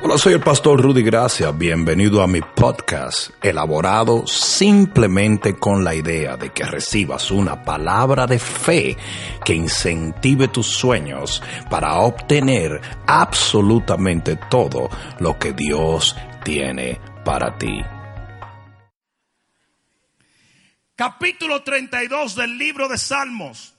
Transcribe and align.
Hola, 0.00 0.16
soy 0.16 0.34
el 0.34 0.40
pastor 0.40 0.80
Rudy 0.80 1.02
Gracia. 1.02 1.50
Bienvenido 1.50 2.22
a 2.22 2.28
mi 2.28 2.40
podcast, 2.40 3.30
elaborado 3.42 4.28
simplemente 4.28 5.56
con 5.56 5.82
la 5.82 5.92
idea 5.92 6.36
de 6.36 6.50
que 6.50 6.62
recibas 6.64 7.32
una 7.32 7.64
palabra 7.64 8.24
de 8.28 8.38
fe 8.38 8.96
que 9.44 9.54
incentive 9.54 10.46
tus 10.46 10.68
sueños 10.68 11.42
para 11.68 11.96
obtener 11.96 12.80
absolutamente 13.08 14.36
todo 14.48 14.88
lo 15.18 15.36
que 15.36 15.52
Dios 15.52 16.14
tiene 16.44 17.00
para 17.24 17.58
ti. 17.58 17.82
Capítulo 20.94 21.64
32 21.64 22.36
del 22.36 22.56
libro 22.56 22.86
de 22.86 22.98
Salmos. 22.98 23.74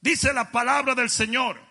Dice 0.00 0.32
la 0.32 0.50
palabra 0.50 0.94
del 0.94 1.10
Señor. 1.10 1.65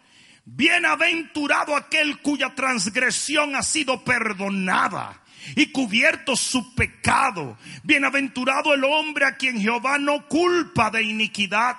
Bienaventurado 0.45 1.75
aquel 1.75 2.19
cuya 2.21 2.53
transgresión 2.53 3.55
ha 3.55 3.63
sido 3.63 4.03
perdonada 4.03 5.21
y 5.55 5.67
cubierto 5.71 6.35
su 6.35 6.75
pecado. 6.75 7.57
Bienaventurado 7.83 8.73
el 8.73 8.83
hombre 8.83 9.25
a 9.25 9.37
quien 9.37 9.59
Jehová 9.59 9.97
no 9.97 10.27
culpa 10.27 10.91
de 10.91 11.03
iniquidad 11.03 11.77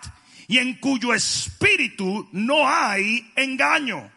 y 0.49 0.59
en 0.59 0.75
cuyo 0.75 1.15
espíritu 1.15 2.29
no 2.33 2.69
hay 2.69 3.31
engaño. 3.37 4.11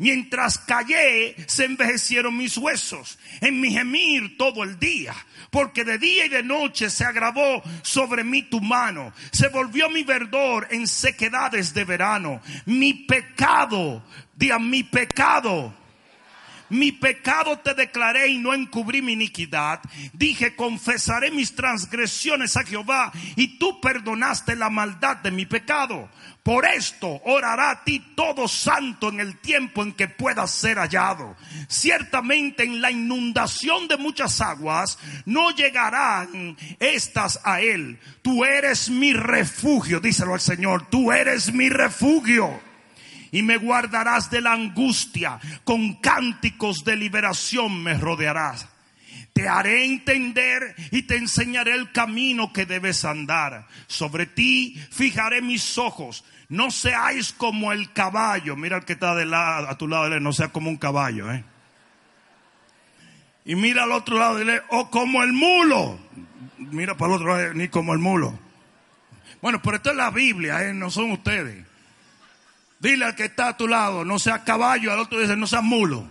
Mientras 0.00 0.58
callé, 0.58 1.34
se 1.48 1.64
envejecieron 1.64 2.36
mis 2.36 2.56
huesos 2.56 3.18
en 3.40 3.60
mi 3.60 3.72
gemir 3.72 4.36
todo 4.38 4.62
el 4.62 4.78
día, 4.78 5.12
porque 5.50 5.84
de 5.84 5.98
día 5.98 6.26
y 6.26 6.28
de 6.28 6.44
noche 6.44 6.88
se 6.88 7.04
agravó 7.04 7.60
sobre 7.82 8.22
mí 8.22 8.42
tu 8.42 8.60
mano, 8.60 9.12
se 9.32 9.48
volvió 9.48 9.90
mi 9.90 10.04
verdor 10.04 10.68
en 10.70 10.86
sequedades 10.86 11.74
de 11.74 11.84
verano. 11.84 12.40
Mi 12.64 12.94
pecado, 12.94 14.04
diga 14.36 14.60
mi 14.60 14.84
pecado, 14.84 15.74
mi 16.70 16.92
pecado 16.92 17.58
te 17.58 17.74
declaré 17.74 18.28
y 18.28 18.38
no 18.38 18.54
encubrí 18.54 19.02
mi 19.02 19.12
iniquidad. 19.12 19.80
Dije, 20.12 20.54
confesaré 20.56 21.30
mis 21.30 21.54
transgresiones 21.54 22.56
a 22.56 22.64
Jehová 22.64 23.12
y 23.36 23.58
tú 23.58 23.80
perdonaste 23.80 24.56
la 24.56 24.70
maldad 24.70 25.16
de 25.18 25.30
mi 25.30 25.46
pecado. 25.46 26.08
Por 26.42 26.64
esto 26.64 27.20
orará 27.24 27.70
a 27.70 27.84
ti 27.84 28.00
todo 28.14 28.48
santo 28.48 29.10
en 29.10 29.20
el 29.20 29.36
tiempo 29.38 29.82
en 29.82 29.92
que 29.92 30.08
puedas 30.08 30.50
ser 30.50 30.78
hallado. 30.78 31.36
Ciertamente 31.68 32.64
en 32.64 32.80
la 32.80 32.90
inundación 32.90 33.86
de 33.86 33.98
muchas 33.98 34.40
aguas 34.40 34.98
no 35.26 35.50
llegarán 35.50 36.56
estas 36.78 37.40
a 37.44 37.60
él. 37.60 37.98
Tú 38.22 38.44
eres 38.44 38.88
mi 38.88 39.12
refugio, 39.12 40.00
díselo 40.00 40.34
al 40.34 40.40
Señor, 40.40 40.88
tú 40.88 41.12
eres 41.12 41.52
mi 41.52 41.68
refugio 41.68 42.67
y 43.30 43.42
me 43.42 43.56
guardarás 43.56 44.30
de 44.30 44.40
la 44.40 44.52
angustia, 44.52 45.38
con 45.64 45.94
cánticos 45.94 46.84
de 46.84 46.96
liberación 46.96 47.82
me 47.82 47.94
rodearás. 47.94 48.68
Te 49.32 49.46
haré 49.48 49.84
entender 49.84 50.74
y 50.90 51.02
te 51.02 51.16
enseñaré 51.16 51.72
el 51.74 51.92
camino 51.92 52.52
que 52.52 52.66
debes 52.66 53.04
andar. 53.04 53.68
Sobre 53.86 54.26
ti 54.26 54.74
fijaré 54.90 55.42
mis 55.42 55.78
ojos. 55.78 56.24
No 56.48 56.72
seáis 56.72 57.32
como 57.34 57.72
el 57.72 57.92
caballo. 57.92 58.56
Mira 58.56 58.78
el 58.78 58.84
que 58.84 58.94
está 58.94 59.14
de 59.14 59.26
lado, 59.26 59.68
a 59.68 59.78
tu 59.78 59.86
lado, 59.86 60.18
no 60.18 60.32
sea 60.32 60.48
como 60.48 60.70
un 60.70 60.76
caballo. 60.76 61.30
¿eh? 61.30 61.44
Y 63.44 63.54
mira 63.54 63.84
al 63.84 63.92
otro 63.92 64.18
lado, 64.18 64.40
o 64.70 64.90
como 64.90 65.22
el 65.22 65.32
mulo. 65.32 66.00
Mira 66.58 66.96
para 66.96 67.12
el 67.12 67.20
otro 67.20 67.36
lado, 67.36 67.54
ni 67.54 67.68
como 67.68 67.92
el 67.92 68.00
mulo. 68.00 68.36
Bueno, 69.40 69.62
pero 69.62 69.76
esto 69.76 69.90
es 69.90 69.96
la 69.96 70.10
Biblia, 70.10 70.64
¿eh? 70.64 70.74
no 70.74 70.90
son 70.90 71.12
ustedes. 71.12 71.67
Dile 72.80 73.04
al 73.04 73.16
que 73.16 73.24
está 73.24 73.48
a 73.48 73.56
tu 73.56 73.66
lado, 73.66 74.04
no 74.04 74.18
sea 74.18 74.44
caballo, 74.44 74.92
al 74.92 75.00
otro 75.00 75.18
dice, 75.18 75.36
no 75.36 75.46
sea 75.46 75.60
mulo. 75.60 76.08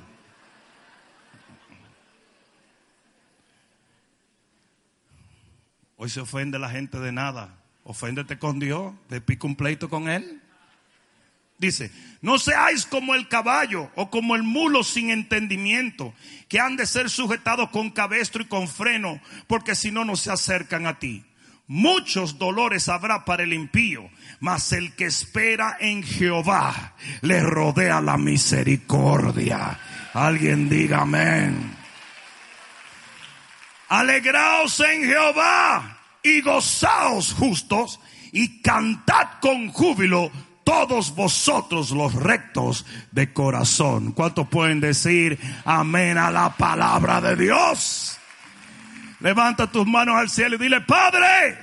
Hoy 5.96 6.10
se 6.10 6.20
ofende 6.20 6.60
la 6.60 6.70
gente 6.70 7.00
de 7.00 7.12
nada. 7.12 7.58
Oféndete 7.84 8.38
con 8.38 8.60
Dios, 8.60 8.94
de 9.10 9.22
pico 9.22 9.48
un 9.48 9.56
pleito 9.56 9.90
con 9.90 10.10
Él. 10.10 10.42
Dice, 11.58 11.92
no 12.22 12.38
seáis 12.38 12.86
como 12.86 13.16
el 13.16 13.28
caballo 13.28 13.90
o 13.96 14.12
como 14.12 14.36
el 14.36 14.44
mulo 14.44 14.84
sin 14.84 15.10
entendimiento, 15.10 16.14
que 16.50 16.60
han 16.60 16.76
de 16.76 16.86
ser 16.86 17.10
sujetados 17.10 17.70
con 17.70 17.90
cabestro 17.90 18.44
y 18.44 18.46
con 18.46 18.68
freno, 18.68 19.20
porque 19.48 19.74
si 19.74 19.90
no, 19.90 20.06
no 20.06 20.16
se 20.16 20.32
acercan 20.32 20.86
a 20.86 21.00
ti. 21.00 21.26
Muchos 21.68 22.40
dolores 22.40 22.88
habrá 22.88 23.26
para 23.26 23.44
el 23.44 23.52
impío, 23.52 24.10
mas 24.40 24.72
el 24.72 24.96
que 24.96 25.06
espera 25.06 25.76
en 25.82 26.02
Jehová 26.02 26.94
le 27.22 27.42
rodea 27.42 28.00
la 28.00 28.18
misericordia. 28.18 29.78
Alguien 30.14 30.70
diga 30.70 31.02
amén. 31.02 31.76
Alegraos 33.90 34.80
en 34.80 35.04
Jehová 35.04 36.00
y 36.24 36.42
gozaos 36.42 37.34
justos 37.34 38.00
y 38.32 38.62
cantad 38.62 39.40
con 39.42 39.70
júbilo 39.70 40.32
todos 40.64 41.16
vosotros 41.16 41.92
los 41.92 42.14
rectos 42.14 42.86
de 43.12 43.34
corazón. 43.34 44.14
¿Cuántos 44.14 44.48
pueden 44.48 44.80
decir 44.80 45.38
amén 45.66 46.18
a 46.18 46.32
la 46.32 46.50
palabra 46.56 47.20
de 47.20 47.36
Dios? 47.36 48.18
Levanta 49.20 49.68
tus 49.68 49.88
manos 49.88 50.16
al 50.16 50.30
cielo 50.30 50.56
y 50.56 50.60
dile, 50.60 50.82
Padre, 50.82 51.58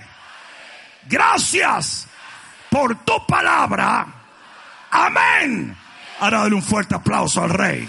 gracias 1.06 2.08
por 2.70 3.04
tu 3.04 3.24
palabra. 3.26 4.06
Amén. 4.90 5.76
Ahora 6.20 6.40
dale 6.40 6.54
un 6.54 6.62
fuerte 6.62 6.94
aplauso 6.94 7.42
al 7.42 7.50
rey. 7.50 7.88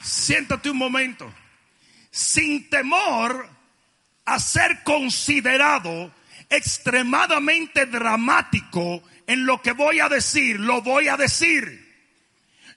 Siéntate 0.00 0.70
un 0.70 0.78
momento. 0.78 1.32
Sin 2.10 2.68
temor 2.68 3.48
a 4.24 4.38
ser 4.38 4.82
considerado 4.82 6.12
extremadamente 6.50 7.86
dramático 7.86 9.02
en 9.26 9.46
lo 9.46 9.62
que 9.62 9.72
voy 9.72 10.00
a 10.00 10.08
decir, 10.08 10.60
lo 10.60 10.82
voy 10.82 11.08
a 11.08 11.16
decir. 11.16 11.87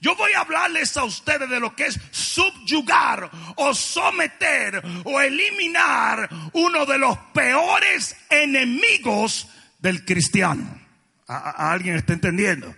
Yo 0.01 0.15
voy 0.15 0.33
a 0.33 0.41
hablarles 0.41 0.97
a 0.97 1.03
ustedes 1.03 1.47
de 1.47 1.59
lo 1.59 1.75
que 1.75 1.85
es 1.85 1.99
subyugar 2.09 3.29
o 3.55 3.73
someter 3.75 4.81
o 5.03 5.21
eliminar 5.21 6.27
uno 6.53 6.87
de 6.87 6.97
los 6.97 7.15
peores 7.33 8.17
enemigos 8.27 9.47
del 9.77 10.03
cristiano. 10.03 10.81
¿A, 11.27 11.71
alguien 11.71 11.95
está 11.97 12.13
entendiendo? 12.13 12.75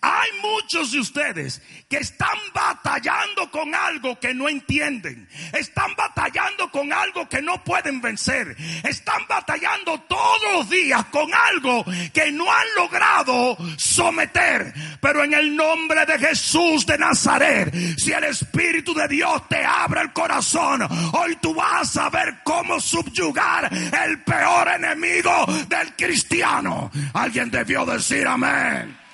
Hay 0.00 0.28
muchos 0.42 0.92
de 0.92 1.00
ustedes 1.00 1.62
que 1.88 1.98
están 1.98 2.38
batallando 2.52 3.50
con 3.50 3.74
algo 3.74 4.18
que 4.18 4.34
no 4.34 4.48
entienden. 4.48 5.28
Están 5.52 5.94
batallando 5.96 6.70
con 6.70 6.92
algo 6.92 7.28
que 7.28 7.42
no 7.42 7.62
pueden 7.64 8.00
vencer. 8.00 8.56
Están 8.82 9.26
batallando 9.28 10.00
todos 10.02 10.52
los 10.52 10.70
días 10.70 11.04
con 11.06 11.32
algo 11.32 11.84
que 12.12 12.32
no 12.32 12.50
han 12.50 12.66
logrado 12.76 13.56
someter. 13.76 14.72
Pero 15.00 15.24
en 15.24 15.34
el 15.34 15.54
nombre 15.54 16.04
de 16.06 16.18
Jesús 16.18 16.86
de 16.86 16.98
Nazaret, 16.98 17.74
si 17.98 18.12
el 18.12 18.24
Espíritu 18.24 18.94
de 18.94 19.08
Dios 19.08 19.48
te 19.48 19.64
abre 19.64 20.00
el 20.02 20.12
corazón, 20.12 20.86
hoy 21.12 21.36
tú 21.36 21.54
vas 21.54 21.96
a 21.96 22.10
ver 22.10 22.38
cómo 22.42 22.80
subyugar 22.80 23.70
el 23.72 24.22
peor 24.22 24.68
enemigo 24.68 25.46
del 25.68 25.94
cristiano. 25.96 26.90
Alguien 27.14 27.50
debió 27.50 27.84
decir 27.84 28.26
amén. 28.26 29.05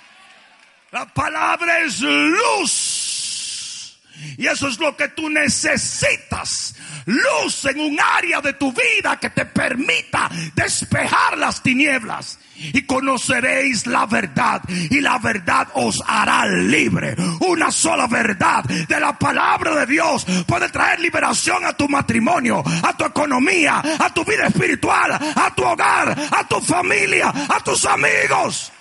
La 0.93 1.07
palabra 1.07 1.81
es 1.81 2.01
luz. 2.03 3.99
Y 4.37 4.47
eso 4.47 4.69
es 4.69 4.79
lo 4.79 4.95
que 4.95 5.09
tú 5.09 5.31
necesitas. 5.31 6.75
Luz 7.07 7.65
en 7.65 7.81
un 7.81 7.99
área 7.99 8.43
de 8.43 8.53
tu 8.53 8.71
vida 8.73 9.19
que 9.19 9.31
te 9.31 9.47
permita 9.47 10.31
despejar 10.55 11.39
las 11.39 11.63
tinieblas. 11.63 12.39
Y 12.57 12.83
conoceréis 12.83 13.87
la 13.87 14.05
verdad. 14.05 14.61
Y 14.69 15.01
la 15.01 15.19
verdad 15.19 15.69
os 15.73 15.99
hará 16.07 16.45
libre. 16.45 17.17
Una 17.41 17.71
sola 17.71 18.07
verdad 18.07 18.63
de 18.65 19.01
la 19.01 19.19
palabra 19.19 19.75
de 19.75 19.87
Dios 19.87 20.27
puede 20.47 20.69
traer 20.69 21.01
liberación 21.01 21.65
a 21.65 21.73
tu 21.73 21.89
matrimonio, 21.89 22.63
a 22.83 22.95
tu 22.95 23.07
economía, 23.07 23.83
a 23.99 24.13
tu 24.13 24.27
vida 24.27 24.47
espiritual, 24.47 25.13
a 25.13 25.55
tu 25.55 25.65
hogar, 25.65 26.15
a 26.31 26.47
tu 26.47 26.61
familia, 26.61 27.33
a 27.49 27.61
tus 27.65 27.87
amigos. 27.87 28.73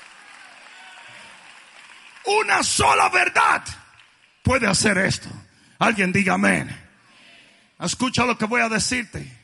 Una 2.26 2.64
sola 2.64 3.10
verdad 3.10 3.64
puede 4.44 4.68
hacer 4.68 4.98
esto. 4.98 5.30
Alguien 5.80 6.12
diga 6.12 6.36
amén. 6.36 6.70
Escucha 7.80 8.26
lo 8.26 8.38
que 8.38 8.46
voy 8.46 8.62
a 8.62 8.70
decirte. 8.70 9.40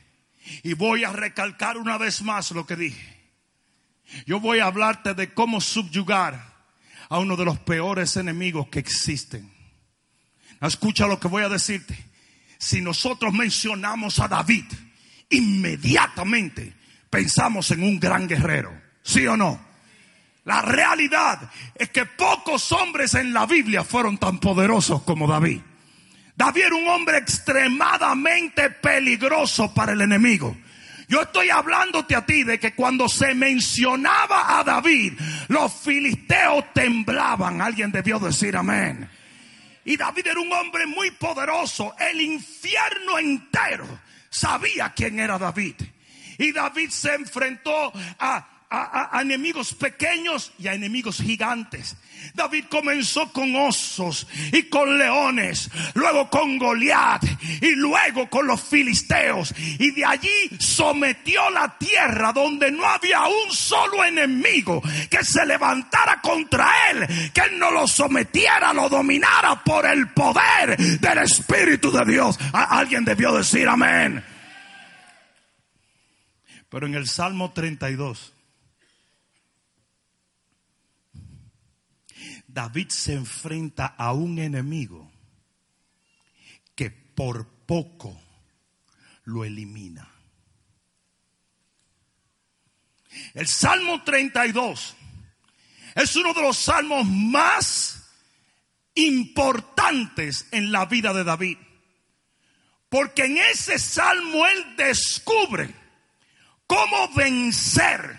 Y 0.62 0.72
voy 0.74 1.04
a 1.04 1.12
recalcar 1.12 1.76
una 1.76 1.98
vez 1.98 2.22
más 2.22 2.50
lo 2.52 2.66
que 2.66 2.76
dije. 2.76 3.18
Yo 4.26 4.40
voy 4.40 4.60
a 4.60 4.66
hablarte 4.66 5.14
de 5.14 5.34
cómo 5.34 5.60
subyugar 5.60 6.54
a 7.08 7.18
uno 7.18 7.36
de 7.36 7.44
los 7.44 7.58
peores 7.58 8.16
enemigos 8.16 8.68
que 8.68 8.78
existen. 8.78 9.52
Escucha 10.60 11.06
lo 11.06 11.20
que 11.20 11.28
voy 11.28 11.44
a 11.44 11.48
decirte. 11.48 11.96
Si 12.58 12.80
nosotros 12.80 13.32
mencionamos 13.32 14.18
a 14.18 14.28
David, 14.28 14.64
inmediatamente 15.30 16.74
pensamos 17.10 17.70
en 17.70 17.82
un 17.82 18.00
gran 18.00 18.26
guerrero. 18.26 18.72
¿Sí 19.02 19.26
o 19.26 19.36
no? 19.36 19.67
La 20.48 20.62
realidad 20.62 21.50
es 21.74 21.90
que 21.90 22.06
pocos 22.06 22.72
hombres 22.72 23.12
en 23.12 23.34
la 23.34 23.44
Biblia 23.44 23.84
fueron 23.84 24.16
tan 24.16 24.38
poderosos 24.38 25.02
como 25.02 25.26
David. 25.26 25.60
David 26.34 26.62
era 26.62 26.74
un 26.74 26.88
hombre 26.88 27.18
extremadamente 27.18 28.70
peligroso 28.70 29.74
para 29.74 29.92
el 29.92 30.00
enemigo. 30.00 30.56
Yo 31.06 31.20
estoy 31.20 31.50
hablándote 31.50 32.16
a 32.16 32.24
ti 32.24 32.44
de 32.44 32.58
que 32.58 32.74
cuando 32.74 33.10
se 33.10 33.34
mencionaba 33.34 34.58
a 34.58 34.64
David, 34.64 35.20
los 35.48 35.70
filisteos 35.70 36.72
temblaban. 36.72 37.60
Alguien 37.60 37.92
debió 37.92 38.18
decir 38.18 38.56
amén. 38.56 39.06
Y 39.84 39.98
David 39.98 40.28
era 40.28 40.40
un 40.40 40.50
hombre 40.50 40.86
muy 40.86 41.10
poderoso. 41.10 41.94
El 41.98 42.22
infierno 42.22 43.18
entero 43.18 43.86
sabía 44.30 44.94
quién 44.96 45.20
era 45.20 45.38
David. 45.38 45.74
Y 46.38 46.52
David 46.52 46.88
se 46.88 47.16
enfrentó 47.16 47.92
a 48.18 48.57
a, 48.70 49.20
enemigos 49.22 49.74
pequeños 49.74 50.52
y 50.58 50.68
a 50.68 50.74
enemigos 50.74 51.18
gigantes. 51.18 51.96
David 52.34 52.64
comenzó 52.68 53.32
con 53.32 53.54
osos 53.56 54.26
y 54.52 54.64
con 54.64 54.98
leones, 54.98 55.70
luego 55.94 56.28
con 56.28 56.58
Goliat 56.58 57.24
y 57.62 57.74
luego 57.76 58.28
con 58.28 58.46
los 58.46 58.60
filisteos. 58.60 59.54
Y 59.78 59.92
de 59.92 60.04
allí 60.04 60.50
sometió 60.58 61.48
la 61.50 61.78
tierra 61.78 62.32
donde 62.32 62.70
no 62.70 62.84
había 62.84 63.22
un 63.26 63.52
solo 63.52 64.04
enemigo 64.04 64.82
que 65.08 65.24
se 65.24 65.46
levantara 65.46 66.20
contra 66.20 66.70
él, 66.90 67.32
que 67.32 67.40
él 67.42 67.58
no 67.58 67.70
lo 67.70 67.86
sometiera, 67.86 68.72
lo 68.72 68.88
dominara 68.88 69.62
por 69.62 69.86
el 69.86 70.08
poder 70.08 70.76
del 70.76 71.18
Espíritu 71.18 71.90
de 71.90 72.04
Dios. 72.04 72.38
alguien 72.52 73.04
debió 73.04 73.32
decir 73.32 73.68
amén. 73.68 74.22
Pero 76.68 76.86
en 76.86 76.94
el 76.94 77.08
Salmo 77.08 77.52
32 77.52 78.34
David 82.58 82.88
se 82.88 83.12
enfrenta 83.12 83.94
a 83.96 84.12
un 84.12 84.36
enemigo 84.40 85.08
que 86.74 86.90
por 86.90 87.46
poco 87.46 88.20
lo 89.26 89.44
elimina. 89.44 90.10
El 93.32 93.46
Salmo 93.46 94.02
32 94.02 94.96
es 95.94 96.16
uno 96.16 96.34
de 96.34 96.42
los 96.42 96.58
salmos 96.58 97.06
más 97.06 98.10
importantes 98.96 100.48
en 100.50 100.72
la 100.72 100.86
vida 100.86 101.12
de 101.12 101.22
David. 101.22 101.58
Porque 102.88 103.26
en 103.26 103.38
ese 103.38 103.78
salmo 103.78 104.44
él 104.48 104.74
descubre 104.76 105.72
cómo 106.66 107.14
vencer, 107.14 108.18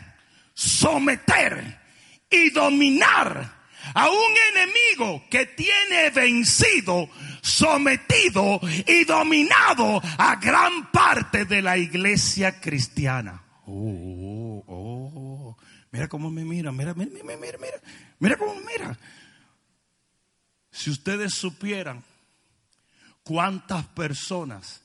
someter 0.54 1.78
y 2.30 2.52
dominar 2.52 3.59
a 3.94 4.10
un 4.10 4.34
enemigo 4.54 5.24
que 5.30 5.46
tiene 5.46 6.10
vencido, 6.12 7.10
sometido 7.42 8.60
y 8.88 9.04
dominado 9.06 10.02
a 10.18 10.36
gran 10.36 10.92
parte 10.92 11.46
de 11.46 11.62
la 11.62 11.78
iglesia 11.78 12.60
cristiana. 12.60 13.44
Oh, 13.66 14.64
oh, 14.68 15.12
oh. 15.16 15.58
Mira 15.92 16.08
cómo 16.08 16.30
me 16.30 16.46
mira, 16.46 16.72
mira, 16.72 16.94
mira, 16.94 17.12
mira, 17.12 17.38
mira, 17.38 17.58
mira, 17.58 17.82
mira 18.20 18.38
cómo 18.38 18.56
me 18.56 18.62
mira. 18.66 18.98
Si 20.72 20.90
ustedes 20.90 21.34
supieran 21.34 22.04
cuántas 23.24 23.86
personas 23.88 24.82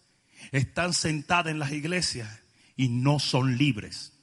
están 0.52 0.92
sentadas 0.92 1.52
en 1.52 1.58
las 1.58 1.72
iglesias 1.72 2.28
y 2.76 2.88
no 2.88 3.18
son 3.18 3.56
libres. 3.56 4.13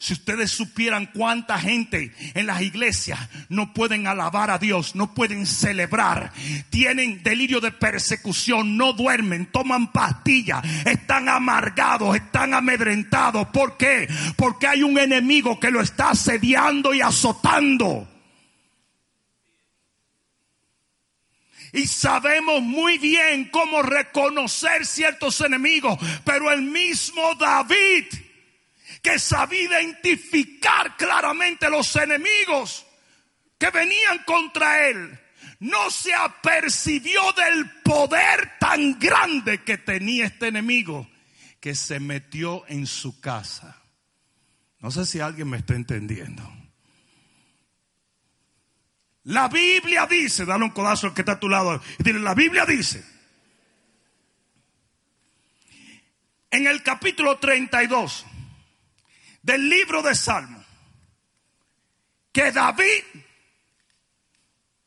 Si 0.00 0.14
ustedes 0.14 0.50
supieran 0.50 1.10
cuánta 1.12 1.58
gente 1.58 2.14
en 2.32 2.46
las 2.46 2.62
iglesias 2.62 3.20
no 3.50 3.74
pueden 3.74 4.06
alabar 4.06 4.50
a 4.50 4.56
Dios, 4.56 4.94
no 4.94 5.12
pueden 5.12 5.44
celebrar, 5.44 6.32
tienen 6.70 7.22
delirio 7.22 7.60
de 7.60 7.70
persecución, 7.70 8.78
no 8.78 8.94
duermen, 8.94 9.52
toman 9.52 9.92
pastillas, 9.92 10.64
están 10.86 11.28
amargados, 11.28 12.16
están 12.16 12.54
amedrentados. 12.54 13.48
¿Por 13.48 13.76
qué? 13.76 14.08
Porque 14.36 14.68
hay 14.68 14.82
un 14.82 14.98
enemigo 14.98 15.60
que 15.60 15.70
lo 15.70 15.82
está 15.82 16.12
asediando 16.12 16.94
y 16.94 17.02
azotando. 17.02 18.08
Y 21.74 21.86
sabemos 21.86 22.62
muy 22.62 22.96
bien 22.96 23.50
cómo 23.50 23.82
reconocer 23.82 24.86
ciertos 24.86 25.42
enemigos, 25.42 25.98
pero 26.24 26.50
el 26.50 26.62
mismo 26.62 27.34
David 27.34 28.06
que 29.02 29.18
sabía 29.18 29.80
identificar 29.80 30.96
claramente 30.96 31.68
los 31.70 31.94
enemigos 31.96 32.86
que 33.58 33.70
venían 33.70 34.18
contra 34.24 34.88
él. 34.88 35.18
No 35.60 35.90
se 35.90 36.14
apercibió 36.14 37.20
del 37.32 37.70
poder 37.82 38.58
tan 38.58 38.98
grande 38.98 39.62
que 39.62 39.78
tenía 39.78 40.26
este 40.26 40.48
enemigo 40.48 41.08
que 41.60 41.74
se 41.74 42.00
metió 42.00 42.64
en 42.68 42.86
su 42.86 43.20
casa. 43.20 43.82
No 44.80 44.90
sé 44.90 45.04
si 45.04 45.20
alguien 45.20 45.48
me 45.50 45.58
está 45.58 45.74
entendiendo. 45.74 46.42
La 49.24 49.48
Biblia 49.48 50.06
dice, 50.06 50.46
dale 50.46 50.64
un 50.64 50.70
codazo 50.70 51.08
al 51.08 51.14
que 51.14 51.20
está 51.20 51.32
a 51.32 51.40
tu 51.40 51.48
lado 51.48 51.82
y 51.98 52.02
dile, 52.02 52.20
la 52.20 52.34
Biblia 52.34 52.64
dice, 52.64 53.04
en 56.50 56.66
el 56.66 56.82
capítulo 56.82 57.38
32, 57.38 58.24
del 59.42 59.68
libro 59.68 60.02
de 60.02 60.14
Salmo 60.14 60.64
que 62.32 62.52
David 62.52 63.04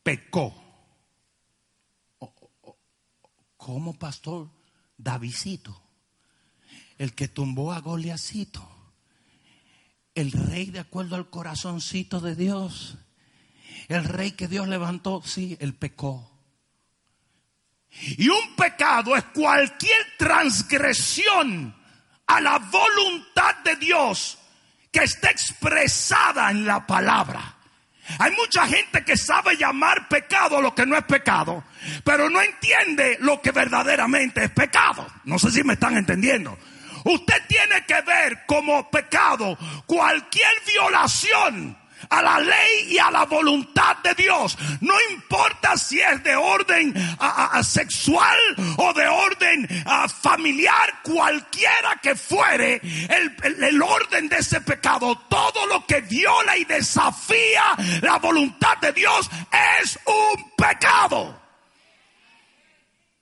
pecó. 0.02 0.60
¿Cómo, 3.56 3.98
pastor? 3.98 4.50
Davidcito, 4.96 5.82
el 6.98 7.14
que 7.14 7.28
tumbó 7.28 7.72
a 7.72 7.80
Goliacito, 7.80 8.68
el 10.14 10.32
rey 10.32 10.66
de 10.66 10.80
acuerdo 10.80 11.16
al 11.16 11.30
corazoncito 11.30 12.20
de 12.20 12.36
Dios, 12.36 12.98
el 13.88 14.04
rey 14.04 14.32
que 14.32 14.48
Dios 14.48 14.68
levantó, 14.68 15.22
sí, 15.22 15.56
él 15.60 15.74
pecó. 15.74 16.30
Y 17.90 18.28
un 18.28 18.54
pecado 18.56 19.16
es 19.16 19.24
cualquier 19.24 20.16
transgresión 20.18 21.74
a 22.26 22.40
la 22.40 22.58
voluntad 22.58 23.56
de 23.64 23.76
Dios 23.76 24.38
que 24.94 25.02
está 25.02 25.28
expresada 25.30 26.52
en 26.52 26.64
la 26.64 26.86
palabra. 26.86 27.56
Hay 28.20 28.30
mucha 28.32 28.66
gente 28.68 29.04
que 29.04 29.16
sabe 29.16 29.56
llamar 29.56 30.08
pecado 30.08 30.62
lo 30.62 30.72
que 30.72 30.86
no 30.86 30.96
es 30.96 31.02
pecado, 31.02 31.64
pero 32.04 32.30
no 32.30 32.40
entiende 32.40 33.16
lo 33.20 33.42
que 33.42 33.50
verdaderamente 33.50 34.44
es 34.44 34.50
pecado. 34.50 35.04
No 35.24 35.36
sé 35.36 35.50
si 35.50 35.64
me 35.64 35.72
están 35.72 35.96
entendiendo. 35.96 36.56
Usted 37.04 37.42
tiene 37.48 37.84
que 37.86 38.00
ver 38.02 38.46
como 38.46 38.88
pecado 38.88 39.58
cualquier 39.84 40.52
violación 40.64 41.76
a 42.08 42.22
la 42.22 42.40
ley 42.40 42.88
y 42.90 42.98
a 42.98 43.10
la 43.10 43.24
voluntad 43.24 43.96
de 43.98 44.14
Dios. 44.14 44.56
No 44.80 44.94
importa 45.10 45.76
si 45.76 46.00
es 46.00 46.22
de 46.22 46.34
orden 46.36 46.94
sexual 47.62 48.38
o 48.76 48.92
de 48.92 49.06
orden 49.06 49.68
familiar, 50.20 51.00
cualquiera 51.02 51.98
que 52.02 52.14
fuere 52.14 52.80
el, 52.82 53.82
orden 53.82 54.28
de 54.28 54.36
ese 54.36 54.60
pecado, 54.60 55.16
todo 55.28 55.66
lo 55.66 55.86
que 55.86 56.00
viola 56.02 56.56
y 56.56 56.64
desafía 56.64 57.76
la 58.02 58.18
voluntad 58.18 58.78
de 58.78 58.92
Dios 58.92 59.30
es 59.80 59.98
un 60.06 60.52
pecado. 60.56 61.40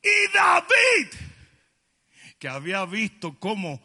Y 0.03 0.33
David, 0.33 1.09
que 2.39 2.49
había 2.49 2.85
visto 2.85 3.39
cómo 3.39 3.81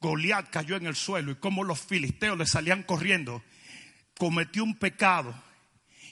Goliat 0.00 0.50
cayó 0.50 0.76
en 0.76 0.86
el 0.86 0.96
suelo 0.96 1.30
y 1.30 1.36
cómo 1.36 1.62
los 1.62 1.80
filisteos 1.80 2.36
le 2.36 2.46
salían 2.46 2.82
corriendo, 2.82 3.42
cometió 4.20 4.64
un 4.64 4.74
pecado 4.74 5.34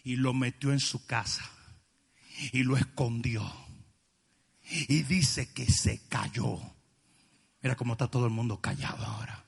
y 0.02 0.16
lo 0.16 0.32
metió 0.32 0.72
en 0.72 0.80
su 0.80 1.04
casa 1.04 1.44
y 2.52 2.62
lo 2.62 2.78
escondió. 2.78 3.44
Y 4.62 5.02
dice 5.02 5.52
que 5.52 5.66
se 5.66 6.08
cayó. 6.08 6.58
Mira 7.60 7.76
cómo 7.76 7.92
está 7.92 8.08
todo 8.08 8.24
el 8.24 8.30
mundo 8.30 8.62
callado 8.62 9.04
ahora. 9.04 9.44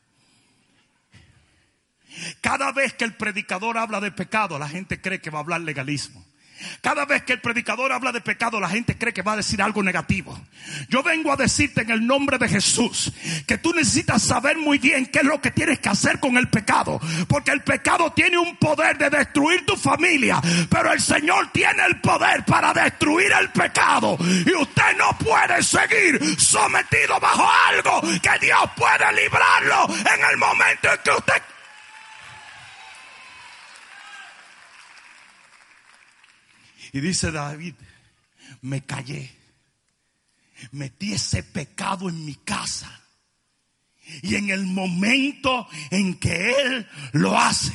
Cada 2.43 2.71
vez 2.73 2.93
que 2.93 3.05
el 3.05 3.17
predicador 3.17 3.79
habla 3.79 3.99
de 3.99 4.13
pecado, 4.13 4.59
la 4.59 4.69
gente 4.69 5.01
cree 5.01 5.23
que 5.23 5.31
va 5.31 5.39
a 5.39 5.43
hablar 5.43 5.63
legalismo. 5.63 6.23
Cada 6.81 7.05
vez 7.05 7.23
que 7.23 7.35
el 7.35 7.41
predicador 7.41 7.93
habla 7.93 8.13
de 8.13 8.21
pecado, 8.21 8.61
la 8.61 8.69
gente 8.69 8.97
cree 8.97 9.13
que 9.13 9.23
va 9.23 9.33
a 9.33 9.37
decir 9.37 9.61
algo 9.63 9.83
negativo. 9.83 10.39
Yo 10.89 11.03
vengo 11.03 11.33
a 11.33 11.37
decirte 11.37 11.83
en 11.83 11.91
el 11.91 12.07
nombre 12.07 12.39
de 12.39 12.49
Jesús 12.49 13.13
que 13.47 13.59
tú 13.59 13.73
necesitas 13.73 14.23
saber 14.23 14.57
muy 14.57 14.79
bien 14.79 15.07
qué 15.07 15.21
es 15.21 15.25
lo 15.25 15.41
que 15.41 15.51
tienes 15.51 15.79
que 15.81 15.89
hacer 15.89 16.21
con 16.21 16.37
el 16.37 16.49
pecado. 16.49 17.01
Porque 17.29 17.51
el 17.51 17.63
pecado 17.63 18.13
tiene 18.13 18.39
un 18.39 18.57
poder 18.57 18.99
de 18.99 19.11
destruir 19.11 19.65
tu 19.67 19.77
familia. 19.77 20.41
Pero 20.69 20.93
el 20.93 21.01
Señor 21.01 21.51
tiene 21.53 21.85
el 21.87 22.01
poder 22.01 22.45
para 22.45 22.73
destruir 22.73 23.33
el 23.33 23.51
pecado. 23.51 24.17
Y 24.21 24.53
usted 24.55 24.97
no 24.97 25.17
puede 25.19 25.63
seguir 25.63 26.21
sometido 26.39 27.19
bajo 27.21 27.49
algo 27.69 28.01
que 28.21 28.47
Dios 28.47 28.71
puede 28.77 29.13
librarlo 29.23 29.87
en 29.89 30.25
el 30.31 30.37
momento 30.37 30.89
en 30.93 30.99
que 31.03 31.11
usted 31.11 31.43
Y 36.93 37.01
dice 37.01 37.31
David, 37.31 37.75
me 38.63 38.83
callé, 38.83 39.31
metí 40.73 41.13
ese 41.13 41.43
pecado 41.43 42.09
en 42.09 42.25
mi 42.25 42.35
casa. 42.35 43.01
Y 44.23 44.35
en 44.35 44.51
el 44.51 44.67
momento 44.67 45.69
en 45.91 46.15
que 46.15 46.51
Él 46.51 46.89
lo 47.13 47.39
hace, 47.39 47.73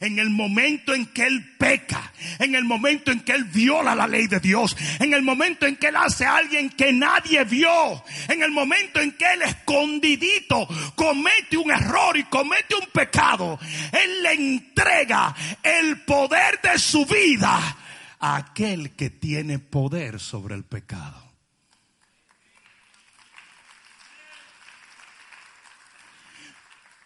en 0.00 0.18
el 0.18 0.30
momento 0.30 0.94
en 0.94 1.04
que 1.06 1.26
Él 1.26 1.56
peca, 1.58 2.12
en 2.38 2.54
el 2.54 2.64
momento 2.64 3.12
en 3.12 3.20
que 3.20 3.32
Él 3.32 3.44
viola 3.44 3.94
la 3.94 4.06
ley 4.06 4.26
de 4.26 4.40
Dios, 4.40 4.74
en 4.98 5.12
el 5.12 5.22
momento 5.22 5.66
en 5.66 5.76
que 5.76 5.88
Él 5.88 5.96
hace 5.96 6.24
a 6.24 6.36
alguien 6.36 6.70
que 6.70 6.94
nadie 6.94 7.44
vio, 7.44 8.02
en 8.28 8.42
el 8.42 8.52
momento 8.52 9.00
en 9.00 9.12
que 9.12 9.34
Él 9.34 9.42
escondidito 9.42 10.66
comete 10.94 11.58
un 11.58 11.70
error 11.70 12.16
y 12.16 12.24
comete 12.24 12.74
un 12.74 12.86
pecado, 12.86 13.58
Él 13.92 14.22
le 14.22 14.32
entrega 14.32 15.34
el 15.62 16.00
poder 16.02 16.60
de 16.62 16.78
su 16.78 17.04
vida 17.04 17.76
aquel 18.18 18.92
que 18.96 19.10
tiene 19.10 19.58
poder 19.58 20.20
sobre 20.20 20.54
el 20.54 20.64
pecado. 20.64 21.22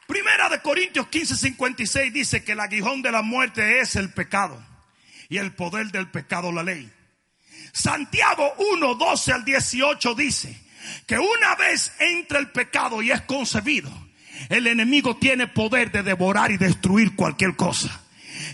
Primera 0.07 0.49
de 0.49 0.62
Corintios 0.62 1.09
15, 1.09 1.37
56 1.37 2.12
dice 2.12 2.43
que 2.43 2.53
el 2.53 2.61
aguijón 2.61 3.03
de 3.03 3.12
la 3.12 3.21
muerte 3.23 3.81
es 3.81 3.95
el 3.97 4.11
pecado 4.11 4.59
y 5.29 5.37
el 5.37 5.53
poder 5.53 5.91
del 5.93 6.11
pecado 6.11 6.50
la 6.50 6.62
ley. 6.62 6.91
Santiago 7.73 8.55
1, 8.73 8.95
12 8.95 9.33
al 9.33 9.45
18 9.45 10.15
dice 10.15 10.59
que 11.07 11.19
una 11.19 11.55
vez 11.57 11.93
entra 11.99 12.38
el 12.38 12.50
pecado 12.50 13.03
y 13.03 13.11
es 13.11 13.21
concebido, 13.23 13.91
el 14.49 14.67
enemigo 14.67 15.17
tiene 15.17 15.47
poder 15.47 15.93
de 15.93 16.03
devorar 16.03 16.50
y 16.50 16.57
destruir 16.57 17.15
cualquier 17.15 17.55
cosa. 17.57 18.00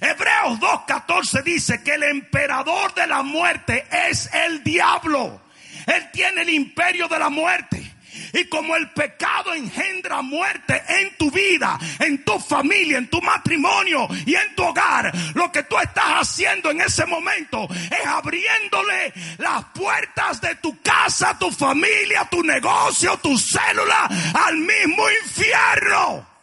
Hebreos 0.00 0.58
2.14 0.60 1.42
dice 1.42 1.82
que 1.82 1.94
el 1.94 2.02
emperador 2.04 2.94
de 2.94 3.06
la 3.06 3.22
muerte 3.22 3.86
es 4.08 4.30
el 4.32 4.62
diablo. 4.62 5.40
Él 5.86 6.10
tiene 6.12 6.42
el 6.42 6.50
imperio 6.50 7.08
de 7.08 7.18
la 7.18 7.28
muerte. 7.28 7.94
Y 8.32 8.44
como 8.44 8.76
el 8.76 8.90
pecado 8.90 9.54
engendra 9.54 10.22
muerte 10.22 10.82
en 10.88 11.16
tu 11.16 11.30
vida, 11.30 11.78
en 11.98 12.24
tu 12.24 12.38
familia, 12.38 12.98
en 12.98 13.08
tu 13.08 13.20
matrimonio 13.20 14.08
y 14.26 14.34
en 14.34 14.54
tu 14.54 14.64
hogar, 14.64 15.12
lo 15.34 15.50
que 15.50 15.64
tú 15.64 15.78
estás 15.78 16.20
haciendo 16.20 16.70
en 16.70 16.80
ese 16.80 17.06
momento 17.06 17.68
es 17.72 18.06
abriéndole 18.06 19.12
las 19.38 19.64
puertas 19.66 20.40
de 20.40 20.54
tu 20.56 20.80
casa, 20.80 21.38
tu 21.38 21.50
familia, 21.50 22.26
tu 22.30 22.42
negocio, 22.42 23.16
tu 23.18 23.36
célula 23.38 24.08
al 24.34 24.56
mismo 24.56 25.04
infierno. 25.24 26.33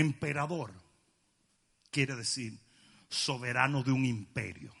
Emperador 0.00 0.72
quiere 1.90 2.16
decir 2.16 2.58
soberano 3.08 3.82
de 3.82 3.92
un 3.92 4.04
imperio. 4.04 4.72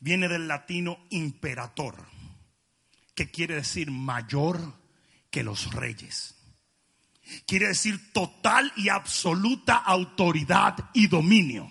Viene 0.00 0.28
del 0.28 0.46
latino 0.46 0.98
imperator, 1.10 2.06
que 3.14 3.30
quiere 3.30 3.56
decir 3.56 3.90
mayor 3.90 4.74
que 5.30 5.42
los 5.42 5.72
reyes. 5.72 6.34
Quiere 7.46 7.68
decir 7.68 8.12
total 8.12 8.72
y 8.76 8.88
absoluta 8.88 9.76
autoridad 9.76 10.90
y 10.94 11.08
dominio. 11.08 11.70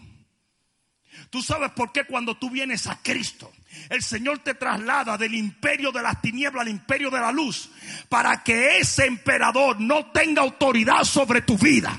Tú 1.30 1.42
sabes 1.42 1.72
por 1.72 1.92
qué 1.92 2.06
cuando 2.06 2.38
tú 2.38 2.50
vienes 2.50 2.88
a 2.88 3.02
Cristo, 3.02 3.52
el 3.90 4.02
Señor 4.02 4.40
te 4.40 4.56
traslada 4.56 5.18
del 5.18 5.34
imperio 5.34 5.92
de 5.92 6.02
las 6.02 6.22
tinieblas 6.22 6.62
al 6.62 6.70
imperio 6.70 7.10
de 7.10 7.20
la 7.20 7.32
luz, 7.32 7.72
para 8.10 8.44
que 8.44 8.80
ese 8.80 9.06
emperador 9.06 9.80
no 9.80 10.08
tenga 10.08 10.42
autoridad 10.42 11.04
sobre 11.04 11.42
tu 11.42 11.58
vida. 11.58 11.98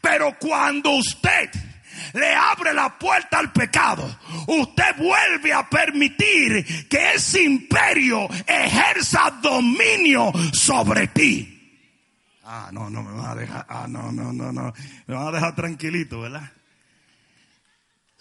Pero 0.00 0.36
cuando 0.38 0.90
usted 0.90 1.50
le 2.14 2.34
abre 2.34 2.72
la 2.72 2.98
puerta 2.98 3.38
al 3.38 3.52
pecado, 3.52 4.18
usted 4.46 4.96
vuelve 4.96 5.52
a 5.52 5.68
permitir 5.68 6.88
que 6.88 7.14
ese 7.14 7.42
imperio 7.42 8.28
ejerza 8.46 9.30
dominio 9.42 10.32
sobre 10.52 11.08
ti. 11.08 11.54
Ah, 12.44 12.70
no, 12.72 12.88
no 12.88 13.02
me 13.02 13.12
va 13.12 13.32
a 13.32 13.34
dejar, 13.34 13.66
ah, 13.68 13.86
no, 13.88 14.10
no, 14.10 14.32
no, 14.32 14.52
no, 14.52 14.72
me 15.06 15.14
va 15.14 15.28
a 15.28 15.32
dejar 15.32 15.54
tranquilito, 15.54 16.20
¿verdad? 16.22 16.50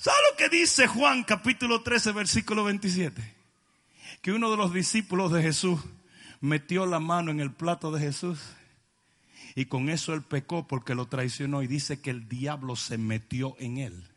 ¿Sabe 0.08 0.20
lo 0.32 0.38
que 0.38 0.48
dice 0.48 0.88
Juan 0.88 1.26
capítulo 1.26 1.82
13, 1.82 2.14
versículo 2.14 2.64
27? 2.64 3.22
Que 4.22 4.32
uno 4.32 4.50
de 4.50 4.56
los 4.56 4.74
discípulos 4.74 5.34
de 5.34 5.42
Jesús 5.42 5.82
metió 6.40 6.86
la 6.86 7.02
mano 7.02 7.30
en 7.30 7.42
el 7.42 7.52
plato 7.52 7.92
de 7.92 8.00
Jesús 8.00 8.40
y 9.54 9.66
con 9.66 9.90
eso 9.90 10.14
él 10.14 10.22
pecó 10.22 10.66
porque 10.66 10.96
lo 10.96 11.08
traicionó 11.08 11.62
y 11.62 11.68
dice 11.68 12.00
que 12.00 12.10
el 12.10 12.30
diablo 12.30 12.78
se 12.78 12.98
metió 12.98 13.58
en 13.60 13.80
él. 13.80 14.08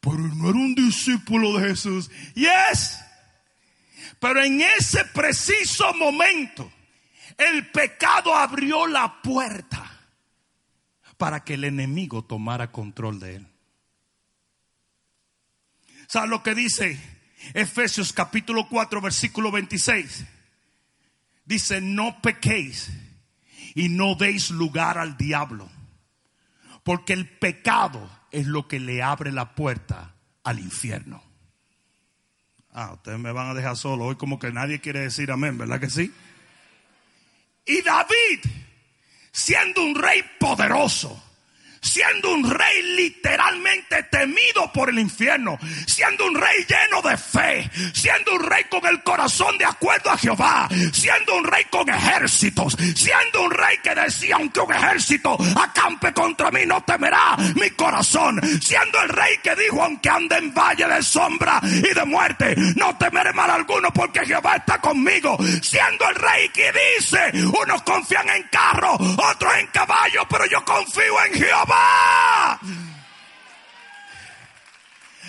Pero 0.00 0.16
no 0.16 0.48
era 0.48 0.58
un 0.58 0.74
discípulo 0.74 1.58
de 1.58 1.68
Jesús. 1.68 2.10
Yes. 2.34 2.98
Pero 4.18 4.42
en 4.42 4.62
ese 4.62 5.04
preciso 5.04 5.92
momento, 5.92 6.72
el 7.36 7.70
pecado 7.72 8.34
abrió 8.34 8.86
la 8.86 9.20
puerta 9.20 10.08
para 11.18 11.44
que 11.44 11.54
el 11.54 11.64
enemigo 11.64 12.24
tomara 12.24 12.72
control 12.72 13.20
de 13.20 13.36
él. 13.36 13.57
¿Sabes 16.08 16.30
lo 16.30 16.42
que 16.42 16.54
dice 16.54 16.98
Efesios 17.52 18.14
capítulo 18.14 18.66
4, 18.66 19.02
versículo 19.02 19.52
26? 19.52 20.24
Dice, 21.44 21.82
no 21.82 22.22
pequéis 22.22 22.90
y 23.74 23.90
no 23.90 24.14
deis 24.14 24.50
lugar 24.50 24.96
al 24.96 25.18
diablo. 25.18 25.68
Porque 26.82 27.12
el 27.12 27.28
pecado 27.28 28.10
es 28.30 28.46
lo 28.46 28.66
que 28.66 28.80
le 28.80 29.02
abre 29.02 29.32
la 29.32 29.54
puerta 29.54 30.14
al 30.44 30.60
infierno. 30.60 31.22
Ah, 32.72 32.94
ustedes 32.94 33.18
me 33.18 33.32
van 33.32 33.50
a 33.50 33.54
dejar 33.54 33.76
solo. 33.76 34.06
Hoy 34.06 34.16
como 34.16 34.38
que 34.38 34.50
nadie 34.50 34.80
quiere 34.80 35.00
decir 35.00 35.30
amén, 35.30 35.58
¿verdad 35.58 35.78
que 35.78 35.90
sí? 35.90 36.10
Y 37.66 37.82
David, 37.82 38.40
siendo 39.30 39.84
un 39.84 39.94
rey 39.94 40.22
poderoso, 40.40 41.22
siendo 41.80 42.32
un 42.32 42.48
rey 42.48 42.82
literalmente 42.96 44.02
temido 44.04 44.72
por 44.72 44.90
el 44.90 44.98
infierno, 44.98 45.58
siendo 45.86 46.26
un 46.26 46.34
rey 46.34 46.64
lleno 46.68 47.02
de 47.02 47.16
fe, 47.16 47.70
siendo 47.94 48.34
un 48.34 48.42
rey 48.44 48.64
con 48.64 48.84
el 48.86 49.02
corazón 49.02 49.56
de 49.58 49.64
acuerdo 49.64 50.10
a 50.10 50.18
Jehová, 50.18 50.68
siendo 50.92 51.36
un 51.36 51.44
rey 51.44 51.64
con 51.70 51.88
ejércitos, 51.88 52.76
siendo 52.94 53.42
un 53.42 53.50
rey 53.50 53.78
que 53.82 53.94
decía, 53.94 54.36
aunque 54.36 54.60
un 54.60 54.72
ejército 54.72 55.36
acampe 55.56 56.12
contra 56.12 56.50
mí, 56.50 56.60
no 56.66 56.82
temerá 56.82 57.36
mi 57.54 57.70
corazón, 57.70 58.40
siendo 58.60 59.00
el 59.02 59.08
rey 59.08 59.38
que 59.42 59.54
dijo, 59.56 59.82
aunque 59.82 60.08
ande 60.08 60.36
en 60.36 60.52
valle 60.54 60.86
de 60.86 61.02
sombra 61.02 61.60
y 61.62 61.94
de 61.94 62.04
muerte, 62.04 62.54
no 62.76 62.96
temeré 62.96 63.32
mal 63.32 63.50
alguno 63.50 63.92
porque 63.92 64.24
Jehová 64.26 64.56
está 64.56 64.80
conmigo, 64.80 65.36
siendo 65.62 66.08
el 66.08 66.14
rey 66.14 66.48
que 66.50 66.72
dice, 66.72 67.32
unos 67.46 67.82
confían 67.82 68.28
en 68.30 68.42
carro, 68.44 68.94
otros 68.94 69.54
en 69.58 69.66
caballo, 69.68 70.26
pero 70.28 70.46
yo 70.46 70.64
confío 70.64 71.24
en 71.26 71.34
Jehová. 71.34 71.67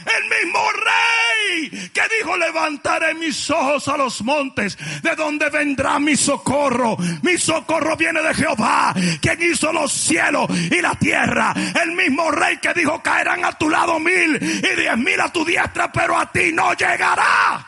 El 0.06 0.24
mismo 0.24 0.60
rey 0.72 1.90
que 1.90 2.02
dijo 2.18 2.38
levantaré 2.38 3.14
mis 3.14 3.50
ojos 3.50 3.88
a 3.88 3.98
los 3.98 4.22
montes, 4.22 4.78
de 5.02 5.16
donde 5.16 5.50
vendrá 5.50 6.00
mi 6.00 6.16
socorro. 6.16 6.98
Mi 7.22 7.38
socorro 7.38 7.96
viene 7.98 8.22
de 8.22 8.34
Jehová, 8.34 8.94
quien 9.22 9.42
hizo 9.42 9.72
los 9.74 9.92
cielos 9.92 10.48
y 10.50 10.82
la 10.82 10.96
tierra. 10.96 11.54
El 11.82 11.92
mismo 11.92 12.32
rey 12.32 12.58
que 12.58 12.74
dijo 12.74 13.02
caerán 13.04 13.44
a 13.46 13.58
tu 13.58 13.70
lado 13.70 14.00
mil 14.00 14.36
y 14.36 14.76
diez 14.76 14.98
mil 14.98 15.20
a 15.20 15.32
tu 15.32 15.44
diestra, 15.44 15.92
pero 15.92 16.18
a 16.18 16.32
ti 16.32 16.52
no 16.54 16.74
llegará. 16.74 17.66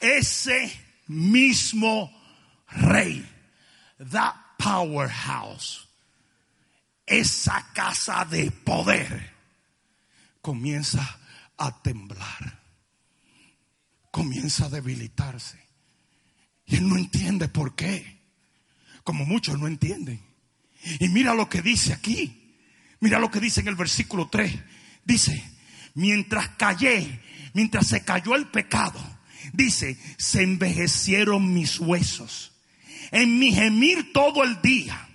Ese 0.00 0.70
mismo 1.06 2.12
rey, 2.70 3.26
da 3.98 4.47
powerhouse, 4.58 5.88
esa 7.06 7.72
casa 7.72 8.26
de 8.26 8.50
poder, 8.50 9.32
comienza 10.42 11.18
a 11.56 11.82
temblar, 11.82 12.60
comienza 14.10 14.66
a 14.66 14.68
debilitarse. 14.68 15.58
Y 16.66 16.76
él 16.76 16.88
no 16.88 16.98
entiende 16.98 17.48
por 17.48 17.74
qué, 17.74 18.20
como 19.04 19.24
muchos 19.24 19.58
no 19.58 19.66
entienden. 19.66 20.20
Y 21.00 21.08
mira 21.08 21.34
lo 21.34 21.48
que 21.48 21.62
dice 21.62 21.94
aquí, 21.94 22.54
mira 23.00 23.18
lo 23.18 23.30
que 23.30 23.40
dice 23.40 23.60
en 23.60 23.68
el 23.68 23.76
versículo 23.76 24.28
3. 24.28 24.54
Dice, 25.04 25.42
mientras 25.94 26.50
callé, 26.50 27.22
mientras 27.54 27.86
se 27.86 28.04
cayó 28.04 28.34
el 28.34 28.48
pecado, 28.48 29.00
dice, 29.54 29.98
se 30.18 30.42
envejecieron 30.42 31.54
mis 31.54 31.80
huesos 31.80 32.57
en 33.10 33.38
mi 33.38 33.52
gemir 33.52 34.12
todo 34.12 34.44
el 34.44 34.60
día. 34.60 35.06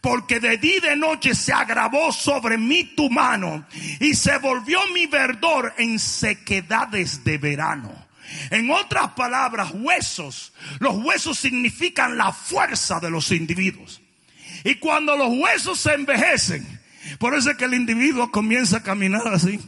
Porque 0.00 0.40
de 0.40 0.58
día 0.58 0.78
y 0.78 0.80
de 0.80 0.96
noche 0.96 1.34
se 1.34 1.52
agravó 1.52 2.12
sobre 2.12 2.58
mí 2.58 2.82
tu 2.96 3.08
mano 3.08 3.64
y 4.00 4.14
se 4.14 4.36
volvió 4.38 4.80
mi 4.92 5.06
verdor 5.06 5.74
en 5.78 5.98
sequedades 5.98 7.22
de 7.22 7.38
verano. 7.38 7.92
En 8.50 8.70
otras 8.70 9.12
palabras, 9.12 9.70
huesos. 9.72 10.52
Los 10.80 10.96
huesos 10.96 11.38
significan 11.38 12.16
la 12.16 12.32
fuerza 12.32 12.98
de 12.98 13.10
los 13.10 13.30
individuos. 13.30 14.00
Y 14.64 14.76
cuando 14.76 15.16
los 15.16 15.28
huesos 15.28 15.78
se 15.78 15.94
envejecen, 15.94 16.66
por 17.18 17.34
eso 17.34 17.50
es 17.50 17.56
que 17.56 17.64
el 17.64 17.74
individuo 17.74 18.30
comienza 18.30 18.78
a 18.78 18.82
caminar 18.82 19.26
así. 19.28 19.60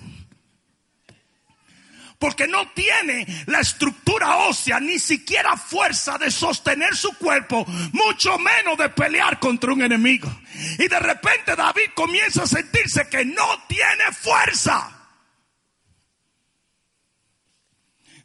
Porque 2.24 2.48
no 2.48 2.66
tiene 2.70 3.26
la 3.48 3.60
estructura 3.60 4.36
ósea, 4.48 4.80
ni 4.80 4.98
siquiera 4.98 5.58
fuerza 5.58 6.16
de 6.16 6.30
sostener 6.30 6.96
su 6.96 7.12
cuerpo, 7.18 7.66
mucho 7.92 8.38
menos 8.38 8.78
de 8.78 8.88
pelear 8.88 9.38
contra 9.38 9.74
un 9.74 9.82
enemigo. 9.82 10.34
Y 10.78 10.88
de 10.88 11.00
repente 11.00 11.54
David 11.54 11.90
comienza 11.94 12.44
a 12.44 12.46
sentirse 12.46 13.10
que 13.10 13.26
no 13.26 13.46
tiene 13.68 14.10
fuerza. 14.12 14.90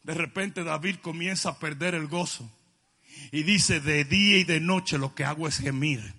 De 0.02 0.14
repente 0.14 0.64
David 0.64 1.00
comienza 1.02 1.50
a 1.50 1.60
perder 1.60 1.94
el 1.94 2.08
gozo. 2.08 2.50
Y 3.34 3.44
dice, 3.44 3.82
de 3.82 4.06
día 4.06 4.38
y 4.38 4.46
de 4.46 4.62
noche 4.62 4.98
lo 4.98 5.14
que 5.14 5.26
hago 5.26 5.46
es 5.46 5.58
gemir. 5.58 6.14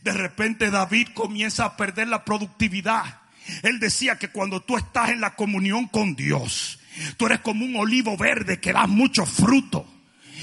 De 0.00 0.14
repente 0.14 0.70
David 0.70 1.08
comienza 1.12 1.66
a 1.66 1.76
perder 1.76 2.08
la 2.08 2.24
productividad. 2.24 3.19
Él 3.62 3.80
decía 3.80 4.18
que 4.18 4.28
cuando 4.28 4.60
tú 4.60 4.76
estás 4.76 5.10
en 5.10 5.20
la 5.20 5.34
comunión 5.34 5.88
con 5.88 6.14
Dios, 6.14 6.78
tú 7.16 7.26
eres 7.26 7.40
como 7.40 7.64
un 7.64 7.76
olivo 7.76 8.16
verde 8.16 8.60
que 8.60 8.72
da 8.72 8.86
mucho 8.86 9.26
fruto. 9.26 9.86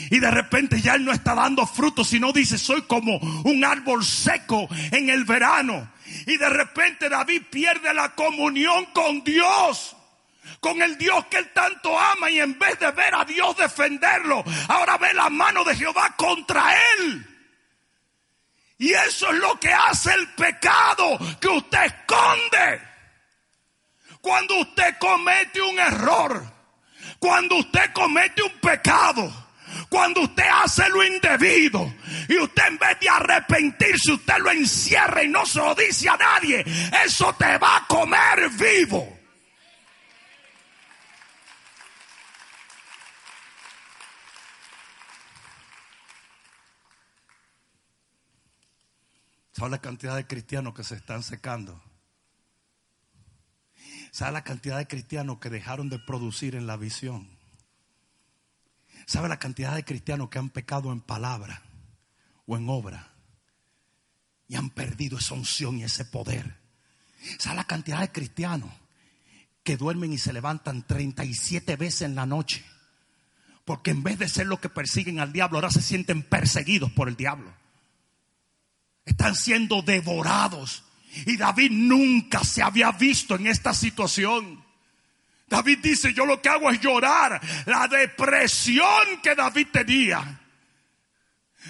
Y 0.09 0.19
de 0.19 0.31
repente 0.31 0.79
ya 0.81 0.95
él 0.95 1.05
no 1.05 1.11
está 1.11 1.35
dando 1.35 1.65
fruto, 1.65 2.03
sino 2.03 2.31
dice, 2.31 2.57
soy 2.57 2.83
como 2.83 3.17
un 3.17 3.65
árbol 3.65 4.05
seco 4.05 4.67
en 4.91 5.09
el 5.09 5.25
verano. 5.25 5.91
Y 6.25 6.37
de 6.37 6.49
repente 6.49 7.09
David 7.09 7.43
pierde 7.49 7.93
la 7.93 8.15
comunión 8.15 8.85
con 8.93 9.23
Dios 9.23 9.95
con 10.59 10.81
el 10.81 10.97
Dios 10.97 11.25
que 11.27 11.37
él 11.37 11.51
tanto 11.53 11.97
ama 11.97 12.29
y 12.29 12.39
en 12.39 12.57
vez 12.57 12.79
de 12.79 12.91
ver 12.91 13.13
a 13.13 13.25
Dios 13.25 13.55
defenderlo, 13.57 14.43
ahora 14.67 14.97
ve 14.97 15.13
la 15.13 15.29
mano 15.29 15.63
de 15.63 15.75
Jehová 15.75 16.15
contra 16.15 16.73
él. 16.99 17.25
Y 18.79 18.93
eso 18.93 19.31
es 19.31 19.39
lo 19.39 19.59
que 19.59 19.73
hace 19.73 20.13
el 20.13 20.27
pecado 20.29 21.17
que 21.39 21.47
usted 21.47 21.85
esconde. 21.85 22.86
Cuando 24.27 24.55
usted 24.59 24.97
comete 24.99 25.61
un 25.61 25.79
error, 25.79 26.45
cuando 27.17 27.55
usted 27.55 27.93
comete 27.93 28.43
un 28.43 28.59
pecado, 28.59 29.31
cuando 29.87 30.19
usted 30.19 30.43
hace 30.51 30.89
lo 30.89 31.01
indebido 31.01 31.93
y 32.27 32.37
usted 32.37 32.67
en 32.67 32.77
vez 32.77 32.99
de 32.99 33.07
arrepentirse, 33.07 34.11
usted 34.11 34.37
lo 34.39 34.51
encierra 34.51 35.23
y 35.23 35.29
no 35.29 35.45
se 35.45 35.59
lo 35.59 35.73
dice 35.73 36.09
a 36.09 36.17
nadie, 36.17 36.61
eso 37.05 37.33
te 37.35 37.57
va 37.57 37.77
a 37.77 37.87
comer 37.87 38.49
vivo. 38.49 39.17
¿Sabe 49.53 49.69
la 49.69 49.79
cantidad 49.79 50.17
de 50.17 50.27
cristianos 50.27 50.73
que 50.73 50.83
se 50.83 50.95
están 50.95 51.23
secando? 51.23 51.86
¿Sabe 54.11 54.33
la 54.33 54.43
cantidad 54.43 54.77
de 54.77 54.87
cristianos 54.87 55.39
que 55.39 55.49
dejaron 55.49 55.89
de 55.89 55.99
producir 55.99 56.55
en 56.55 56.67
la 56.67 56.77
visión? 56.77 57.29
¿Sabe 59.05 59.29
la 59.29 59.39
cantidad 59.39 59.75
de 59.75 59.85
cristianos 59.85 60.29
que 60.29 60.39
han 60.39 60.49
pecado 60.49 60.91
en 60.91 61.01
palabra 61.01 61.61
o 62.45 62.57
en 62.57 62.69
obra? 62.69 63.13
Y 64.47 64.55
han 64.55 64.69
perdido 64.69 65.17
esa 65.17 65.33
unción 65.33 65.77
y 65.77 65.83
ese 65.83 66.05
poder. 66.05 66.57
¿Sabe 67.37 67.57
la 67.57 67.67
cantidad 67.67 67.99
de 67.99 68.11
cristianos 68.11 68.71
que 69.63 69.77
duermen 69.77 70.13
y 70.13 70.17
se 70.17 70.33
levantan 70.33 70.85
37 70.85 71.75
veces 71.75 72.03
en 72.03 72.15
la 72.15 72.25
noche? 72.25 72.65
Porque 73.65 73.91
en 73.91 74.03
vez 74.03 74.17
de 74.19 74.29
ser 74.29 74.47
los 74.47 74.59
que 74.59 74.69
persiguen 74.69 75.19
al 75.19 75.33
diablo, 75.33 75.57
ahora 75.57 75.71
se 75.71 75.81
sienten 75.81 76.23
perseguidos 76.23 76.91
por 76.91 77.09
el 77.09 77.15
diablo 77.15 77.53
están 79.07 79.35
siendo 79.35 79.81
devorados. 79.81 80.83
Y 81.25 81.37
David 81.37 81.71
nunca 81.71 82.43
se 82.43 82.61
había 82.61 82.91
visto 82.91 83.35
en 83.35 83.47
esta 83.47 83.73
situación. 83.73 84.63
David 85.47 85.79
dice, 85.79 86.13
yo 86.13 86.25
lo 86.25 86.41
que 86.41 86.49
hago 86.49 86.69
es 86.69 86.79
llorar. 86.79 87.39
La 87.65 87.87
depresión 87.87 89.21
que 89.23 89.33
David 89.33 89.67
tenía. 89.71 90.41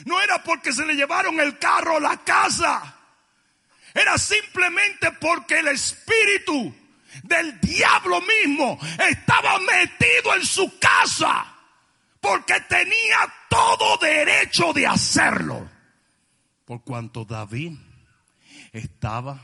No 0.06 0.22
era 0.22 0.44
porque 0.44 0.74
se 0.74 0.86
le 0.86 0.96
llevaron 0.96 1.40
el 1.40 1.58
carro 1.58 1.98
a 1.98 2.00
la 2.00 2.18
casa. 2.18 2.96
Era 3.94 4.18
simplemente 4.18 5.12
porque 5.14 5.60
el 5.60 5.70
espíritu 5.70 6.76
del 7.24 7.60
diablo 7.62 8.22
mismo 8.22 8.80
estaba 9.10 9.60
metido 9.60 10.36
en 10.36 10.46
su 10.46 10.78
casa. 10.80 11.54
Porque 12.20 12.60
tenía 12.62 13.34
todo 13.50 13.98
derecho 13.98 14.74
de 14.74 14.88
hacerlo 14.88 15.78
por 16.68 16.84
cuanto 16.84 17.24
David 17.24 17.78
estaba 18.78 19.42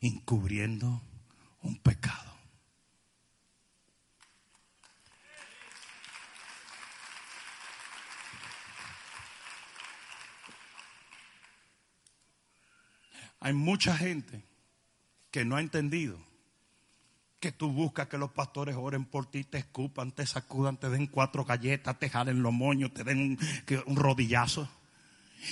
encubriendo 0.00 1.02
un 1.62 1.76
pecado. 1.78 2.28
Hay 13.40 13.52
mucha 13.52 13.96
gente 13.96 14.44
que 15.30 15.44
no 15.44 15.56
ha 15.56 15.60
entendido 15.60 16.18
que 17.40 17.52
tú 17.52 17.70
buscas 17.70 18.08
que 18.08 18.18
los 18.18 18.32
pastores 18.32 18.74
oren 18.76 19.04
por 19.04 19.26
ti, 19.26 19.44
te 19.44 19.58
escupan, 19.58 20.10
te 20.10 20.26
sacudan, 20.26 20.76
te 20.76 20.90
den 20.90 21.06
cuatro 21.06 21.44
galletas, 21.44 21.98
te 21.98 22.10
jalen 22.10 22.42
los 22.42 22.52
moños, 22.52 22.92
te 22.92 23.04
den 23.04 23.18
un, 23.20 23.38
un 23.86 23.96
rodillazo 23.96 24.68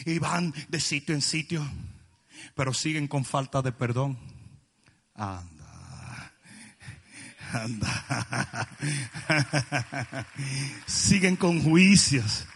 y 0.05 0.19
van 0.19 0.53
de 0.69 0.81
sitio 0.81 1.15
en 1.15 1.23
sitio, 1.23 1.65
pero 2.55 2.73
siguen 2.73 3.09
con 3.09 3.25
falta 3.25 3.63
de 3.63 3.73
perdón. 3.73 4.19
Anda, 5.15 6.33
anda. 7.53 8.69
siguen 10.87 11.37
con 11.37 11.63
juicios, 11.63 12.47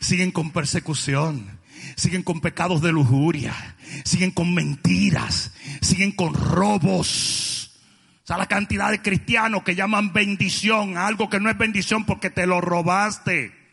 siguen 0.00 0.30
con 0.30 0.50
persecución, 0.50 1.58
siguen 1.96 2.22
con 2.22 2.40
pecados 2.40 2.82
de 2.82 2.92
lujuria, 2.92 3.76
siguen 4.04 4.30
con 4.30 4.54
mentiras, 4.54 5.52
siguen 5.80 6.12
con 6.12 6.34
robos. 6.34 7.80
O 8.22 8.26
sea, 8.26 8.38
la 8.38 8.46
cantidad 8.46 8.90
de 8.90 9.02
cristianos 9.02 9.64
que 9.64 9.74
llaman 9.74 10.12
bendición 10.12 10.96
a 10.96 11.06
algo 11.06 11.28
que 11.28 11.40
no 11.40 11.50
es 11.50 11.58
bendición 11.58 12.06
porque 12.06 12.30
te 12.30 12.46
lo 12.46 12.60
robaste. 12.60 13.63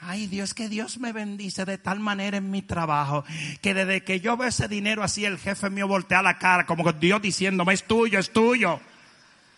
Ay 0.00 0.28
Dios, 0.28 0.54
que 0.54 0.68
Dios 0.68 0.98
me 0.98 1.12
bendice 1.12 1.64
de 1.64 1.76
tal 1.76 1.98
manera 1.98 2.36
en 2.36 2.50
mi 2.50 2.62
trabajo 2.62 3.24
que 3.60 3.74
desde 3.74 4.04
que 4.04 4.20
yo 4.20 4.36
veo 4.36 4.48
ese 4.48 4.68
dinero 4.68 5.02
así 5.02 5.24
el 5.24 5.38
jefe 5.38 5.70
mío 5.70 5.88
voltea 5.88 6.22
la 6.22 6.38
cara 6.38 6.66
como 6.66 6.84
que 6.84 6.92
Dios 6.92 7.20
diciéndome 7.20 7.74
es 7.74 7.84
tuyo, 7.84 8.18
es 8.18 8.32
tuyo. 8.32 8.80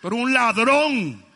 Pero 0.00 0.16
un 0.16 0.32
ladrón. 0.32 1.26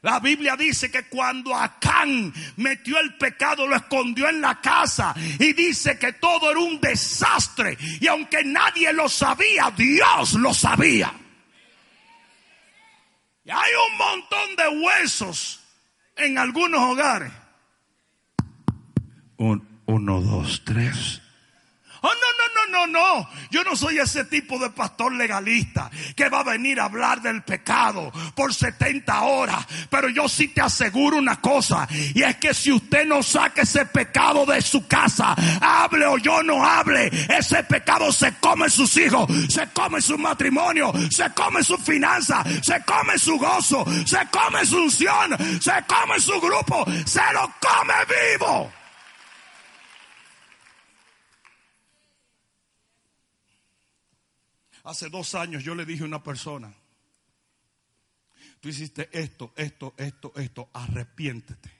La 0.00 0.20
Biblia 0.20 0.56
dice 0.56 0.90
que 0.90 1.04
cuando 1.04 1.54
Acán 1.54 2.32
metió 2.56 2.98
el 2.98 3.14
pecado 3.16 3.66
lo 3.66 3.76
escondió 3.76 4.28
en 4.28 4.40
la 4.40 4.60
casa 4.60 5.14
y 5.38 5.52
dice 5.52 5.98
que 5.98 6.14
todo 6.14 6.50
era 6.50 6.60
un 6.60 6.80
desastre 6.80 7.76
y 8.00 8.06
aunque 8.06 8.42
nadie 8.44 8.92
lo 8.92 9.08
sabía, 9.08 9.70
Dios 9.76 10.34
lo 10.34 10.52
sabía. 10.52 11.12
Y 13.44 13.50
hay 13.50 13.72
un 13.90 13.98
montón 13.98 14.56
de 14.56 14.68
huesos 14.84 15.63
en 16.16 16.38
algunos 16.38 16.80
hogares. 16.80 17.32
Un, 19.36 19.66
uno, 19.86 20.20
dos, 20.20 20.62
tres. 20.64 21.20
Oh, 22.06 22.06
no, 22.06 22.12
no, 22.12 22.86
no, 22.86 22.86
no, 22.86 23.00
no. 23.00 23.28
Yo 23.50 23.64
no 23.64 23.74
soy 23.74 23.98
ese 23.98 24.26
tipo 24.26 24.58
de 24.58 24.68
pastor 24.68 25.14
legalista 25.14 25.90
que 26.14 26.28
va 26.28 26.40
a 26.40 26.44
venir 26.44 26.78
a 26.78 26.84
hablar 26.84 27.22
del 27.22 27.42
pecado 27.42 28.12
por 28.34 28.52
70 28.52 29.22
horas. 29.22 29.66
Pero 29.88 30.10
yo 30.10 30.28
sí 30.28 30.48
te 30.48 30.60
aseguro 30.60 31.16
una 31.16 31.40
cosa. 31.40 31.88
Y 32.14 32.22
es 32.22 32.36
que 32.36 32.52
si 32.52 32.72
usted 32.72 33.06
no 33.06 33.22
saca 33.22 33.62
ese 33.62 33.86
pecado 33.86 34.44
de 34.44 34.60
su 34.60 34.86
casa, 34.86 35.34
hable 35.62 36.04
o 36.04 36.18
yo 36.18 36.42
no 36.42 36.62
hable, 36.62 37.10
ese 37.30 37.64
pecado 37.64 38.12
se 38.12 38.34
come 38.34 38.68
sus 38.68 38.94
hijos, 38.98 39.26
se 39.48 39.66
come 39.68 40.02
su 40.02 40.18
matrimonio, 40.18 40.92
se 41.10 41.30
come 41.30 41.64
su 41.64 41.78
finanza, 41.78 42.44
se 42.62 42.82
come 42.84 43.18
su 43.18 43.38
gozo, 43.38 43.82
se 44.04 44.18
come 44.30 44.66
su 44.66 44.76
unción, 44.76 45.38
se 45.58 45.72
come 45.88 46.20
su 46.20 46.38
grupo, 46.38 46.84
se 47.06 47.22
lo 47.32 47.50
come 47.60 47.94
vivo. 48.08 48.83
Hace 54.84 55.08
dos 55.08 55.34
años 55.34 55.64
yo 55.64 55.74
le 55.74 55.86
dije 55.86 56.02
a 56.02 56.06
una 56.06 56.22
persona, 56.22 56.74
tú 58.60 58.68
hiciste 58.68 59.08
esto, 59.12 59.52
esto, 59.56 59.94
esto, 59.96 60.32
esto, 60.36 60.70
arrepiéntete. 60.74 61.72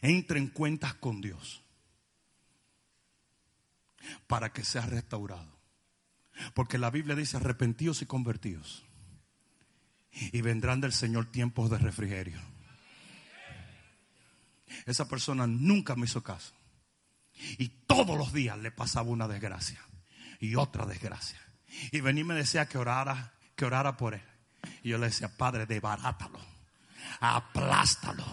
Entra 0.00 0.38
en 0.38 0.48
cuentas 0.48 0.94
con 0.94 1.20
Dios 1.20 1.62
para 4.26 4.52
que 4.52 4.64
seas 4.64 4.88
restaurado. 4.88 5.58
Porque 6.54 6.78
la 6.78 6.90
Biblia 6.90 7.14
dice 7.14 7.36
arrepentidos 7.36 8.00
y 8.00 8.06
convertidos. 8.06 8.84
Y 10.10 10.40
vendrán 10.40 10.80
del 10.80 10.92
Señor 10.92 11.30
tiempos 11.30 11.70
de 11.70 11.78
refrigerio. 11.78 12.40
Esa 14.86 15.06
persona 15.06 15.46
nunca 15.46 15.96
me 15.96 16.06
hizo 16.06 16.22
caso. 16.22 16.54
Y 17.58 17.68
todos 17.86 18.16
los 18.16 18.32
días 18.32 18.58
le 18.58 18.70
pasaba 18.70 19.10
una 19.10 19.28
desgracia 19.28 19.80
y 20.40 20.54
otra 20.54 20.86
desgracia. 20.86 21.49
Y 21.92 22.00
venía 22.00 22.22
y 22.22 22.24
me 22.24 22.34
decía 22.34 22.66
que 22.66 22.78
orara, 22.78 23.32
que 23.54 23.64
orara 23.64 23.96
por 23.96 24.14
él. 24.14 24.22
Y 24.82 24.90
yo 24.90 24.98
le 24.98 25.06
decía, 25.06 25.28
Padre, 25.34 25.66
debarátalo, 25.66 26.40
aplástalo, 27.20 28.24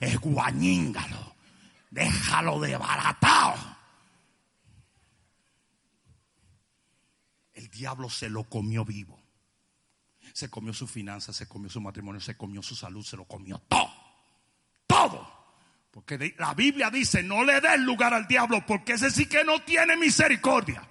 esguañíngalo, 0.00 1.36
déjalo 1.90 2.60
desbaratado. 2.60 3.76
El 7.54 7.68
diablo 7.68 8.10
se 8.10 8.28
lo 8.28 8.44
comió 8.44 8.84
vivo. 8.84 9.22
Se 10.32 10.50
comió 10.50 10.74
su 10.74 10.86
finanza, 10.86 11.32
se 11.32 11.48
comió 11.48 11.70
su 11.70 11.80
matrimonio, 11.80 12.20
se 12.20 12.36
comió 12.36 12.62
su 12.62 12.74
salud, 12.74 13.04
se 13.04 13.16
lo 13.16 13.24
comió 13.24 13.58
todo. 13.68 13.90
Todo. 14.86 15.36
Porque 15.90 16.34
la 16.36 16.52
Biblia 16.52 16.90
dice, 16.90 17.22
no 17.22 17.42
le 17.42 17.60
des 17.60 17.80
lugar 17.80 18.12
al 18.12 18.26
diablo, 18.26 18.64
porque 18.66 18.94
ese 18.94 19.10
sí 19.10 19.26
que 19.26 19.44
no 19.44 19.62
tiene 19.62 19.96
misericordia. 19.96 20.86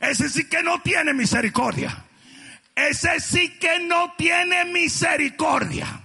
Ese 0.00 0.28
sí 0.30 0.48
que 0.48 0.62
no 0.62 0.80
tiene 0.80 1.12
misericordia. 1.12 2.04
Ese 2.74 3.20
sí 3.20 3.58
que 3.58 3.80
no 3.80 4.14
tiene 4.16 4.64
misericordia. 4.64 6.00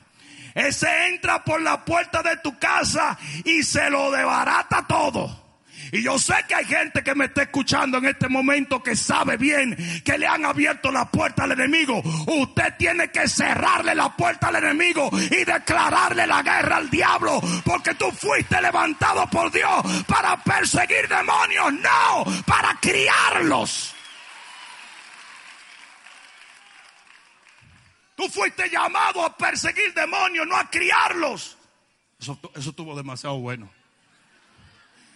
Ese 0.53 1.07
entra 1.07 1.43
por 1.43 1.61
la 1.61 1.83
puerta 1.83 2.21
de 2.21 2.37
tu 2.37 2.57
casa 2.59 3.17
y 3.43 3.63
se 3.63 3.89
lo 3.89 4.11
debarata 4.11 4.85
todo. 4.87 5.44
Y 5.91 6.03
yo 6.03 6.17
sé 6.17 6.35
que 6.47 6.55
hay 6.55 6.65
gente 6.65 7.03
que 7.03 7.15
me 7.15 7.25
está 7.25 7.43
escuchando 7.43 7.97
en 7.97 8.05
este 8.05 8.27
momento 8.27 8.81
que 8.81 8.95
sabe 8.95 9.37
bien 9.37 9.75
que 10.03 10.17
le 10.17 10.27
han 10.27 10.45
abierto 10.45 10.91
la 10.91 11.09
puerta 11.09 11.43
al 11.43 11.51
enemigo. 11.51 12.01
Usted 12.27 12.75
tiene 12.77 13.09
que 13.09 13.27
cerrarle 13.27 13.95
la 13.95 14.15
puerta 14.15 14.47
al 14.47 14.57
enemigo 14.57 15.09
y 15.13 15.43
declararle 15.43 16.25
la 16.27 16.41
guerra 16.41 16.77
al 16.77 16.89
diablo. 16.89 17.41
Porque 17.63 17.93
tú 17.95 18.11
fuiste 18.11 18.61
levantado 18.61 19.27
por 19.29 19.51
Dios 19.51 20.05
para 20.07 20.41
perseguir 20.43 21.07
demonios, 21.07 21.73
no, 21.73 22.25
para 22.45 22.75
criarlos. 22.79 23.93
Tú 28.15 28.29
fuiste 28.29 28.69
llamado 28.69 29.25
a 29.25 29.35
perseguir 29.35 29.93
demonios, 29.93 30.47
no 30.47 30.55
a 30.55 30.69
criarlos. 30.69 31.57
Eso, 32.19 32.39
eso 32.55 32.69
estuvo 32.69 32.95
demasiado 32.95 33.37
bueno. 33.39 33.69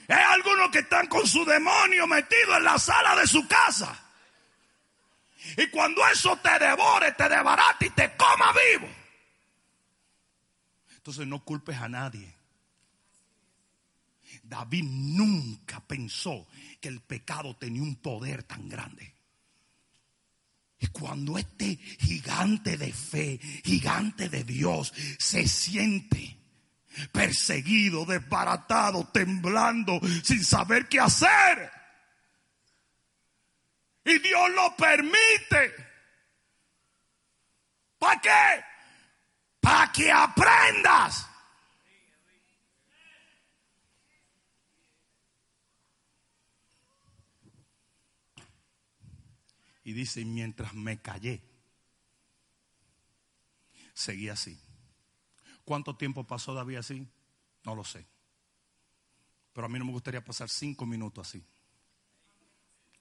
Hay 0.09 0.23
algunos 0.33 0.71
que 0.71 0.79
están 0.79 1.07
con 1.07 1.27
su 1.27 1.45
demonio 1.45 2.07
metido 2.07 2.57
en 2.57 2.63
la 2.63 2.79
sala 2.79 3.15
de 3.15 3.27
su 3.27 3.47
casa. 3.47 3.97
Y 5.55 5.67
cuando 5.67 6.05
eso 6.07 6.35
te 6.37 6.57
devore, 6.57 7.11
te 7.11 7.29
debarate 7.29 7.85
y 7.85 7.89
te 7.91 8.15
coma 8.17 8.51
vivo. 8.53 8.89
Entonces 10.95 11.27
no 11.27 11.43
culpes 11.43 11.77
a 11.77 11.87
nadie. 11.87 12.35
David 14.43 14.83
nunca 14.83 15.79
pensó 15.79 16.47
que 16.81 16.89
el 16.89 17.01
pecado 17.01 17.55
tenía 17.55 17.83
un 17.83 17.95
poder 17.95 18.43
tan 18.43 18.67
grande. 18.67 19.13
Y 20.79 20.87
cuando 20.87 21.37
este 21.37 21.75
gigante 21.75 22.77
de 22.77 22.91
fe, 22.91 23.39
gigante 23.63 24.27
de 24.27 24.43
Dios, 24.43 24.91
se 25.19 25.47
siente 25.47 26.38
perseguido, 27.11 28.05
desbaratado, 28.05 29.07
temblando, 29.09 29.99
sin 30.23 30.43
saber 30.43 30.87
qué 30.87 30.99
hacer. 30.99 31.71
Y 34.05 34.19
Dios 34.19 34.49
lo 34.51 34.75
permite. 34.75 35.73
¿Para 37.97 38.21
qué? 38.21 38.63
Para 39.59 39.91
que 39.91 40.11
aprendas. 40.11 41.27
Y 49.83 49.93
dice, 49.93 50.23
mientras 50.23 50.73
me 50.75 51.01
callé, 51.01 51.41
seguí 53.93 54.29
así. 54.29 54.68
¿Cuánto 55.69 55.95
tiempo 55.95 56.23
pasó 56.23 56.55
David 56.55 56.77
así? 56.77 57.07
No 57.63 57.75
lo 57.75 57.83
sé. 57.83 58.03
Pero 59.53 59.67
a 59.67 59.69
mí 59.69 59.77
no 59.77 59.85
me 59.85 59.91
gustaría 59.91 60.25
pasar 60.25 60.49
cinco 60.49 60.87
minutos 60.87 61.27
así. 61.27 61.43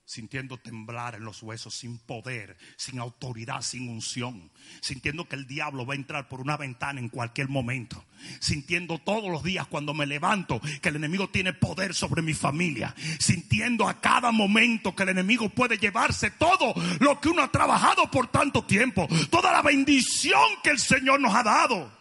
Sintiendo 0.05 0.59
temblar 0.59 1.15
en 1.15 1.25
los 1.25 1.43
huesos, 1.43 1.75
sin 1.75 1.97
poder, 1.97 2.59
sin 2.77 2.99
autoridad, 2.99 3.63
sin 3.63 3.89
unción. 3.89 4.51
Sintiendo 4.83 5.27
que 5.27 5.37
el 5.37 5.47
diablo 5.47 5.87
va 5.87 5.95
a 5.95 5.97
entrar 5.97 6.29
por 6.29 6.43
una 6.43 6.59
ventana 6.59 7.01
en 7.01 7.09
cualquier 7.09 7.49
momento. 7.49 8.05
Sintiendo 8.39 8.99
todos 8.99 9.31
los 9.31 9.43
días 9.43 9.67
cuando 9.67 9.95
me 9.95 10.05
levanto 10.05 10.61
que 10.83 10.91
el 10.91 10.97
enemigo 10.97 11.31
tiene 11.31 11.55
poder 11.55 11.95
sobre 11.95 12.21
mi 12.21 12.35
familia. 12.35 12.95
Sintiendo 13.19 13.89
a 13.89 13.99
cada 13.99 14.31
momento 14.31 14.95
que 14.95 15.05
el 15.05 15.09
enemigo 15.09 15.49
puede 15.49 15.79
llevarse 15.79 16.33
todo 16.33 16.75
lo 17.01 17.19
que 17.19 17.31
uno 17.31 17.45
ha 17.45 17.51
trabajado 17.51 18.11
por 18.11 18.27
tanto 18.27 18.67
tiempo. 18.67 19.09
Toda 19.31 19.53
la 19.53 19.63
bendición 19.63 20.45
que 20.63 20.69
el 20.69 20.79
Señor 20.79 21.19
nos 21.19 21.35
ha 21.35 21.43
dado. 21.43 21.98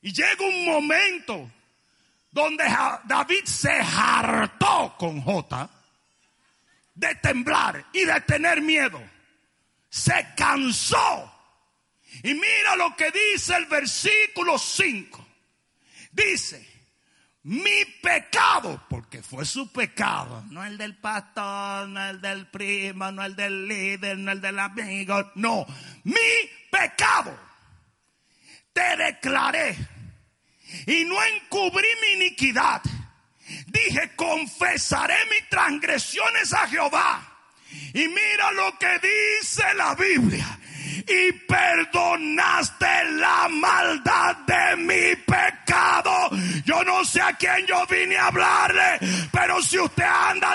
Y 0.00 0.12
llega 0.12 0.44
un 0.44 0.64
momento 0.64 1.50
donde 2.30 2.64
David 3.04 3.44
se 3.44 3.72
hartó 3.72 4.94
con 4.98 5.20
J 5.20 5.70
de 6.94 7.14
temblar 7.16 7.84
y 7.92 8.04
de 8.04 8.20
tener 8.22 8.60
miedo. 8.60 9.00
Se 9.88 10.28
cansó. 10.36 11.34
Y 12.22 12.34
mira 12.34 12.76
lo 12.76 12.94
que 12.96 13.10
dice 13.10 13.56
el 13.56 13.66
versículo 13.66 14.58
5. 14.58 15.26
Dice, 16.12 16.66
mi 17.44 17.84
pecado, 18.02 18.84
porque 18.88 19.22
fue 19.22 19.44
su 19.44 19.70
pecado, 19.72 20.44
no 20.50 20.64
el 20.64 20.76
del 20.76 20.96
pastor, 20.96 21.88
no 21.88 22.08
el 22.08 22.20
del 22.20 22.46
primo, 22.48 23.10
no 23.12 23.24
el 23.24 23.36
del 23.36 23.68
líder, 23.68 24.18
no 24.18 24.32
el 24.32 24.40
del 24.40 24.58
amigo, 24.58 25.32
no, 25.36 25.66
mi 26.04 26.14
pecado 26.70 27.47
te 28.78 28.96
declaré 28.96 29.76
y 30.86 31.04
no 31.04 31.16
encubrí 31.24 31.88
mi 32.02 32.24
iniquidad. 32.24 32.80
Dije, 33.66 34.12
confesaré 34.14 35.16
mis 35.30 35.48
transgresiones 35.48 36.52
a 36.52 36.68
Jehová. 36.68 37.38
Y 37.92 38.06
mira 38.06 38.52
lo 38.52 38.78
que 38.78 39.00
dice 39.00 39.64
la 39.74 39.94
Biblia 39.94 40.58
y 41.06 41.32
perdonaste 41.32 43.04
la 43.16 43.48
maldad 43.48 44.36
de 44.46 44.76
mi 44.76 45.16
pecado. 45.16 46.30
Yo 46.64 46.84
no 46.84 47.04
sé 47.04 47.20
a 47.20 47.32
quién 47.32 47.66
yo 47.66 47.84
vine 47.86 48.16
a 48.16 48.26
hablarle, 48.26 49.00
pero 49.32 49.60
si 49.60 49.78
usted 49.78 50.04
anda 50.04 50.47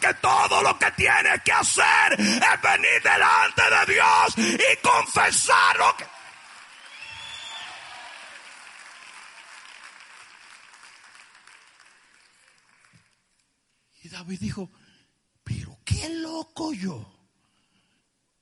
porque 0.00 0.14
todo 0.20 0.62
lo 0.62 0.78
que 0.78 0.90
tiene 0.92 1.40
que 1.44 1.52
hacer 1.52 2.12
es 2.18 2.62
venir 2.62 3.02
delante 3.02 3.62
de 3.62 3.92
Dios 3.92 4.34
y 4.38 4.76
confesar 4.82 5.76
lo 5.76 5.96
que... 5.96 6.06
Y 14.02 14.08
David 14.08 14.40
dijo, 14.40 14.70
qué 15.84 16.08
loco 16.08 16.72
yo. 16.72 17.19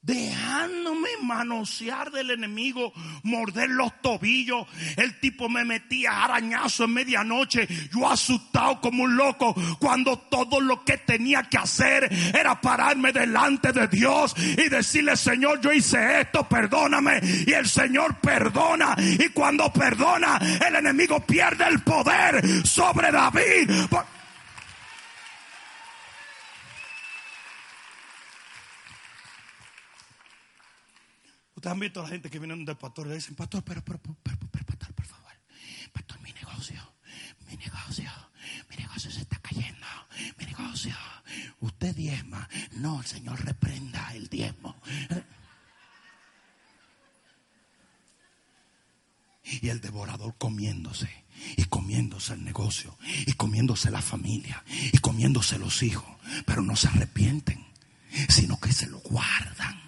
Dejándome 0.08 1.10
manosear 1.22 2.10
del 2.10 2.30
enemigo, 2.30 2.94
morder 3.24 3.68
los 3.68 3.92
tobillos. 4.00 4.66
El 4.96 5.20
tipo 5.20 5.50
me 5.50 5.66
metía 5.66 6.24
arañazo 6.24 6.84
en 6.84 6.94
medianoche. 6.94 7.68
Yo 7.92 8.08
asustado 8.08 8.80
como 8.80 9.04
un 9.04 9.18
loco. 9.18 9.54
Cuando 9.78 10.16
todo 10.16 10.62
lo 10.62 10.82
que 10.82 10.96
tenía 10.96 11.42
que 11.42 11.58
hacer 11.58 12.08
era 12.34 12.58
pararme 12.58 13.12
delante 13.12 13.70
de 13.70 13.86
Dios 13.86 14.34
y 14.38 14.70
decirle, 14.70 15.14
Señor, 15.14 15.60
yo 15.60 15.72
hice 15.72 16.22
esto, 16.22 16.48
perdóname. 16.48 17.20
Y 17.46 17.52
el 17.52 17.68
Señor 17.68 18.16
perdona. 18.16 18.96
Y 18.98 19.28
cuando 19.28 19.70
perdona, 19.70 20.40
el 20.66 20.74
enemigo 20.74 21.20
pierde 21.20 21.68
el 21.68 21.80
poder 21.80 22.66
sobre 22.66 23.12
David. 23.12 23.70
Ustedes 31.58 31.72
han 31.72 31.80
visto 31.80 31.98
a 31.98 32.02
la 32.04 32.10
gente 32.10 32.30
que 32.30 32.38
viene 32.38 32.54
del 32.64 32.76
pastor 32.76 33.06
y 33.06 33.08
le 33.08 33.14
dicen, 33.16 33.34
pastor, 33.34 33.64
pero, 33.64 33.84
pero, 33.84 33.98
pero, 33.98 34.16
pero, 34.22 34.64
pastor, 34.64 34.94
por 34.94 35.06
favor. 35.06 35.32
Pastor, 35.92 36.20
mi 36.20 36.30
negocio, 36.30 36.80
mi 37.48 37.56
negocio, 37.56 38.08
mi 38.70 38.76
negocio 38.76 39.10
se 39.10 39.22
está 39.22 39.40
cayendo, 39.40 39.86
mi 40.38 40.46
negocio. 40.46 40.94
Usted 41.58 41.96
diezma. 41.96 42.48
No, 42.76 43.00
el 43.00 43.06
Señor 43.06 43.44
reprenda 43.44 44.14
el 44.14 44.28
diezmo. 44.28 44.80
Y 49.42 49.68
el 49.68 49.80
devorador 49.80 50.36
comiéndose, 50.38 51.10
y 51.56 51.64
comiéndose 51.64 52.34
el 52.34 52.44
negocio, 52.44 52.96
y 53.26 53.32
comiéndose 53.32 53.90
la 53.90 54.00
familia, 54.00 54.62
y 54.92 54.98
comiéndose 54.98 55.08
comiéndose 55.08 55.58
los 55.58 55.82
hijos, 55.82 56.06
pero 56.46 56.62
no 56.62 56.76
se 56.76 56.86
arrepienten, 56.86 57.66
sino 58.28 58.60
que 58.60 58.70
se 58.70 58.86
lo 58.86 59.00
guardan, 59.00 59.87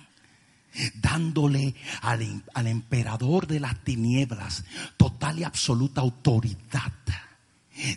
dándole 0.95 1.75
al, 2.03 2.43
al 2.55 2.67
emperador 2.67 3.47
de 3.47 3.61
las 3.61 3.83
tinieblas 3.85 4.65
total 4.97 5.39
y 5.39 5.45
absoluta 5.45 6.01
autoridad 6.01 6.93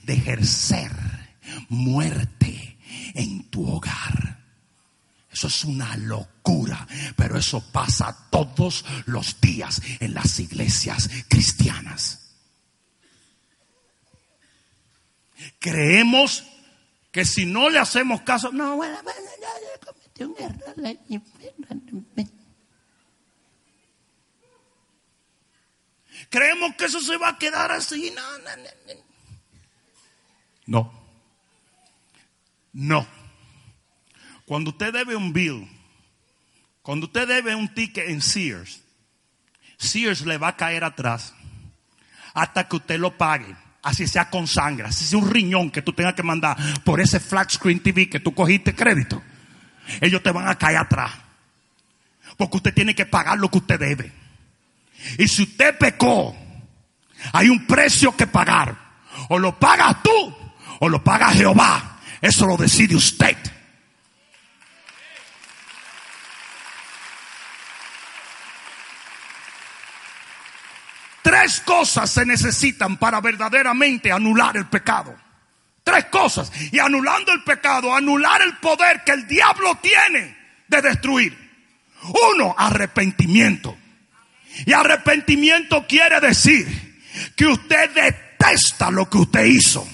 de 0.03 0.13
ejercer 0.13 0.91
muerte 1.69 2.77
en 3.13 3.43
tu 3.49 3.67
hogar. 3.67 4.39
Eso 5.31 5.47
es 5.47 5.63
una 5.63 5.97
locura, 5.97 6.87
pero 7.15 7.37
eso 7.37 7.61
pasa 7.71 8.27
todos 8.29 8.85
los 9.05 9.41
días 9.41 9.81
en 9.99 10.13
las 10.13 10.39
iglesias 10.39 11.09
cristianas. 11.27 12.19
Creemos 15.59 16.43
que 17.11 17.25
si 17.25 17.45
no 17.45 17.69
le 17.69 17.79
hacemos 17.79 18.21
caso, 18.21 18.51
no, 18.51 18.75
bueno, 18.75 18.97
bueno, 19.03 19.19
yo 19.41 19.93
cometí 19.93 20.23
un 20.23 20.35
error. 20.39 20.75
Creemos 26.33 26.73
que 26.75 26.85
eso 26.85 26.99
se 26.99 27.15
va 27.15 27.29
a 27.29 27.37
quedar 27.37 27.71
así. 27.71 28.11
No, 28.15 28.37
no, 28.39 28.55
no. 28.57 29.03
No. 30.65 30.93
No. 32.73 33.07
Cuando 34.43 34.71
usted 34.71 34.91
debe 34.91 35.15
un 35.15 35.31
bill, 35.31 35.69
cuando 36.81 37.05
usted 37.05 37.27
debe 37.27 37.53
un 37.53 37.71
ticket 37.75 38.09
en 38.09 38.19
Sears, 38.19 38.81
Sears 39.77 40.25
le 40.25 40.39
va 40.39 40.47
a 40.47 40.57
caer 40.57 40.83
atrás 40.83 41.35
hasta 42.33 42.67
que 42.67 42.77
usted 42.77 42.97
lo 42.97 43.15
pague. 43.15 43.55
Así 43.83 44.07
sea 44.07 44.31
con 44.31 44.47
sangre, 44.47 44.87
así 44.87 45.05
sea 45.05 45.19
un 45.19 45.29
riñón 45.29 45.69
que 45.69 45.83
tú 45.83 45.93
tengas 45.93 46.15
que 46.15 46.23
mandar 46.23 46.57
por 46.83 46.99
ese 46.99 47.19
flat 47.19 47.51
screen 47.51 47.79
TV 47.79 48.09
que 48.09 48.19
tú 48.19 48.33
cogiste 48.33 48.73
crédito. 48.73 49.21
Ellos 50.01 50.23
te 50.23 50.31
van 50.31 50.47
a 50.47 50.57
caer 50.57 50.77
atrás. 50.77 51.11
Porque 52.37 52.57
usted 52.57 52.73
tiene 52.73 52.95
que 52.95 53.05
pagar 53.05 53.37
lo 53.37 53.51
que 53.51 53.59
usted 53.59 53.79
debe. 53.79 54.22
Y 55.17 55.27
si 55.27 55.43
usted 55.43 55.77
pecó, 55.77 56.35
hay 57.31 57.49
un 57.49 57.65
precio 57.65 58.15
que 58.15 58.27
pagar. 58.27 58.77
O 59.29 59.39
lo 59.39 59.57
pagas 59.57 60.01
tú 60.03 60.35
o 60.79 60.89
lo 60.89 61.03
paga 61.03 61.29
Jehová. 61.29 61.99
Eso 62.21 62.45
lo 62.45 62.57
decide 62.57 62.95
usted. 62.95 63.37
Tres 71.21 71.61
cosas 71.61 72.09
se 72.09 72.25
necesitan 72.25 72.97
para 72.97 73.21
verdaderamente 73.21 74.11
anular 74.11 74.57
el 74.57 74.67
pecado. 74.67 75.15
Tres 75.83 76.05
cosas. 76.05 76.51
Y 76.71 76.79
anulando 76.79 77.31
el 77.31 77.43
pecado, 77.43 77.95
anular 77.95 78.41
el 78.41 78.57
poder 78.57 79.03
que 79.05 79.13
el 79.13 79.27
diablo 79.27 79.77
tiene 79.81 80.37
de 80.67 80.81
destruir. 80.81 81.37
Uno, 82.33 82.53
arrepentimiento. 82.57 83.77
Y 84.65 84.73
arrepentimiento 84.73 85.85
quiere 85.87 86.19
decir 86.19 86.67
que 87.35 87.45
usted 87.45 87.89
detesta 87.91 88.91
lo 88.91 89.09
que 89.09 89.17
usted 89.17 89.45
hizo. 89.45 89.87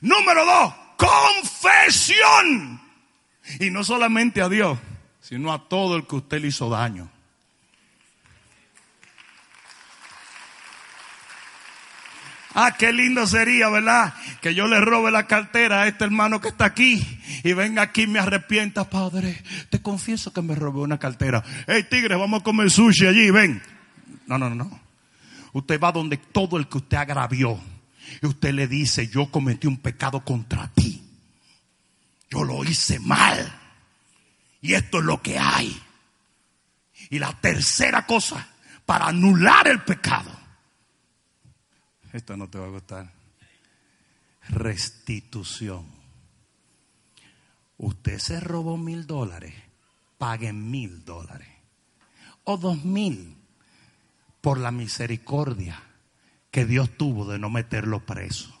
Número 0.00 0.44
dos, 0.44 0.74
confesión. 0.96 2.80
Y 3.60 3.70
no 3.70 3.84
solamente 3.84 4.42
a 4.42 4.48
Dios, 4.48 4.78
sino 5.20 5.52
a 5.52 5.68
todo 5.68 5.96
el 5.96 6.06
que 6.06 6.16
usted 6.16 6.40
le 6.40 6.48
hizo 6.48 6.68
daño. 6.68 7.10
Ah, 12.58 12.74
qué 12.78 12.90
lindo 12.90 13.26
sería, 13.26 13.68
¿verdad? 13.68 14.14
Que 14.40 14.54
yo 14.54 14.66
le 14.66 14.80
robe 14.80 15.10
la 15.10 15.26
cartera 15.26 15.82
a 15.82 15.88
este 15.88 16.04
hermano 16.04 16.40
que 16.40 16.48
está 16.48 16.64
aquí 16.64 17.06
y 17.44 17.52
venga 17.52 17.82
aquí 17.82 18.04
y 18.04 18.06
me 18.06 18.18
arrepienta, 18.18 18.88
Padre. 18.88 19.42
Te 19.68 19.82
confieso 19.82 20.32
que 20.32 20.40
me 20.40 20.54
robé 20.54 20.80
una 20.80 20.98
cartera. 20.98 21.44
Hey, 21.66 21.86
tigre, 21.90 22.16
vamos 22.16 22.40
a 22.40 22.44
comer 22.44 22.70
sushi 22.70 23.06
allí, 23.06 23.30
ven. 23.30 23.62
No, 24.26 24.38
no, 24.38 24.48
no. 24.48 24.80
Usted 25.52 25.78
va 25.78 25.92
donde 25.92 26.16
todo 26.16 26.56
el 26.56 26.66
que 26.66 26.78
usted 26.78 26.96
agravió 26.96 27.60
y 28.22 28.26
usted 28.26 28.54
le 28.54 28.66
dice, 28.66 29.06
yo 29.06 29.30
cometí 29.30 29.66
un 29.66 29.76
pecado 29.76 30.24
contra 30.24 30.68
ti. 30.68 31.02
Yo 32.30 32.42
lo 32.42 32.64
hice 32.64 32.98
mal. 33.00 33.52
Y 34.62 34.72
esto 34.72 35.00
es 35.00 35.04
lo 35.04 35.20
que 35.20 35.38
hay. 35.38 35.78
Y 37.10 37.18
la 37.18 37.34
tercera 37.34 38.06
cosa, 38.06 38.48
para 38.86 39.08
anular 39.08 39.68
el 39.68 39.82
pecado. 39.82 40.35
Esto 42.16 42.34
no 42.34 42.48
te 42.48 42.58
va 42.58 42.64
a 42.64 42.70
gustar. 42.70 43.12
Restitución. 44.48 45.84
Usted 47.76 48.18
se 48.18 48.40
robó 48.40 48.78
mil 48.78 49.06
dólares, 49.06 49.52
pague 50.16 50.54
mil 50.54 51.04
dólares. 51.04 51.48
O 52.44 52.56
dos 52.56 52.82
mil 52.86 53.36
por 54.40 54.58
la 54.58 54.70
misericordia 54.70 55.82
que 56.50 56.64
Dios 56.64 56.96
tuvo 56.96 57.30
de 57.30 57.38
no 57.38 57.50
meterlo 57.50 58.06
preso. 58.06 58.58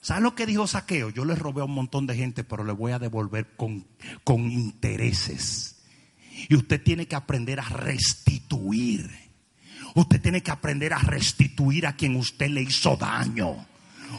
¿Sabe 0.00 0.22
lo 0.22 0.34
que 0.34 0.46
dijo 0.46 0.66
Saqueo? 0.66 1.10
Yo 1.10 1.26
le 1.26 1.34
robé 1.34 1.60
a 1.60 1.66
un 1.66 1.74
montón 1.74 2.06
de 2.06 2.16
gente, 2.16 2.44
pero 2.44 2.64
le 2.64 2.72
voy 2.72 2.92
a 2.92 2.98
devolver 2.98 3.56
con, 3.56 3.86
con 4.24 4.50
intereses. 4.50 5.82
Y 6.48 6.54
usted 6.54 6.82
tiene 6.82 7.06
que 7.06 7.14
aprender 7.14 7.60
a 7.60 7.68
restituir. 7.68 9.21
Usted 9.94 10.20
tiene 10.20 10.42
que 10.42 10.50
aprender 10.50 10.92
a 10.92 10.98
restituir 10.98 11.86
a 11.86 11.94
quien 11.94 12.16
usted 12.16 12.48
le 12.48 12.62
hizo 12.62 12.96
daño. 12.96 13.66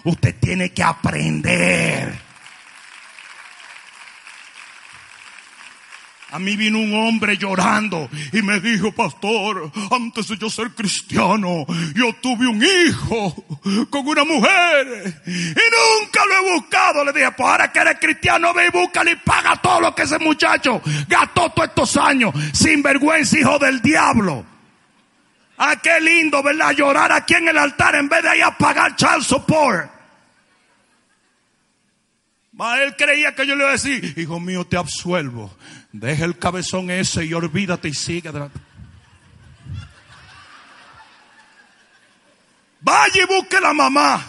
Usted 0.03 0.35
tiene 0.39 0.71
que 0.71 0.83
aprender. 0.83 2.13
A 6.33 6.39
mí 6.39 6.55
vino 6.55 6.79
un 6.79 6.91
hombre 6.95 7.37
llorando 7.37 8.09
y 8.31 8.41
me 8.41 8.59
dijo, 8.59 8.91
pastor, 8.91 9.71
antes 9.91 10.27
de 10.29 10.37
yo 10.37 10.49
ser 10.49 10.71
cristiano, 10.71 11.63
yo 11.93 12.11
tuve 12.23 12.47
un 12.47 12.59
hijo 12.59 13.35
con 13.91 14.07
una 14.07 14.23
mujer 14.23 15.21
y 15.27 15.29
nunca 15.29 16.25
lo 16.25 16.33
he 16.33 16.53
buscado. 16.55 17.05
Le 17.05 17.13
dije, 17.13 17.31
pues 17.37 17.47
ahora 17.47 17.71
que 17.71 17.79
eres 17.79 17.99
cristiano, 17.99 18.51
ve 18.51 18.65
y 18.65 18.71
búscalo 18.71 19.11
y 19.11 19.15
paga 19.17 19.57
todo 19.57 19.81
lo 19.81 19.93
que 19.93 20.01
ese 20.01 20.17
muchacho 20.17 20.81
gastó 21.07 21.51
todos 21.51 21.69
estos 21.69 21.97
años. 21.97 22.33
Sin 22.51 22.81
vergüenza, 22.81 23.37
hijo 23.37 23.59
del 23.59 23.79
diablo. 23.79 24.52
Ah, 25.57 25.75
qué 25.81 25.99
lindo, 26.01 26.41
¿verdad? 26.41 26.71
Llorar 26.71 27.11
aquí 27.11 27.35
en 27.35 27.47
el 27.47 27.57
altar 27.57 27.95
en 27.95 28.09
vez 28.09 28.23
de 28.23 28.37
ir 28.37 28.43
a 28.43 28.57
pagar 28.57 28.95
child 28.95 29.23
support. 29.23 29.91
él 32.79 32.95
creía 32.97 33.35
que 33.35 33.45
yo 33.45 33.55
le 33.55 33.61
iba 33.61 33.69
a 33.69 33.73
decir, 33.73 34.13
hijo 34.17 34.39
mío, 34.39 34.65
te 34.65 34.77
absuelvo. 34.77 35.55
Deja 35.91 36.25
el 36.25 36.37
cabezón 36.37 36.89
ese 36.89 37.25
y 37.25 37.33
olvídate 37.33 37.89
y 37.89 37.93
sigue 37.93 38.29
adelante. 38.29 38.59
Vaya 42.81 43.23
y 43.23 43.25
busque 43.25 43.61
la 43.61 43.73
mamá. 43.73 44.25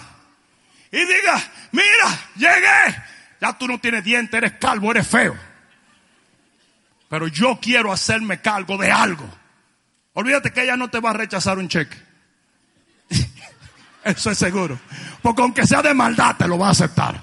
Y 0.93 0.99
diga, 0.99 1.43
mira, 1.73 2.21
llegué. 2.37 3.03
Ya 3.41 3.59
tú 3.59 3.67
no 3.67 3.81
tienes 3.81 4.05
dientes, 4.05 4.39
eres 4.39 4.53
calvo, 4.53 4.93
eres 4.93 5.09
feo. 5.09 5.37
Pero 7.09 7.27
yo 7.29 7.59
quiero 7.61 7.93
hacerme 7.93 8.41
cargo 8.41 8.77
de 8.79 8.93
algo. 8.93 9.29
Olvídate 10.15 10.53
que 10.53 10.63
ella 10.63 10.77
no 10.77 10.89
te 10.89 11.01
va 11.01 11.11
a 11.11 11.15
rechazar 11.15 11.59
un 11.59 11.69
cheque. 11.69 11.97
Eso 14.05 14.31
es 14.31 14.39
seguro. 14.39 14.79
Porque 15.23 15.43
aunque 15.43 15.67
sea 15.67 15.83
de 15.83 15.95
maldad, 15.95 16.37
te 16.37 16.49
lo 16.49 16.59
va 16.59 16.69
a 16.69 16.73
aceptar. 16.73 17.21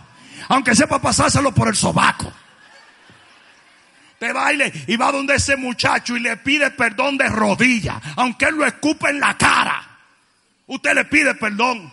Aunque 0.49 0.75
sepa 0.75 1.01
pasárselo 1.01 1.53
por 1.53 1.67
el 1.67 1.75
sobaco 1.75 2.33
te 4.21 4.31
baile 4.31 4.71
y 4.85 4.97
va 4.97 5.11
donde 5.11 5.33
ese 5.33 5.55
muchacho 5.55 6.15
y 6.15 6.19
le 6.19 6.37
pide 6.37 6.69
perdón 6.69 7.17
de 7.17 7.27
rodillas, 7.27 7.95
aunque 8.17 8.45
él 8.45 8.55
lo 8.55 8.67
escupe 8.67 9.09
en 9.09 9.19
la 9.19 9.35
cara. 9.35 9.83
Usted 10.67 10.93
le 10.93 11.05
pide 11.05 11.33
perdón. 11.33 11.91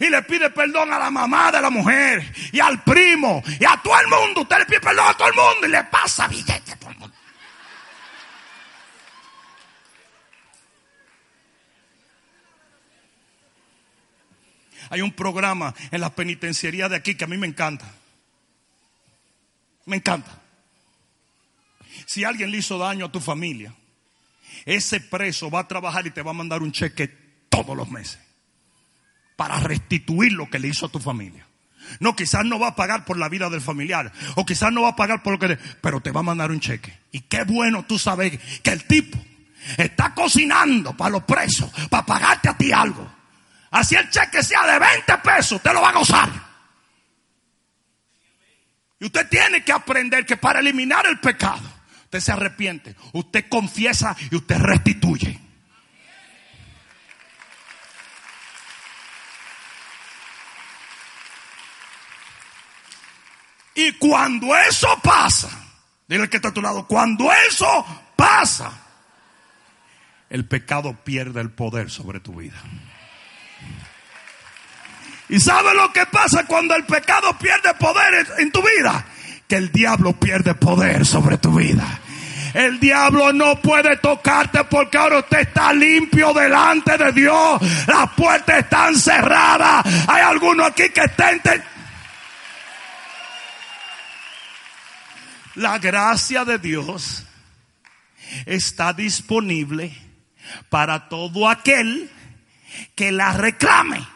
Y 0.00 0.08
le 0.08 0.20
pide 0.22 0.50
perdón 0.50 0.92
a 0.92 0.98
la 0.98 1.10
mamá 1.10 1.52
de 1.52 1.60
la 1.60 1.70
mujer 1.70 2.32
y 2.50 2.58
al 2.58 2.82
primo 2.82 3.40
y 3.60 3.64
a 3.64 3.80
todo 3.82 3.94
el 4.00 4.08
mundo. 4.08 4.40
Usted 4.40 4.58
le 4.58 4.66
pide 4.66 4.80
perdón 4.80 5.06
a 5.10 5.14
todo 5.14 5.28
el 5.28 5.34
mundo 5.34 5.66
y 5.68 5.70
le 5.70 5.84
pasa 5.84 6.26
billete 6.26 6.72
a 6.72 6.76
todo 6.76 6.90
el 6.90 6.98
mundo. 6.98 7.16
Hay 14.90 15.00
un 15.00 15.12
programa 15.12 15.74
en 15.90 16.00
la 16.00 16.14
penitenciaría 16.14 16.88
de 16.88 16.96
aquí 16.96 17.14
que 17.14 17.24
a 17.24 17.28
mí 17.28 17.38
me 17.38 17.46
encanta. 17.46 17.86
Me 19.86 19.96
encanta. 19.96 20.30
Si 22.06 22.24
alguien 22.24 22.50
le 22.50 22.58
hizo 22.58 22.76
daño 22.76 23.06
a 23.06 23.12
tu 23.12 23.20
familia, 23.20 23.72
ese 24.64 25.00
preso 25.00 25.50
va 25.50 25.60
a 25.60 25.68
trabajar 25.68 26.06
y 26.06 26.10
te 26.10 26.22
va 26.22 26.32
a 26.32 26.34
mandar 26.34 26.62
un 26.62 26.72
cheque 26.72 27.08
todos 27.48 27.76
los 27.76 27.90
meses 27.90 28.18
para 29.36 29.58
restituir 29.60 30.32
lo 30.32 30.50
que 30.50 30.58
le 30.58 30.68
hizo 30.68 30.86
a 30.86 30.90
tu 30.90 30.98
familia. 30.98 31.46
No, 31.98 32.14
quizás 32.14 32.44
no 32.44 32.58
va 32.58 32.68
a 32.68 32.76
pagar 32.76 33.04
por 33.04 33.16
la 33.16 33.28
vida 33.28 33.48
del 33.48 33.60
familiar, 33.60 34.12
o 34.34 34.44
quizás 34.44 34.72
no 34.72 34.82
va 34.82 34.90
a 34.90 34.96
pagar 34.96 35.22
por 35.22 35.32
lo 35.32 35.38
que 35.38 35.48
le, 35.48 35.56
pero 35.56 36.00
te 36.00 36.10
va 36.10 36.20
a 36.20 36.24
mandar 36.24 36.50
un 36.50 36.60
cheque. 36.60 36.98
Y 37.10 37.20
qué 37.20 37.44
bueno 37.44 37.84
tú 37.84 37.98
sabes 37.98 38.38
que 38.62 38.70
el 38.70 38.84
tipo 38.84 39.18
está 39.76 40.14
cocinando 40.14 40.96
para 40.96 41.10
los 41.10 41.24
presos, 41.24 41.70
para 41.88 42.04
pagarte 42.04 42.48
a 42.48 42.56
ti 42.56 42.70
algo. 42.72 43.19
Así 43.70 43.94
el 43.94 44.10
cheque 44.10 44.42
sea 44.42 44.66
de 44.66 44.78
20 44.78 45.18
pesos, 45.18 45.62
te 45.62 45.72
lo 45.72 45.80
va 45.80 45.90
a 45.90 45.92
gozar. 45.92 46.30
Y 48.98 49.06
usted 49.06 49.28
tiene 49.28 49.64
que 49.64 49.72
aprender 49.72 50.26
que 50.26 50.36
para 50.36 50.60
eliminar 50.60 51.06
el 51.06 51.20
pecado, 51.20 51.62
usted 52.04 52.20
se 52.20 52.32
arrepiente, 52.32 52.96
usted 53.12 53.48
confiesa 53.48 54.16
y 54.30 54.36
usted 54.36 54.58
restituye. 54.58 55.40
Y 63.74 63.92
cuando 63.92 64.54
eso 64.56 64.88
pasa, 65.02 65.48
dile 66.06 66.28
que 66.28 66.36
está 66.36 66.48
a 66.48 66.54
tu 66.54 66.60
lado, 66.60 66.86
cuando 66.86 67.32
eso 67.32 68.12
pasa, 68.16 68.70
el 70.28 70.46
pecado 70.46 70.94
pierde 71.02 71.40
el 71.40 71.50
poder 71.50 71.90
sobre 71.90 72.20
tu 72.20 72.34
vida. 72.34 72.60
¿Y 75.28 75.38
sabe 75.38 75.74
lo 75.74 75.92
que 75.92 76.06
pasa 76.06 76.44
cuando 76.44 76.74
el 76.74 76.84
pecado 76.84 77.38
pierde 77.38 77.72
poder 77.74 78.26
en 78.38 78.50
tu 78.50 78.60
vida? 78.60 79.04
Que 79.46 79.56
el 79.56 79.70
diablo 79.70 80.12
pierde 80.12 80.54
poder 80.54 81.06
sobre 81.06 81.38
tu 81.38 81.54
vida. 81.54 82.00
El 82.52 82.80
diablo 82.80 83.32
no 83.32 83.60
puede 83.60 83.96
tocarte 83.98 84.64
porque 84.64 84.98
ahora 84.98 85.20
usted 85.20 85.40
está 85.40 85.72
limpio 85.72 86.32
delante 86.32 86.98
de 86.98 87.12
Dios. 87.12 87.60
Las 87.86 88.10
puertas 88.10 88.58
están 88.58 88.96
cerradas. 88.96 89.84
Hay 90.08 90.22
alguno 90.22 90.64
aquí 90.64 90.88
que 90.90 91.02
está 91.02 91.30
La 95.54 95.78
gracia 95.78 96.44
de 96.44 96.58
Dios 96.58 97.24
está 98.46 98.92
disponible 98.92 99.92
para 100.68 101.08
todo 101.08 101.48
aquel 101.48 102.10
que 102.94 103.12
la 103.12 103.32
reclame. 103.32 104.06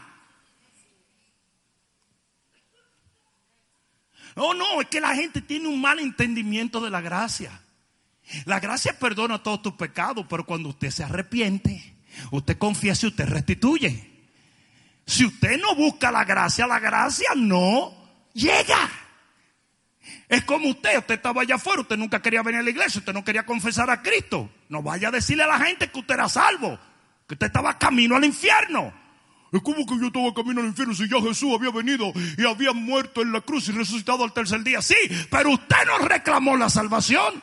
No, 4.36 4.52
no, 4.54 4.80
es 4.80 4.88
que 4.88 5.00
la 5.00 5.14
gente 5.14 5.40
tiene 5.40 5.68
un 5.68 5.80
mal 5.80 6.00
entendimiento 6.00 6.80
de 6.80 6.90
la 6.90 7.00
gracia. 7.00 7.60
La 8.46 8.58
gracia 8.58 8.98
perdona 8.98 9.42
todos 9.42 9.62
tus 9.62 9.74
pecados, 9.74 10.26
pero 10.28 10.44
cuando 10.44 10.70
usted 10.70 10.90
se 10.90 11.04
arrepiente, 11.04 11.94
usted 12.30 12.58
confiesa 12.58 13.06
y 13.06 13.10
usted 13.10 13.26
restituye. 13.26 14.10
Si 15.06 15.24
usted 15.24 15.60
no 15.60 15.74
busca 15.74 16.10
la 16.10 16.24
gracia, 16.24 16.66
la 16.66 16.80
gracia 16.80 17.28
no 17.36 17.94
llega. 18.32 18.90
Es 20.28 20.44
como 20.44 20.68
usted, 20.68 20.98
usted 20.98 21.14
estaba 21.14 21.42
allá 21.42 21.56
afuera, 21.56 21.82
usted 21.82 21.96
nunca 21.96 22.20
quería 22.20 22.42
venir 22.42 22.60
a 22.60 22.62
la 22.62 22.70
iglesia, 22.70 22.98
usted 22.98 23.12
no 23.12 23.24
quería 23.24 23.44
confesar 23.44 23.90
a 23.90 24.02
Cristo. 24.02 24.50
No 24.68 24.82
vaya 24.82 25.08
a 25.08 25.12
decirle 25.12 25.44
a 25.44 25.46
la 25.46 25.60
gente 25.60 25.90
que 25.90 25.98
usted 25.98 26.14
era 26.14 26.28
salvo, 26.28 26.78
que 27.26 27.34
usted 27.34 27.46
estaba 27.46 27.78
camino 27.78 28.16
al 28.16 28.24
infierno. 28.24 28.92
Es 29.52 29.62
como 29.62 29.86
que 29.86 29.98
yo 30.00 30.06
estaba 30.08 30.34
camino 30.34 30.60
al 30.60 30.66
infierno 30.66 30.94
si 30.94 31.08
ya 31.08 31.20
Jesús 31.20 31.54
había 31.54 31.70
venido 31.70 32.12
y 32.36 32.44
había 32.44 32.72
muerto 32.72 33.22
en 33.22 33.32
la 33.32 33.40
cruz 33.40 33.68
y 33.68 33.72
resucitado 33.72 34.24
al 34.24 34.32
tercer 34.32 34.64
día. 34.64 34.82
Sí, 34.82 34.96
pero 35.30 35.50
usted 35.50 35.76
no 35.86 35.98
reclamó 35.98 36.56
la 36.56 36.68
salvación. 36.68 37.40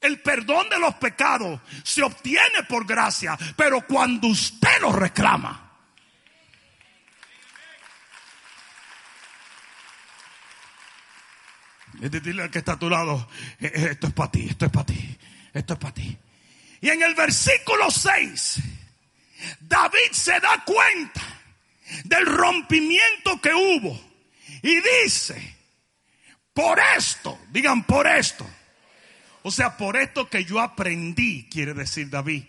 El 0.00 0.20
perdón 0.20 0.68
de 0.68 0.78
los 0.78 0.94
pecados 0.94 1.60
se 1.84 2.02
obtiene 2.02 2.64
por 2.68 2.86
gracia, 2.86 3.38
pero 3.56 3.86
cuando 3.86 4.28
usted 4.28 4.80
lo 4.80 4.92
reclama. 4.92 5.70
Dile 11.94 12.42
al 12.42 12.50
que 12.50 12.58
está 12.58 12.72
a 12.72 12.78
tu 12.78 12.88
lado, 12.90 13.28
eh, 13.60 13.70
eh, 13.72 13.88
esto 13.92 14.08
es 14.08 14.12
para 14.12 14.30
ti, 14.30 14.46
esto 14.48 14.66
es 14.66 14.72
para 14.72 14.86
ti, 14.86 15.18
esto 15.52 15.74
es 15.74 15.78
para 15.78 15.94
ti. 15.94 16.16
Y 16.80 16.88
en 16.88 17.02
el 17.02 17.14
versículo 17.14 17.90
6, 17.90 18.60
David 19.60 20.12
se 20.12 20.38
da 20.40 20.62
cuenta 20.64 21.22
del 22.04 22.26
rompimiento 22.26 23.40
que 23.40 23.54
hubo. 23.54 24.00
Y 24.62 24.80
dice, 24.80 25.56
por 26.52 26.78
esto, 26.96 27.38
digan 27.50 27.84
por 27.84 28.06
esto. 28.06 28.48
O 29.42 29.50
sea, 29.50 29.76
por 29.76 29.96
esto 29.96 30.28
que 30.28 30.44
yo 30.44 30.60
aprendí, 30.60 31.48
quiere 31.48 31.74
decir 31.74 32.08
David. 32.08 32.44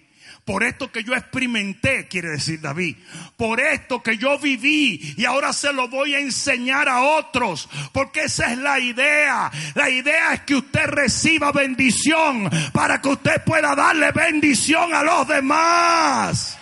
Por 0.46 0.64
esto 0.64 0.92
que 0.92 1.04
yo 1.04 1.16
experimenté, 1.16 2.08
quiere 2.08 2.30
decir 2.30 2.60
David. 2.60 2.98
Por 3.38 3.62
esto 3.62 4.04
que 4.04 4.18
yo 4.18 4.38
viví 4.38 5.16
y 5.18 5.24
ahora 5.24 5.54
se 5.54 5.72
lo 5.72 5.88
voy 5.88 6.16
a 6.16 6.20
enseñar 6.20 6.90
a 6.90 7.02
otros. 7.02 7.70
Porque 7.94 8.22
esa 8.22 8.52
es 8.52 8.58
la 8.58 8.80
idea. 8.80 9.50
La 9.76 9.90
idea 9.90 10.34
es 10.34 10.42
que 10.42 10.56
usted 10.56 10.86
reciba 10.88 11.52
bendición 11.54 12.50
para 12.74 13.00
que 13.00 13.10
usted 13.10 13.44
pueda 13.46 13.74
darle 13.74 14.12
bendición 14.12 14.94
a 14.94 15.04
los 15.04 15.28
demás. 15.28 16.58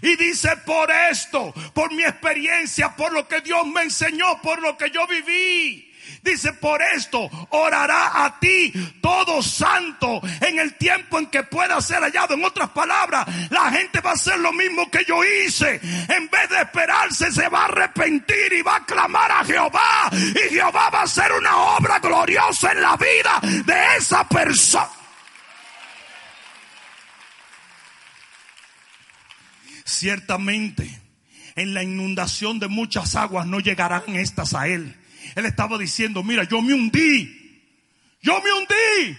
Y 0.00 0.14
dice, 0.16 0.56
por 0.58 0.90
esto, 0.90 1.52
por 1.74 1.92
mi 1.92 2.04
experiencia, 2.04 2.94
por 2.94 3.12
lo 3.12 3.26
que 3.26 3.40
Dios 3.40 3.66
me 3.66 3.82
enseñó, 3.82 4.40
por 4.40 4.62
lo 4.62 4.76
que 4.76 4.90
yo 4.90 5.06
viví. 5.06 5.87
Dice, 6.22 6.52
por 6.54 6.80
esto 6.82 7.30
orará 7.50 8.24
a 8.24 8.38
ti 8.38 8.72
todo 9.00 9.42
santo 9.42 10.20
en 10.40 10.58
el 10.58 10.74
tiempo 10.74 11.18
en 11.18 11.26
que 11.26 11.42
pueda 11.44 11.80
ser 11.80 12.02
hallado. 12.02 12.34
En 12.34 12.44
otras 12.44 12.70
palabras, 12.70 13.26
la 13.50 13.70
gente 13.70 14.00
va 14.00 14.10
a 14.10 14.14
hacer 14.14 14.38
lo 14.38 14.52
mismo 14.52 14.90
que 14.90 15.04
yo 15.06 15.22
hice. 15.24 15.80
En 16.08 16.28
vez 16.28 16.50
de 16.50 16.62
esperarse, 16.62 17.30
se 17.30 17.48
va 17.48 17.62
a 17.62 17.64
arrepentir 17.66 18.52
y 18.52 18.62
va 18.62 18.76
a 18.76 18.84
clamar 18.84 19.30
a 19.30 19.44
Jehová. 19.44 20.10
Y 20.12 20.54
Jehová 20.54 20.90
va 20.90 21.00
a 21.00 21.04
hacer 21.04 21.32
una 21.32 21.56
obra 21.56 21.98
gloriosa 21.98 22.72
en 22.72 22.82
la 22.82 22.96
vida 22.96 23.40
de 23.64 23.96
esa 23.96 24.28
persona. 24.28 24.88
Ciertamente, 29.84 31.00
en 31.56 31.74
la 31.74 31.82
inundación 31.82 32.58
de 32.58 32.68
muchas 32.68 33.16
aguas 33.16 33.46
no 33.46 33.60
llegarán 33.60 34.04
estas 34.16 34.54
a 34.54 34.68
él 34.68 34.96
él 35.34 35.46
estaba 35.46 35.78
diciendo, 35.78 36.22
mira, 36.22 36.44
yo 36.44 36.60
me 36.62 36.74
hundí. 36.74 37.34
Yo 38.20 38.40
me 38.42 38.52
hundí 38.52 39.18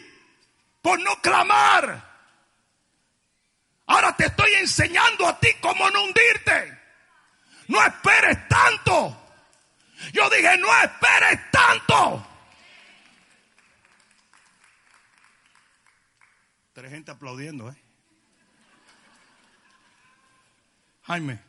por 0.82 1.00
no 1.00 1.12
clamar. 1.22 2.08
Ahora 3.86 4.15
te 4.15 4.26
estoy 4.26 4.54
enseñando 4.54 5.28
a 5.28 5.39
ti 5.39 5.48
cómo 5.62 5.89
no 5.89 6.04
hundirte. 6.04 6.80
No 7.67 7.84
esperes 7.86 8.48
tanto. 8.48 9.15
Yo 10.13 10.30
dije, 10.30 10.58
no 10.58 10.67
esperes 10.82 11.52
tanto. 11.52 12.28
Tres 16.74 16.91
gente 16.91 17.12
aplaudiendo, 17.12 17.69
¿eh? 17.69 17.76
Jaime, 21.04 21.39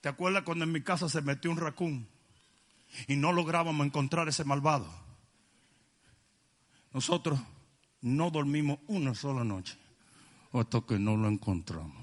¿te 0.00 0.08
acuerdas 0.08 0.42
cuando 0.42 0.64
en 0.64 0.72
mi 0.72 0.82
casa 0.82 1.08
se 1.08 1.20
metió 1.20 1.50
un 1.50 1.58
racún? 1.58 2.08
Y 3.06 3.16
no 3.16 3.32
lográbamos 3.32 3.86
encontrar 3.86 4.28
ese 4.28 4.44
malvado. 4.44 4.88
Nosotros 6.92 7.40
no 8.00 8.30
dormimos 8.30 8.78
una 8.86 9.14
sola 9.14 9.44
noche 9.44 9.76
hasta 10.52 10.80
que 10.82 10.98
no 10.98 11.16
lo 11.16 11.28
encontramos. 11.28 11.96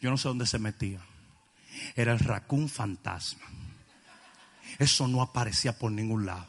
Yo 0.00 0.10
no 0.10 0.16
sé 0.16 0.28
dónde 0.28 0.46
se 0.46 0.58
metía. 0.58 1.00
Era 1.94 2.12
el 2.12 2.18
racún 2.18 2.68
fantasma. 2.68 3.44
Eso 4.78 5.06
no 5.06 5.20
aparecía 5.20 5.78
por 5.78 5.92
ningún 5.92 6.24
lado. 6.24 6.46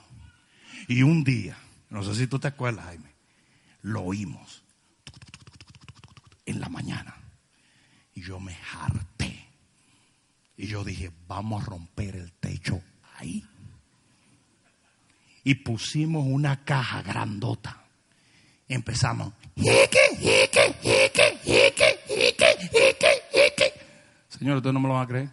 Y 0.88 1.04
un 1.04 1.24
día, 1.24 1.58
no 1.90 2.04
sé 2.04 2.16
si 2.16 2.28
tú 2.28 2.40
te 2.40 2.48
acuerdas, 2.48 2.86
Jaime, 2.86 3.12
lo 3.82 4.04
oímos 4.04 4.64
en 6.46 6.62
la 6.62 6.70
mañana. 6.70 7.16
Y 8.16 8.22
yo 8.22 8.40
me 8.40 8.58
harté. 8.74 9.50
Y 10.56 10.68
yo 10.68 10.86
dije, 10.86 11.12
vamos 11.28 11.62
a 11.62 11.66
romper 11.66 12.16
el 12.16 12.32
techo 12.32 12.82
ahí 13.18 13.46
y 15.48 15.56
pusimos 15.56 16.26
una 16.28 16.66
caja 16.66 17.02
grandota. 17.02 17.86
Empezamos. 18.68 19.32
Señor, 24.28 24.58
usted 24.58 24.74
no 24.74 24.82
me 24.82 24.90
lo 24.90 24.96
va 24.96 25.04
a 25.04 25.08
creer. 25.08 25.30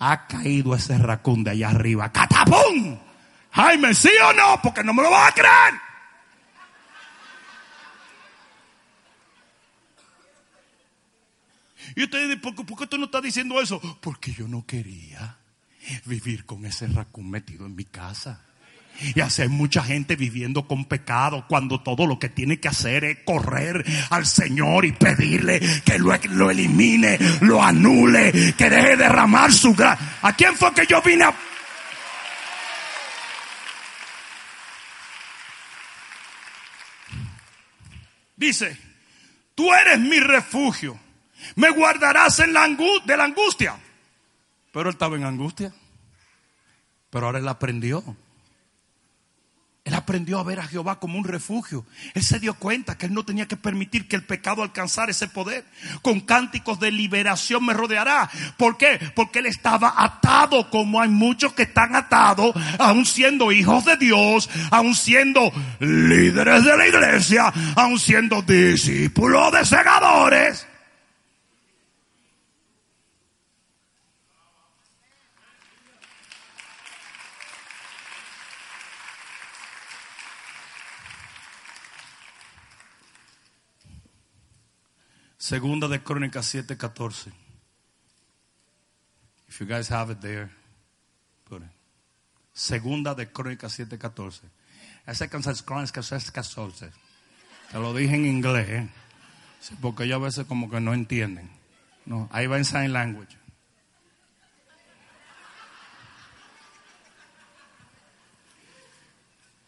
Ha 0.00 0.26
caído 0.26 0.74
ese 0.74 0.98
racún 0.98 1.42
de 1.42 1.52
allá 1.52 1.70
arriba. 1.70 2.12
¡Catapum! 2.12 2.98
Jaime, 3.52 3.94
¿sí 3.94 4.10
o 4.28 4.32
no? 4.34 4.60
Porque 4.62 4.84
no 4.84 4.92
me 4.92 5.02
lo 5.02 5.10
va 5.10 5.28
a 5.28 5.32
creer. 5.32 5.74
Y 11.96 12.04
usted 12.04 12.28
dice, 12.28 12.36
¿por, 12.36 12.54
¿por 12.66 12.78
qué 12.78 12.86
tú 12.86 12.98
no 12.98 13.06
estás 13.06 13.22
diciendo 13.22 13.58
eso? 13.58 13.80
Porque 14.02 14.34
yo 14.34 14.46
no 14.46 14.66
quería 14.66 15.38
vivir 16.04 16.44
con 16.44 16.66
ese 16.66 16.88
racún 16.88 17.30
metido 17.30 17.64
en 17.64 17.74
mi 17.74 17.86
casa. 17.86 18.44
Y 19.14 19.20
hacer 19.20 19.48
mucha 19.48 19.82
gente 19.82 20.16
viviendo 20.16 20.66
con 20.66 20.84
pecado 20.84 21.44
cuando 21.48 21.82
todo 21.82 22.06
lo 22.06 22.18
que 22.18 22.28
tiene 22.28 22.60
que 22.60 22.68
hacer 22.68 23.04
es 23.04 23.18
correr 23.24 23.84
al 24.10 24.26
Señor 24.26 24.84
y 24.84 24.92
pedirle 24.92 25.60
que 25.84 25.98
lo, 25.98 26.12
lo 26.30 26.50
elimine, 26.50 27.18
lo 27.40 27.62
anule, 27.62 28.54
que 28.56 28.70
deje 28.70 28.90
de 28.90 28.96
derramar 28.96 29.52
su 29.52 29.74
gracia. 29.74 30.18
¿A 30.22 30.34
quién 30.34 30.54
fue 30.54 30.72
que 30.72 30.86
yo 30.86 31.02
vine 31.02 31.24
a... 31.24 31.34
Dice, 38.36 38.76
tú 39.54 39.72
eres 39.72 39.98
mi 40.00 40.18
refugio 40.18 40.98
Me 41.56 41.70
guardarás 41.70 42.40
en 42.40 42.52
la 42.52 42.68
de 42.68 43.16
la 43.16 43.24
angustia. 43.24 43.76
Pero 44.72 44.88
él 44.88 44.94
estaba 44.94 45.16
en 45.16 45.24
angustia. 45.24 45.72
Pero 47.10 47.26
ahora 47.26 47.38
él 47.38 47.48
aprendió. 47.48 48.02
Él 49.84 49.92
aprendió 49.92 50.38
a 50.38 50.42
ver 50.42 50.60
a 50.60 50.66
Jehová 50.66 50.98
como 50.98 51.18
un 51.18 51.24
refugio. 51.24 51.84
Él 52.14 52.22
se 52.22 52.40
dio 52.40 52.54
cuenta 52.54 52.96
que 52.96 53.04
él 53.04 53.12
no 53.12 53.26
tenía 53.26 53.46
que 53.46 53.58
permitir 53.58 54.08
que 54.08 54.16
el 54.16 54.24
pecado 54.24 54.62
alcanzara 54.62 55.10
ese 55.10 55.28
poder. 55.28 55.66
Con 56.00 56.20
cánticos 56.20 56.80
de 56.80 56.90
liberación 56.90 57.66
me 57.66 57.74
rodeará. 57.74 58.30
¿Por 58.56 58.78
qué? 58.78 58.98
Porque 59.14 59.40
él 59.40 59.46
estaba 59.46 59.92
atado 59.94 60.70
como 60.70 61.02
hay 61.02 61.10
muchos 61.10 61.52
que 61.52 61.64
están 61.64 61.94
atados, 61.94 62.54
aun 62.78 63.04
siendo 63.04 63.52
hijos 63.52 63.84
de 63.84 63.98
Dios, 63.98 64.48
aun 64.70 64.94
siendo 64.94 65.52
líderes 65.80 66.64
de 66.64 66.76
la 66.78 66.88
iglesia, 66.88 67.52
aun 67.76 67.98
siendo 67.98 68.40
discípulos 68.40 69.52
de 69.52 69.66
segadores. 69.66 70.66
Segunda 85.44 85.88
de 85.88 86.02
Crónicas 86.02 86.46
7:14. 86.46 87.30
If 89.46 89.60
you 89.60 89.66
guys 89.66 89.90
have 89.90 90.10
it 90.10 90.20
there, 90.20 90.48
put 91.44 91.60
it. 91.60 91.68
Segunda 92.54 93.14
de 93.14 93.30
Crónicas 93.30 93.78
7:14. 93.78 94.48
Ese 95.06 95.28
Crónicas 95.28 96.30
14. 96.32 96.90
Te 97.70 97.78
lo 97.78 97.92
dije 97.92 98.14
en 98.14 98.24
inglés, 98.24 98.68
¿eh? 98.70 98.88
porque 99.82 100.04
ellos 100.04 100.16
a 100.22 100.24
veces 100.24 100.46
como 100.46 100.70
que 100.70 100.80
no 100.80 100.94
entienden. 100.94 101.50
No, 102.06 102.26
ahí 102.32 102.46
va 102.46 102.56
en 102.56 102.64
sign 102.64 102.94
language. 102.94 103.36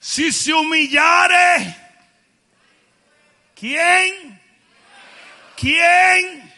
Si 0.00 0.32
se 0.32 0.54
humillare, 0.54 1.76
¿quién? 3.54 4.45
¿Quién? 5.56 6.52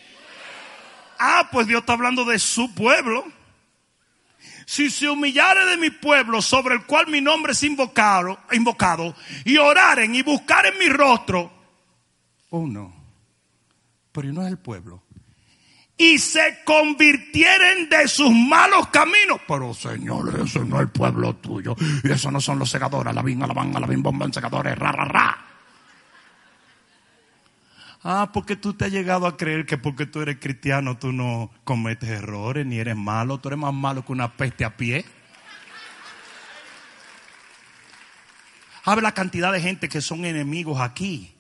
Ah, 1.19 1.49
pues 1.51 1.67
Dios 1.67 1.81
está 1.81 1.95
hablando 1.95 2.25
de 2.25 2.39
su 2.39 2.75
pueblo. 2.75 3.25
Si 4.67 4.91
se 4.91 5.09
humillare 5.09 5.65
de 5.67 5.77
mi 5.79 5.91
pueblo 5.91 6.43
sobre 6.43 6.75
el 6.75 6.85
cual 6.85 7.07
mi 7.09 7.21
nombre 7.21 7.53
es 7.53 7.63
invocado, 7.63 8.39
invocado 8.53 9.15
y 9.45 9.57
oraren 9.57 10.15
y 10.15 10.23
buscaren 10.23 10.79
mi 10.79 10.89
rostro, 10.89 11.51
oh 12.51 12.67
no, 12.67 12.95
pero 14.13 14.33
no 14.33 14.43
es 14.43 14.49
el 14.49 14.59
pueblo. 14.59 15.05
Y 15.97 16.19
se 16.19 16.59
convirtieren 16.65 17.89
de 17.89 18.07
sus 18.07 18.31
malos 18.31 18.89
caminos. 18.89 19.41
Pero 19.49 19.75
Señor, 19.75 20.39
eso 20.45 20.65
no 20.65 20.77
es 20.77 20.83
el 20.83 20.91
pueblo 20.91 21.35
tuyo. 21.37 21.75
Y 22.05 22.13
eso 22.13 22.31
no 22.31 22.41
son 22.41 22.61
los 22.61 22.71
segadores. 22.71 23.13
La 23.13 23.23
la 23.23 23.81
la 23.81 23.87
bin, 23.87 24.03
bomba, 24.03 24.29
segadores, 24.33 24.79
ra, 24.79 24.93
ra, 24.93 25.05
ra. 25.05 25.49
Ah, 28.03 28.31
porque 28.33 28.55
tú 28.55 28.75
te 28.75 28.85
has 28.85 28.93
llegado 28.93 29.27
a 29.27 29.37
creer 29.37 29.67
que 29.67 29.77
porque 29.77 30.07
tú 30.07 30.21
eres 30.21 30.39
cristiano 30.39 30.97
tú 30.97 31.13
no 31.13 31.51
cometes 31.65 32.09
errores 32.09 32.65
ni 32.65 32.79
eres 32.79 32.97
malo. 32.97 33.39
Tú 33.39 33.49
eres 33.49 33.59
más 33.59 33.75
malo 33.75 34.05
que 34.05 34.13
una 34.13 34.37
peste 34.37 34.65
a 34.65 34.77
pie. 34.77 35.05
¿Sabe 38.85 39.03
la 39.03 39.13
cantidad 39.13 39.53
de 39.53 39.61
gente 39.61 39.89
que 39.89 40.01
son 40.01 40.25
enemigos 40.25 40.81
aquí? 40.81 41.35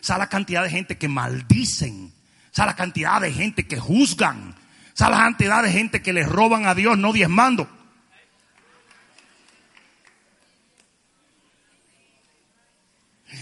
¿Sabe 0.00 0.20
la 0.20 0.28
cantidad 0.28 0.62
de 0.62 0.70
gente 0.70 0.96
que 0.96 1.08
maldicen? 1.08 2.12
¿Sabe 2.52 2.68
la 2.68 2.76
cantidad 2.76 3.20
de 3.20 3.32
gente 3.32 3.66
que 3.66 3.80
juzgan? 3.80 4.54
¿Sabe 4.92 5.16
la 5.16 5.22
cantidad 5.22 5.62
de 5.62 5.72
gente 5.72 6.02
que 6.02 6.12
le 6.12 6.24
roban 6.24 6.66
a 6.66 6.74
Dios 6.74 6.96
no 6.96 7.12
diezmando? 7.12 7.68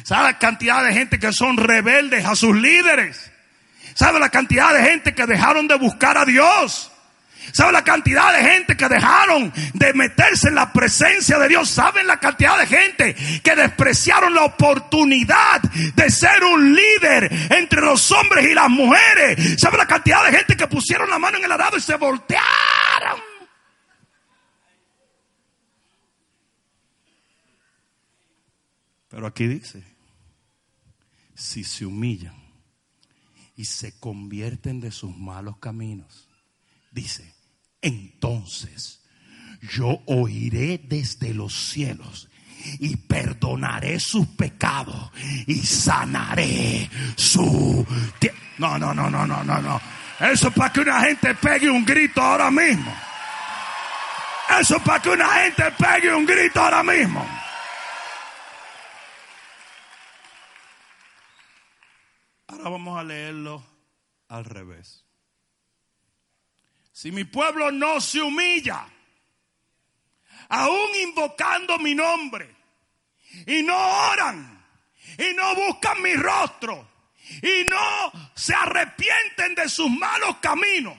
¿Sabe 0.05 0.24
la 0.24 0.38
cantidad 0.38 0.84
de 0.84 0.93
gente 0.93 1.18
que 1.18 1.32
son 1.32 1.57
rebeldes 1.57 2.24
a 2.24 2.34
sus 2.34 2.57
líderes? 2.57 3.30
¿Sabe 3.95 4.18
la 4.18 4.30
cantidad 4.30 4.72
de 4.74 4.82
gente 4.82 5.14
que 5.14 5.26
dejaron 5.26 5.68
de 5.68 5.76
buscar 5.76 6.16
a 6.16 6.24
Dios? 6.24 6.90
¿Sabe 7.53 7.72
la 7.72 7.82
cantidad 7.82 8.32
de 8.32 8.51
gente 8.51 8.76
que 8.76 8.88
dejaron 8.88 9.53
de 9.74 9.93
meterse 9.95 10.49
en 10.49 10.55
la 10.55 10.72
presencia 10.72 11.38
de 11.38 11.49
Dios? 11.49 11.68
¿Saben 11.68 12.07
la 12.07 12.18
cantidad 12.18 12.57
de 12.59 12.66
gente 12.66 13.14
que 13.43 13.57
despreciaron 13.57 14.34
la 14.34 14.45
oportunidad 14.45 15.61
de 15.61 16.11
ser 16.11 16.45
un 16.45 16.74
líder 16.74 17.30
entre 17.51 17.80
los 17.80 18.11
hombres 18.12 18.47
y 18.47 18.55
las 18.55 18.68
mujeres? 18.68 19.61
¿Sabe 19.61 19.76
la 19.76 19.86
cantidad 19.86 20.24
de 20.24 20.36
gente 20.36 20.57
que 20.57 20.66
pusieron 20.66 21.11
la 21.11 21.18
mano 21.18 21.38
en 21.38 21.45
el 21.45 21.53
arado 21.53 21.76
y 21.76 21.80
se 21.80 21.97
voltearon? 21.97 23.31
Pero 29.12 29.26
aquí 29.26 29.46
dice, 29.46 29.84
si 31.34 31.64
se 31.64 31.84
humillan 31.84 32.34
y 33.54 33.66
se 33.66 33.98
convierten 33.98 34.80
de 34.80 34.90
sus 34.90 35.14
malos 35.14 35.58
caminos, 35.58 36.30
dice, 36.90 37.34
entonces 37.82 39.04
yo 39.60 40.02
oiré 40.06 40.78
desde 40.78 41.34
los 41.34 41.52
cielos 41.52 42.30
y 42.78 42.96
perdonaré 42.96 44.00
sus 44.00 44.26
pecados 44.28 45.10
y 45.46 45.56
sanaré 45.56 46.88
su... 47.14 47.86
No, 48.56 48.78
no, 48.78 48.94
no, 48.94 49.10
no, 49.10 49.26
no, 49.26 49.44
no, 49.44 49.60
no. 49.60 49.80
Eso 50.20 50.48
es 50.48 50.54
para 50.54 50.72
que 50.72 50.80
una 50.80 51.02
gente 51.02 51.34
pegue 51.34 51.68
un 51.68 51.84
grito 51.84 52.22
ahora 52.22 52.50
mismo. 52.50 52.90
Eso 54.58 54.76
es 54.76 54.82
para 54.82 55.02
que 55.02 55.10
una 55.10 55.28
gente 55.28 55.64
pegue 55.72 56.14
un 56.14 56.24
grito 56.24 56.62
ahora 56.62 56.82
mismo. 56.82 57.42
Ahora 62.62 62.70
vamos 62.70 62.96
a 62.96 63.02
leerlo 63.02 63.66
al 64.28 64.44
revés. 64.44 65.04
Si 66.92 67.10
mi 67.10 67.24
pueblo 67.24 67.72
no 67.72 68.00
se 68.00 68.22
humilla, 68.22 68.86
aún 70.48 70.90
invocando 71.02 71.76
mi 71.80 71.96
nombre, 71.96 72.54
y 73.48 73.64
no 73.64 73.76
oran, 74.12 74.64
y 75.18 75.34
no 75.34 75.56
buscan 75.56 76.00
mi 76.02 76.14
rostro, 76.14 76.88
y 77.42 77.68
no 77.68 78.12
se 78.36 78.54
arrepienten 78.54 79.56
de 79.56 79.68
sus 79.68 79.90
malos 79.90 80.36
caminos, 80.36 80.96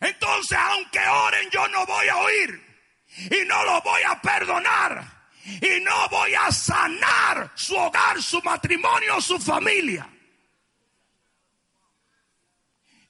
entonces 0.00 0.56
aunque 0.56 1.00
oren 1.00 1.50
yo 1.50 1.66
no 1.66 1.84
voy 1.84 2.06
a 2.06 2.16
oír, 2.16 2.84
y 3.28 3.44
no 3.44 3.64
lo 3.64 3.82
voy 3.82 4.02
a 4.06 4.22
perdonar, 4.22 5.04
y 5.44 5.80
no 5.80 6.08
voy 6.10 6.32
a 6.34 6.52
sanar 6.52 7.50
su 7.56 7.74
hogar, 7.74 8.22
su 8.22 8.40
matrimonio, 8.42 9.20
su 9.20 9.36
familia. 9.40 10.08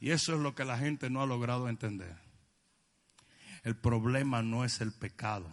Y 0.01 0.11
eso 0.11 0.35
es 0.35 0.41
lo 0.41 0.55
que 0.55 0.65
la 0.65 0.79
gente 0.79 1.11
no 1.11 1.23
ha 1.23 1.27
logrado 1.27 1.69
entender. 1.69 2.17
El 3.63 3.77
problema 3.77 4.43
no 4.43 4.65
es 4.65 4.81
el 4.81 4.93
pecado. 4.93 5.51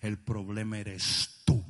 El 0.00 0.18
problema 0.18 0.78
eres 0.78 1.42
tú. 1.44 1.64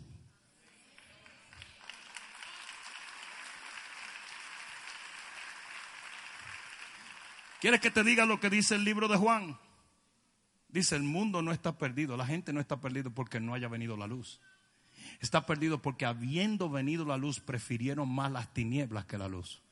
¿Quieres 7.61 7.81
que 7.81 7.91
te 7.91 8.03
diga 8.03 8.25
lo 8.25 8.41
que 8.41 8.49
dice 8.49 8.75
el 8.75 8.85
libro 8.85 9.07
de 9.07 9.17
Juan? 9.17 9.59
Dice, 10.69 10.97
el 10.97 11.03
mundo 11.03 11.43
no 11.43 11.53
está 11.53 11.79
perdido, 11.79 12.17
la 12.17 12.27
gente 12.27 12.53
no 12.53 12.61
está 12.61 12.81
perdido 12.81 13.11
porque 13.11 13.41
no 13.41 13.55
haya 13.55 13.69
venido 13.69 13.97
la 13.97 14.07
luz. 14.07 14.41
Está 15.21 15.47
perdido 15.47 15.83
porque 15.83 16.07
habiendo 16.07 16.71
venido 16.71 17.05
la 17.05 17.17
luz, 17.17 17.41
prefirieron 17.41 18.09
más 18.09 18.31
las 18.31 18.53
tinieblas 18.53 19.05
que 19.07 19.19
la 19.19 19.29
luz. 19.29 19.63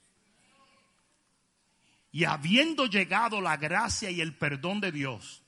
Y 2.15 2.27
habiendo 2.27 2.87
llegado 2.87 3.41
la 3.41 3.57
gracia 3.57 4.09
y 4.09 4.21
el 4.21 4.37
perdón 4.39 4.81
de 4.81 4.93
Dios, 4.93 5.43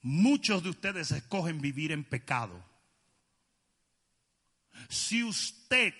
muchos 0.00 0.64
de 0.64 0.70
ustedes 0.70 1.12
escogen 1.12 1.60
vivir 1.60 1.92
en 1.92 2.02
pecado. 2.02 2.60
Si 4.88 5.22
usted, 5.22 5.94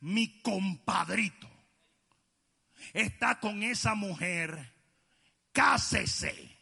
mi 0.00 0.40
compadrito, 0.40 1.48
está 2.92 3.38
con 3.38 3.62
esa 3.62 3.94
mujer, 3.94 4.72
cásese. 5.52 6.58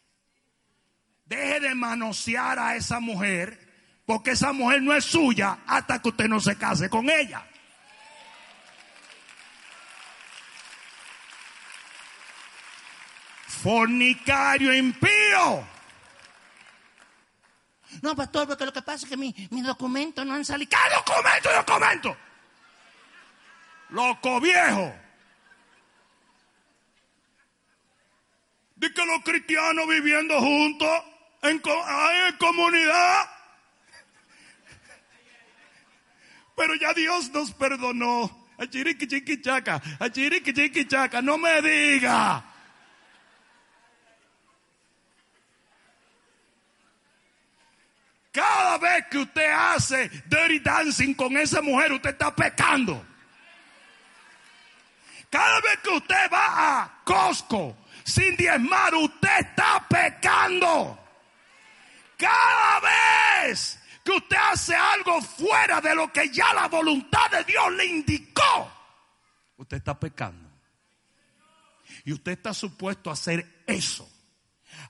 Deje 1.25 1.61
de 1.61 1.75
manosear 1.75 2.59
a 2.59 2.77
esa 2.77 3.01
mujer, 3.01 4.03
porque 4.05 4.33
esa 4.33 4.53
mujer 4.53 4.83
no 4.83 4.95
es 4.95 5.07
suya 5.07 5.61
hasta 5.67 6.03
que 6.03 6.11
usted 6.11 6.29
no 6.29 6.41
se 6.41 6.59
case 6.59 6.91
con 6.91 7.09
ella. 7.09 7.49
Fornicario 13.65 14.75
impío. 14.75 15.67
No, 18.03 18.15
pastor, 18.15 18.47
porque 18.47 18.67
lo 18.67 18.73
que 18.75 18.83
pasa 18.83 19.07
es 19.07 19.11
que 19.11 19.17
mis 19.17 19.51
mi 19.51 19.63
documentos 19.63 20.27
no 20.27 20.35
han 20.35 20.45
salido. 20.45 20.69
¿Qué 20.69 20.95
documento, 20.95 21.49
documento? 21.51 22.17
Loco 23.89 24.41
viejo. 24.41 24.95
De 28.77 28.93
que 28.93 29.07
los 29.07 29.23
cristianos 29.25 29.89
viviendo 29.89 30.39
juntos 30.41 31.03
en, 31.41 31.63
en 31.63 32.37
comunidad. 32.37 33.31
Pero 36.55 36.75
ya 36.75 36.93
Dios 36.93 37.31
nos 37.31 37.51
perdonó. 37.53 38.45
A 38.59 38.67
chiriqui 38.67 39.07
chiqui 39.09 39.41
chaca, 39.41 39.81
a 39.99 40.11
chiriqui 40.11 40.53
chiqui 40.53 40.87
chaca, 40.87 41.23
no 41.23 41.39
me 41.39 41.61
diga. 41.63 42.54
Cada 48.35 48.79
vez 48.79 49.07
que 49.09 49.19
usted 49.19 49.49
hace 49.49 50.09
dirty 50.27 50.59
dancing 50.59 51.15
con 51.15 51.37
esa 51.37 51.63
mujer, 51.63 51.93
usted 51.93 52.11
está 52.11 52.35
pecando. 52.35 53.07
Cada 55.31 55.61
vez 55.61 55.79
que 55.79 55.91
usted 55.91 56.33
va 56.33 56.83
a 56.83 57.03
Costco 57.05 57.77
sin 58.03 58.37
diezmar, 58.37 58.93
usted 58.97 59.39
está 59.39 59.87
pecando. 59.89 60.99
Cada 62.17 62.81
vez 62.81 63.79
que 64.03 64.11
usted 64.11 64.37
hace 64.37 64.75
algo 64.75 65.23
fuera 65.23 65.81
de 65.81 65.95
lo 65.95 66.13
que 66.13 66.29
ya 66.31 66.53
la 66.55 66.67
voluntad 66.67 67.31
de 67.31 67.45
Dios 67.45 67.73
le 67.75 67.87
indicó, 67.87 68.73
usted 69.59 69.77
está 69.77 69.99
pecando. 69.99 70.51
Y 72.05 72.13
usted 72.13 72.33
está 72.33 72.53
supuesto 72.53 73.11
a 73.11 73.13
hacer 73.13 73.63
eso, 73.69 74.11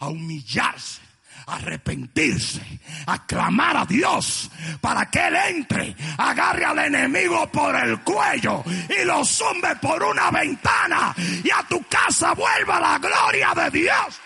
a 0.01 0.09
humillarse, 0.09 1.03
arrepentirse, 1.47 2.81
a 3.07 3.27
clamar 3.27 3.77
a 3.77 3.87
Dios 3.87 4.51
para 4.81 5.11
que 5.11 5.27
Él 5.27 5.37
entre, 5.37 5.97
agarre 6.19 6.65
al 6.65 6.79
enemigo 6.79 7.51
por 7.51 7.75
el 7.77 8.01
cuello 8.01 8.63
y 8.89 9.05
lo 9.05 9.25
zumbe 9.25 9.77
por 9.77 10.03
una 10.03 10.31
ventana 10.31 11.15
y 11.43 11.51
a 11.51 11.63
tu 11.69 11.83
casa 11.85 12.35
vuelva 12.35 12.81
la 12.81 12.99
gloria 12.99 13.53
de 13.55 13.71
Dios. 13.71 14.21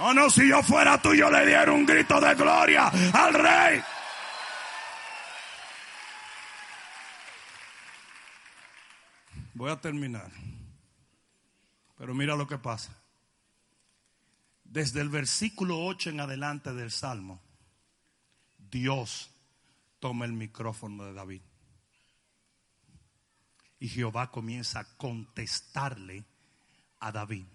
Oh 0.00 0.14
no, 0.14 0.30
si 0.30 0.48
yo 0.48 0.62
fuera 0.62 1.00
tú, 1.00 1.12
yo 1.12 1.30
le 1.30 1.44
diera 1.44 1.72
un 1.72 1.84
grito 1.84 2.20
de 2.20 2.34
gloria 2.34 2.90
al 3.12 3.34
rey. 3.34 3.82
Voy 9.54 9.72
a 9.72 9.80
terminar. 9.80 10.30
Pero 11.96 12.14
mira 12.14 12.36
lo 12.36 12.46
que 12.46 12.58
pasa. 12.58 12.92
Desde 14.68 15.00
el 15.00 15.08
versículo 15.08 15.82
8 15.82 16.10
en 16.10 16.20
adelante 16.20 16.74
del 16.74 16.90
Salmo, 16.90 17.40
Dios 18.58 19.30
toma 19.98 20.26
el 20.26 20.34
micrófono 20.34 21.06
de 21.06 21.14
David. 21.14 21.40
Y 23.80 23.88
Jehová 23.88 24.30
comienza 24.30 24.80
a 24.80 24.96
contestarle 24.98 26.26
a 27.00 27.10
David. 27.10 27.46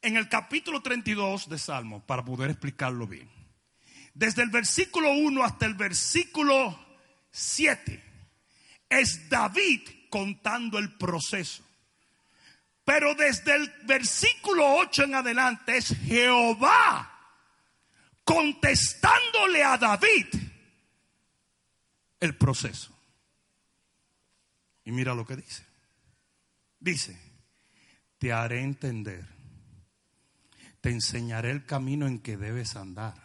En 0.00 0.16
el 0.16 0.30
capítulo 0.30 0.80
32 0.80 1.50
de 1.50 1.58
Salmo, 1.58 2.00
para 2.06 2.24
poder 2.24 2.48
explicarlo 2.48 3.06
bien, 3.06 3.28
desde 4.14 4.42
el 4.42 4.48
versículo 4.48 5.12
1 5.12 5.44
hasta 5.44 5.66
el 5.66 5.74
versículo 5.74 6.78
7, 7.32 8.02
es 8.88 9.28
David 9.28 9.82
contando 10.08 10.78
el 10.78 10.96
proceso. 10.96 11.65
Pero 12.86 13.16
desde 13.16 13.52
el 13.52 13.68
versículo 13.82 14.76
8 14.76 15.02
en 15.02 15.16
adelante 15.16 15.76
es 15.76 15.88
Jehová 15.88 17.12
contestándole 18.22 19.64
a 19.64 19.76
David 19.76 20.26
el 22.20 22.36
proceso. 22.36 22.96
Y 24.84 24.92
mira 24.92 25.16
lo 25.16 25.26
que 25.26 25.34
dice. 25.34 25.66
Dice, 26.78 27.18
te 28.18 28.32
haré 28.32 28.62
entender, 28.62 29.26
te 30.80 30.90
enseñaré 30.90 31.50
el 31.50 31.66
camino 31.66 32.06
en 32.06 32.20
que 32.20 32.36
debes 32.36 32.76
andar. 32.76 33.16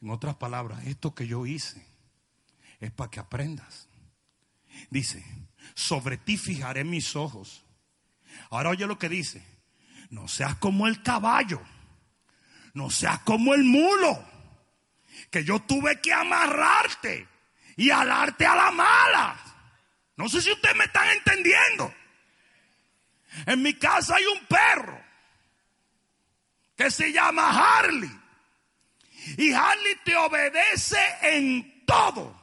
En 0.00 0.08
otras 0.10 0.36
palabras, 0.36 0.86
esto 0.86 1.16
que 1.16 1.26
yo 1.26 1.46
hice 1.46 1.84
es 2.78 2.92
para 2.92 3.10
que 3.10 3.18
aprendas. 3.18 3.88
Dice, 4.88 5.24
sobre 5.74 6.16
ti 6.16 6.38
fijaré 6.38 6.84
mis 6.84 7.16
ojos. 7.16 7.64
Ahora 8.50 8.70
oye 8.70 8.86
lo 8.86 8.98
que 8.98 9.08
dice. 9.08 9.44
No 10.10 10.28
seas 10.28 10.56
como 10.56 10.86
el 10.86 11.02
caballo. 11.02 11.60
No 12.74 12.90
seas 12.90 13.20
como 13.20 13.54
el 13.54 13.64
mulo. 13.64 14.24
Que 15.30 15.44
yo 15.44 15.60
tuve 15.60 16.00
que 16.00 16.12
amarrarte 16.12 17.28
y 17.76 17.90
alarte 17.90 18.46
a 18.46 18.56
la 18.56 18.70
mala. 18.70 19.36
No 20.16 20.28
sé 20.28 20.42
si 20.42 20.52
ustedes 20.52 20.76
me 20.76 20.84
están 20.84 21.08
entendiendo. 21.10 21.94
En 23.46 23.62
mi 23.62 23.74
casa 23.74 24.16
hay 24.16 24.24
un 24.26 24.44
perro 24.46 25.00
que 26.76 26.90
se 26.90 27.12
llama 27.12 27.50
Harley. 27.50 28.10
Y 29.36 29.52
Harley 29.52 29.96
te 30.04 30.16
obedece 30.16 30.98
en 31.22 31.84
todo 31.86 32.40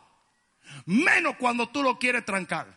menos 0.88 1.36
cuando 1.38 1.70
tú 1.70 1.84
lo 1.84 2.00
quieres 2.00 2.26
trancar. 2.26 2.76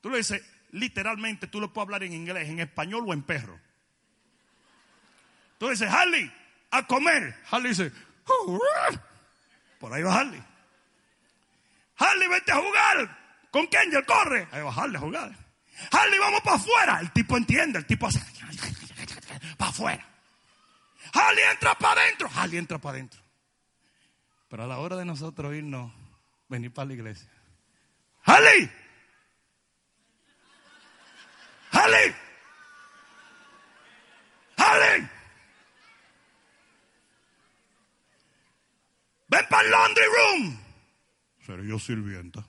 Tú 0.00 0.10
le 0.10 0.18
dices, 0.18 0.42
literalmente, 0.76 1.46
tú 1.46 1.60
lo 1.60 1.72
puedes 1.72 1.86
hablar 1.86 2.02
en 2.02 2.12
inglés, 2.12 2.48
en 2.48 2.60
español 2.60 3.04
o 3.06 3.12
en 3.12 3.22
perro. 3.22 3.58
Tú 5.58 5.68
dices, 5.68 5.90
Harley, 5.90 6.30
a 6.70 6.86
comer. 6.86 7.34
Harley 7.50 7.70
dice, 7.70 7.92
por 9.78 9.92
ahí 9.92 10.02
va 10.02 10.20
Harley. 10.20 10.42
Harley, 11.96 12.28
vete 12.28 12.52
a 12.52 12.56
jugar. 12.56 13.18
¿Con 13.50 13.66
Kenji? 13.68 14.02
Corre. 14.06 14.48
Ahí 14.52 14.62
va 14.62 14.72
Harley 14.72 14.96
a 14.96 15.00
jugar. 15.00 15.36
Harley, 15.90 16.18
vamos 16.18 16.40
para 16.42 16.56
afuera. 16.56 17.00
El 17.00 17.10
tipo 17.12 17.36
entiende, 17.36 17.78
el 17.78 17.86
tipo 17.86 18.06
hace 18.06 18.20
para 19.56 19.70
afuera. 19.70 20.06
Harley 21.12 21.44
entra 21.52 21.74
para 21.78 22.02
adentro. 22.02 22.28
Harley 22.34 22.58
entra 22.58 22.78
para 22.78 22.96
adentro. 22.96 23.20
Pero 24.48 24.64
a 24.64 24.66
la 24.66 24.78
hora 24.78 24.96
de 24.96 25.04
nosotros 25.04 25.54
irnos, 25.54 25.92
venir 26.48 26.72
para 26.72 26.86
la 26.86 26.94
iglesia. 26.94 27.28
¡Harley! 28.24 28.70
¡Harley! 31.76 32.14
¡Harley! 34.56 35.08
¡Ven 39.28 39.44
para 39.50 39.62
el 39.62 39.70
laundry 39.70 40.04
room! 40.04 40.58
Seré 41.44 41.68
yo 41.68 41.78
sirvienta. 41.78 42.46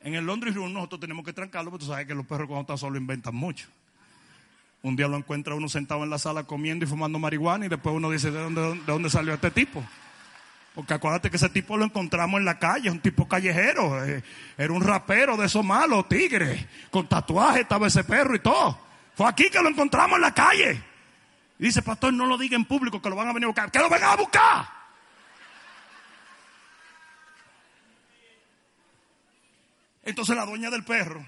En 0.00 0.14
el 0.14 0.26
laundry 0.26 0.50
room 0.50 0.72
nosotros 0.72 1.00
tenemos 1.00 1.24
que 1.24 1.32
trancarlo, 1.32 1.70
porque 1.70 1.84
tú 1.84 1.90
sabes 1.92 2.06
que 2.06 2.14
los 2.14 2.26
perros 2.26 2.48
cuando 2.48 2.62
están 2.62 2.78
solos 2.78 3.00
inventan 3.00 3.34
mucho. 3.34 3.68
Un 4.82 4.96
día 4.96 5.06
lo 5.06 5.18
encuentra 5.18 5.54
uno 5.54 5.68
sentado 5.68 6.02
en 6.02 6.10
la 6.10 6.18
sala 6.18 6.44
comiendo 6.44 6.84
y 6.84 6.88
fumando 6.88 7.18
marihuana 7.20 7.66
y 7.66 7.68
después 7.68 7.94
uno 7.94 8.10
dice, 8.10 8.32
¿de 8.32 8.40
dónde, 8.40 8.60
de 8.60 8.86
dónde 8.86 9.08
salió 9.10 9.34
este 9.34 9.52
tipo? 9.52 9.84
Porque 10.74 10.94
acuérdate 10.94 11.30
que 11.30 11.36
ese 11.36 11.48
tipo 11.48 11.76
lo 11.76 11.84
encontramos 11.84 12.38
en 12.38 12.44
la 12.44 12.58
calle, 12.58 12.90
un 12.90 13.00
tipo 13.00 13.26
callejero, 13.26 14.04
eh, 14.04 14.22
era 14.56 14.72
un 14.72 14.82
rapero 14.82 15.36
de 15.36 15.46
esos 15.46 15.64
malos, 15.64 16.08
tigres, 16.08 16.64
con 16.90 17.08
tatuaje 17.08 17.62
estaba 17.62 17.88
ese 17.88 18.04
perro 18.04 18.36
y 18.36 18.38
todo. 18.38 18.78
Fue 19.16 19.28
aquí 19.28 19.50
que 19.50 19.60
lo 19.60 19.68
encontramos 19.68 20.16
en 20.16 20.22
la 20.22 20.32
calle. 20.32 20.82
Y 21.58 21.64
dice, 21.64 21.82
pastor, 21.82 22.12
no 22.12 22.24
lo 22.26 22.38
diga 22.38 22.56
en 22.56 22.64
público 22.64 23.02
que 23.02 23.10
lo 23.10 23.16
van 23.16 23.28
a 23.28 23.32
venir 23.32 23.44
a 23.44 23.48
buscar. 23.48 23.70
Que 23.70 23.80
lo 23.80 23.90
vengan 23.90 24.12
a 24.12 24.16
buscar. 24.16 24.68
Entonces 30.04 30.34
la 30.34 30.46
dueña 30.46 30.70
del 30.70 30.84
perro 30.84 31.26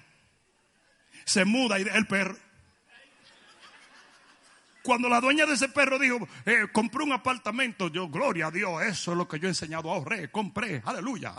se 1.25 1.45
muda 1.45 1.79
y 1.79 1.83
el 1.83 2.07
perro. 2.07 2.37
Cuando 4.83 5.09
la 5.09 5.21
dueña 5.21 5.47
de 5.47 5.55
ese 5.55 5.69
perro 5.69 5.99
dijo, 5.99 6.27
eh, 6.45 6.67
compré 6.73 7.05
un 7.05 7.13
apartamento, 7.13 7.89
yo, 7.89 8.09
gloria 8.09 8.49
a 8.49 8.51
Dios, 8.51 8.83
eso 8.83 9.13
es 9.13 9.19
lo 9.19 9.29
que 9.29 9.39
yo 9.39 9.47
he 9.47 9.51
enseñado, 9.51 9.91
ahorré, 9.91 10.31
compré, 10.31 10.83
aleluya. 10.85 11.35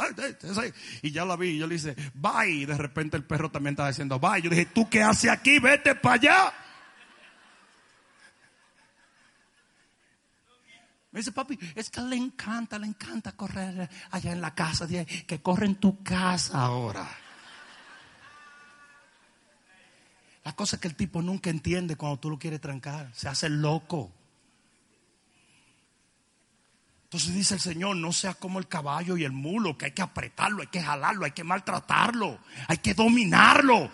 Y 1.01 1.11
ya 1.11 1.25
la 1.25 1.35
vi, 1.35 1.49
y 1.49 1.57
yo 1.57 1.67
le 1.67 1.75
dije, 1.75 1.95
bye. 2.13 2.49
Y 2.49 2.65
de 2.65 2.77
repente 2.77 3.17
el 3.17 3.25
perro 3.25 3.51
también 3.51 3.73
estaba 3.73 3.89
diciendo, 3.89 4.19
bye. 4.19 4.41
Yo 4.41 4.49
dije, 4.49 4.67
¿tú 4.67 4.89
qué 4.89 5.03
haces 5.03 5.29
aquí? 5.29 5.59
Vete 5.59 5.95
para 5.95 6.15
allá. 6.15 6.53
Me 11.11 11.19
dice, 11.19 11.31
papi, 11.31 11.59
es 11.75 11.91
que 11.91 12.01
le 12.01 12.15
encanta, 12.15 12.79
le 12.79 12.87
encanta 12.87 13.33
correr 13.33 13.87
allá 14.09 14.31
en 14.31 14.41
la 14.41 14.55
casa, 14.55 14.87
que 14.87 15.41
corre 15.41 15.67
en 15.67 15.75
tu 15.75 16.01
casa 16.01 16.59
ahora. 16.59 17.07
La 20.43 20.53
cosa 20.53 20.75
es 20.75 20.81
que 20.81 20.87
el 20.87 20.95
tipo 20.95 21.21
nunca 21.21 21.49
entiende 21.49 21.95
cuando 21.95 22.19
tú 22.19 22.29
lo 22.29 22.37
quieres 22.37 22.59
trancar. 22.59 23.11
Se 23.13 23.29
hace 23.29 23.49
loco. 23.49 24.11
Entonces 27.05 27.33
dice 27.33 27.53
el 27.53 27.59
Señor, 27.59 27.95
no 27.95 28.11
seas 28.11 28.35
como 28.35 28.57
el 28.59 28.67
caballo 28.67 29.15
y 29.15 29.23
el 29.23 29.31
mulo, 29.31 29.77
que 29.77 29.85
hay 29.85 29.91
que 29.91 30.01
apretarlo, 30.01 30.61
hay 30.61 30.67
que 30.67 30.81
jalarlo, 30.81 31.25
hay 31.25 31.31
que 31.31 31.43
maltratarlo, 31.43 32.39
hay 32.67 32.77
que 32.77 32.95
dominarlo. 32.95 33.91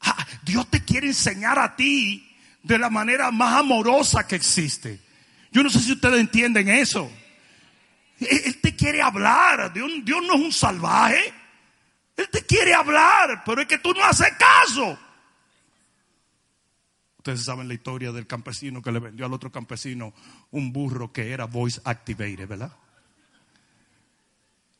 Ah, 0.00 0.26
Dios 0.42 0.68
te 0.68 0.84
quiere 0.84 1.06
enseñar 1.06 1.58
a 1.58 1.76
ti 1.76 2.36
de 2.62 2.76
la 2.76 2.90
manera 2.90 3.30
más 3.30 3.54
amorosa 3.54 4.26
que 4.26 4.34
existe. 4.34 5.00
Yo 5.52 5.62
no 5.62 5.70
sé 5.70 5.78
si 5.78 5.92
ustedes 5.92 6.20
entienden 6.20 6.68
eso. 6.68 7.10
Él 8.18 8.60
te 8.60 8.74
quiere 8.74 9.00
hablar. 9.00 9.72
Dios, 9.72 9.90
Dios 10.02 10.22
no 10.26 10.34
es 10.34 10.40
un 10.40 10.52
salvaje. 10.52 11.32
Él 12.18 12.28
te 12.32 12.44
quiere 12.44 12.74
hablar, 12.74 13.44
pero 13.46 13.62
es 13.62 13.68
que 13.68 13.78
tú 13.78 13.94
no 13.94 14.04
haces 14.04 14.32
caso. 14.36 14.98
Ustedes 17.18 17.44
saben 17.44 17.68
la 17.68 17.74
historia 17.74 18.10
del 18.10 18.26
campesino 18.26 18.82
que 18.82 18.90
le 18.90 18.98
vendió 18.98 19.24
al 19.24 19.32
otro 19.32 19.52
campesino 19.52 20.12
un 20.50 20.72
burro 20.72 21.12
que 21.12 21.30
era 21.30 21.44
voice 21.44 21.80
activated, 21.84 22.48
¿verdad? 22.48 22.72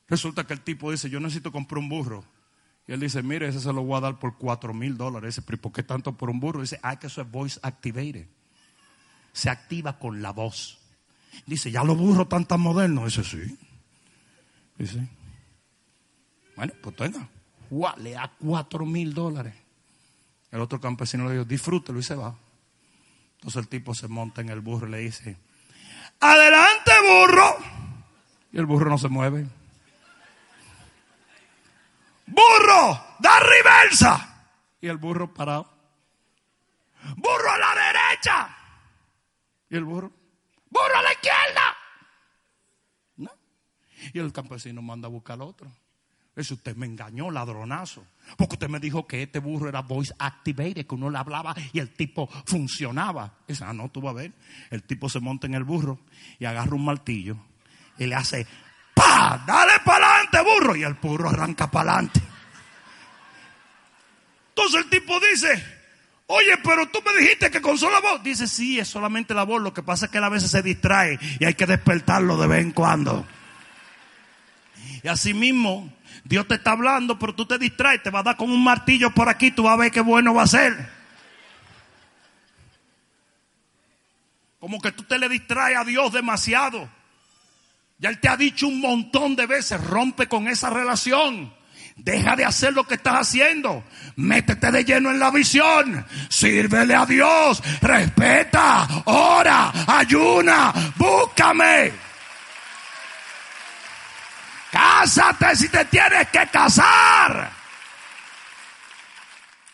Resulta 0.09 0.45
que 0.49 0.55
el 0.55 0.63
tipo 0.63 0.91
dice, 0.91 1.09
yo 1.09 1.21
necesito 1.21 1.53
comprar 1.53 1.79
un 1.79 1.89
burro. 1.89 2.25
Y 2.89 2.93
él 2.93 2.99
dice, 2.99 3.23
mire, 3.23 3.47
ese 3.47 3.61
se 3.61 3.73
lo 3.73 3.85
voy 3.85 3.99
a 3.99 4.01
dar 4.01 4.19
por 4.19 4.37
cuatro 4.37 4.75
mil 4.75 4.97
dólares. 4.97 5.41
¿por 5.41 5.71
qué 5.71 5.85
tanto 5.85 6.17
por 6.17 6.31
un 6.31 6.41
burro? 6.41 6.63
Dice, 6.63 6.81
ah, 6.83 6.99
que 6.99 7.07
eso 7.07 7.23
es 7.23 7.31
voice 7.31 7.61
activated. 7.63 8.27
Se 9.33 9.49
activa 9.49 9.97
con 9.97 10.23
la 10.23 10.33
voz. 10.33 10.81
Dice, 11.47 11.71
¿ya 11.71 11.85
los 11.85 11.97
burros 11.97 12.23
están 12.23 12.47
tan 12.47 12.61
modernos? 12.61 13.05
Dice, 13.05 13.23
sí. 13.23 13.59
Dice, 14.77 15.07
bueno, 16.59 16.73
pues 16.83 16.97
tenga. 16.97 17.29
Le 17.99 18.11
da 18.11 18.33
cuatro 18.41 18.85
mil 18.85 19.15
dólares. 19.15 19.55
El 20.51 20.61
otro 20.61 20.81
campesino 20.81 21.29
le 21.29 21.35
dijo, 21.35 21.45
disfrútelo 21.45 22.01
y 22.01 22.03
se 22.03 22.17
va. 22.17 22.35
Entonces 23.35 23.63
el 23.63 23.69
tipo 23.69 23.95
se 23.95 24.09
monta 24.09 24.41
en 24.41 24.49
el 24.49 24.61
burro 24.61 24.89
y 24.89 24.91
le 24.91 24.99
dice, 24.99 25.37
adelante 26.19 26.91
burro. 27.01 27.57
Y 28.51 28.59
el 28.59 28.67
burro 28.67 28.91
no 28.91 28.99
se 28.99 29.07
mueve. 29.07 29.47
Burro, 32.27 33.05
da 33.21 33.39
reversa. 33.39 34.49
Y 34.81 34.89
el 34.89 34.97
burro 34.97 35.33
parado. 35.33 35.71
Burro 37.19 37.53
a 37.53 37.59
la 37.59 37.75
derecha. 37.87 38.57
Y 39.71 39.77
el 39.77 39.85
burro, 39.85 40.11
burro 40.71 40.97
a 40.97 41.03
la 41.03 41.13
izquierda. 41.13 41.77
¿No? 43.19 43.31
Y 44.13 44.19
el 44.19 44.33
campesino 44.33 44.83
manda 44.83 45.07
a 45.07 45.11
buscar 45.11 45.35
al 45.35 45.43
otro. 45.43 45.71
Eso 46.39 46.55
usted 46.55 46.77
me 46.77 46.87
engañó, 46.87 47.33
ladronazo. 47.33 48.07
Porque 48.37 48.55
usted 48.55 48.69
me 48.69 48.79
dijo 48.79 49.09
que 49.09 49.25
este 49.25 49.41
burro 49.41 49.69
era 49.69 49.83
voice 49.83 50.15
activated, 50.21 50.87
que 50.87 50.95
uno 50.95 51.11
le 51.11 51.19
hablaba 51.19 51.53
y 51.73 51.81
el 51.81 51.91
tipo 51.91 52.29
funcionaba. 52.47 53.35
Dice, 53.49 53.65
ah, 53.65 53.73
no, 53.73 53.89
tú 53.89 54.01
vas 54.01 54.13
a 54.13 54.19
ver. 54.19 54.33
El 54.71 54.85
tipo 54.85 55.09
se 55.09 55.19
monta 55.19 55.49
en 55.49 55.55
el 55.55 55.65
burro 55.65 55.99
y 56.39 56.45
agarra 56.45 56.77
un 56.77 56.85
martillo 56.85 57.37
y 57.99 58.07
le 58.07 58.15
hace, 58.15 58.47
¡pa! 58.95 59.43
¡Dale 59.45 59.81
para 59.85 60.15
adelante, 60.15 60.39
burro! 60.43 60.77
Y 60.77 60.85
el 60.85 60.95
burro 60.95 61.29
arranca 61.29 61.69
para 61.69 61.95
adelante. 61.95 62.21
Entonces 64.51 64.85
el 64.85 64.91
tipo 64.91 65.19
dice, 65.19 65.79
Oye, 66.29 66.59
pero 66.63 66.87
tú 66.91 67.01
me 67.05 67.21
dijiste 67.21 67.51
que 67.51 67.61
con 67.61 67.77
sola 67.77 68.01
voz. 68.01 68.23
Dice, 68.23 68.47
sí, 68.47 68.79
es 68.79 68.87
solamente 68.87 69.35
la 69.35 69.43
voz. 69.43 69.61
Lo 69.61 69.75
que 69.75 69.83
pasa 69.83 70.07
es 70.07 70.13
que 70.13 70.19
a 70.19 70.29
veces 70.29 70.53
se 70.53 70.63
distrae 70.63 71.19
y 71.41 71.45
hay 71.45 71.55
que 71.55 71.67
despertarlo 71.67 72.37
de 72.37 72.47
vez 72.47 72.63
en 72.63 72.71
cuando. 72.71 73.27
Y 75.03 75.09
así 75.09 75.33
mismo, 75.33 75.93
Dios 76.25 76.47
te 76.47 76.57
está 76.57 76.73
hablando, 76.73 77.19
pero 77.19 77.35
tú 77.35 77.47
te 77.47 77.59
distraes, 77.59 78.03
te 78.03 78.11
va 78.11 78.21
a 78.21 78.25
dar 78.25 78.37
con 78.37 78.51
un 78.51 78.63
martillo 78.63 79.13
por 79.13 79.29
aquí, 79.29 79.51
tú 79.51 79.65
vas 79.65 79.75
a 79.75 79.77
ver 79.77 79.91
qué 79.91 80.01
bueno 80.01 80.35
va 80.35 80.43
a 80.43 80.47
ser. 80.47 80.89
Como 84.61 84.81
que 84.81 84.93
tú 84.93 85.05
te 85.05 85.19
le 85.19 85.29
distraes 85.29 85.79
a 85.79 85.85
Dios 85.85 86.13
demasiado. 86.13 86.89
Ya 87.99 88.11
Él 88.11 88.21
te 88.21 88.29
ha 88.29 88.37
dicho 88.37 88.69
un 88.69 88.81
montón 88.81 89.37
de 89.37 89.47
veces, 89.47 89.83
rompe 89.85 90.27
con 90.27 90.49
esa 90.49 90.71
relación. 90.71 91.53
Deja 91.97 92.37
de 92.37 92.45
hacer 92.45 92.75
lo 92.75 92.85
que 92.85 92.95
estás 92.95 93.15
haciendo. 93.15 93.83
Métete 94.17 94.71
de 94.71 94.85
lleno 94.85 95.11
en 95.11 95.19
la 95.19 95.33
visión. 95.33 96.07
Sírvele 96.29 96.95
a 96.95 97.05
Dios. 97.05 97.61
Respeta. 97.81 98.87
Ora. 99.07 99.73
Ayuna. 99.87 100.73
Búscame. 100.97 102.08
Cásate 104.79 105.57
si 105.57 105.69
te 105.69 105.85
tienes 105.87 106.29
que 106.29 106.47
casar. 106.53 107.51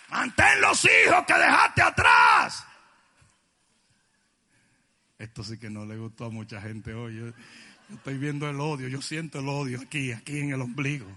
Mantén 0.08 0.60
los 0.62 0.82
hijos 0.82 1.26
que 1.26 1.34
dejaste 1.34 1.82
atrás. 1.82 2.66
Esto 5.18 5.44
sí 5.44 5.58
que 5.58 5.68
no 5.68 5.84
le 5.84 5.98
gustó 5.98 6.24
a 6.24 6.30
mucha 6.30 6.58
gente 6.58 6.94
hoy. 6.94 7.16
Yo, 7.16 7.26
estoy 7.94 8.16
viendo 8.16 8.48
el 8.48 8.58
odio, 8.58 8.88
yo 8.88 9.02
siento 9.02 9.40
el 9.40 9.48
odio 9.48 9.78
aquí, 9.82 10.10
aquí 10.12 10.40
en 10.40 10.52
el 10.52 10.62
ombligo. 10.62 11.10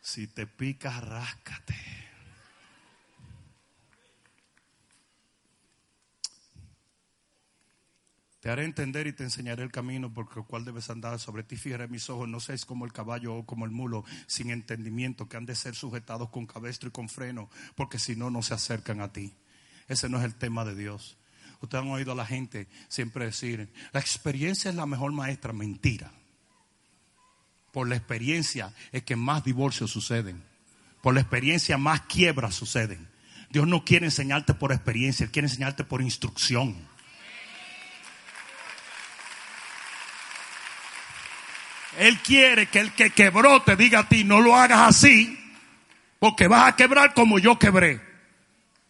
Si 0.00 0.28
te 0.28 0.46
picas, 0.46 1.02
ráscate. 1.02 2.05
Te 8.46 8.52
haré 8.52 8.64
entender 8.64 9.08
y 9.08 9.12
te 9.12 9.24
enseñaré 9.24 9.64
el 9.64 9.72
camino 9.72 10.14
por 10.14 10.28
el 10.36 10.44
cual 10.44 10.64
debes 10.64 10.88
andar. 10.88 11.18
Sobre 11.18 11.42
ti 11.42 11.56
fijaré 11.56 11.88
mis 11.88 12.08
ojos. 12.08 12.28
No 12.28 12.38
seas 12.38 12.64
como 12.64 12.84
el 12.84 12.92
caballo 12.92 13.34
o 13.34 13.44
como 13.44 13.64
el 13.64 13.72
mulo, 13.72 14.04
sin 14.28 14.50
entendimiento, 14.50 15.28
que 15.28 15.36
han 15.36 15.46
de 15.46 15.56
ser 15.56 15.74
sujetados 15.74 16.30
con 16.30 16.46
cabestro 16.46 16.88
y 16.88 16.92
con 16.92 17.08
freno, 17.08 17.50
porque 17.74 17.98
si 17.98 18.14
no, 18.14 18.30
no 18.30 18.42
se 18.42 18.54
acercan 18.54 19.00
a 19.00 19.12
ti. 19.12 19.34
Ese 19.88 20.08
no 20.08 20.18
es 20.18 20.24
el 20.24 20.36
tema 20.36 20.64
de 20.64 20.76
Dios. 20.76 21.16
Ustedes 21.60 21.82
han 21.82 21.90
oído 21.90 22.12
a 22.12 22.14
la 22.14 22.24
gente 22.24 22.68
siempre 22.86 23.24
decir, 23.24 23.68
la 23.92 23.98
experiencia 23.98 24.70
es 24.70 24.76
la 24.76 24.86
mejor 24.86 25.10
maestra. 25.10 25.52
Mentira. 25.52 26.12
Por 27.72 27.88
la 27.88 27.96
experiencia 27.96 28.72
es 28.92 29.02
que 29.02 29.16
más 29.16 29.42
divorcios 29.42 29.90
suceden. 29.90 30.40
Por 31.02 31.14
la 31.14 31.20
experiencia 31.20 31.78
más 31.78 32.02
quiebras 32.02 32.54
suceden. 32.54 33.08
Dios 33.50 33.66
no 33.66 33.84
quiere 33.84 34.06
enseñarte 34.06 34.54
por 34.54 34.70
experiencia, 34.70 35.24
Él 35.24 35.32
quiere 35.32 35.48
enseñarte 35.48 35.82
por 35.82 36.00
instrucción. 36.00 36.94
Él 41.98 42.18
quiere 42.20 42.66
que 42.66 42.80
el 42.80 42.92
que 42.92 43.10
quebró 43.10 43.62
te 43.62 43.76
diga 43.76 44.00
a 44.00 44.08
ti, 44.08 44.24
no 44.24 44.40
lo 44.40 44.54
hagas 44.54 44.80
así, 44.88 45.38
porque 46.18 46.48
vas 46.48 46.68
a 46.68 46.76
quebrar 46.76 47.14
como 47.14 47.38
yo 47.38 47.58
quebré. 47.58 48.00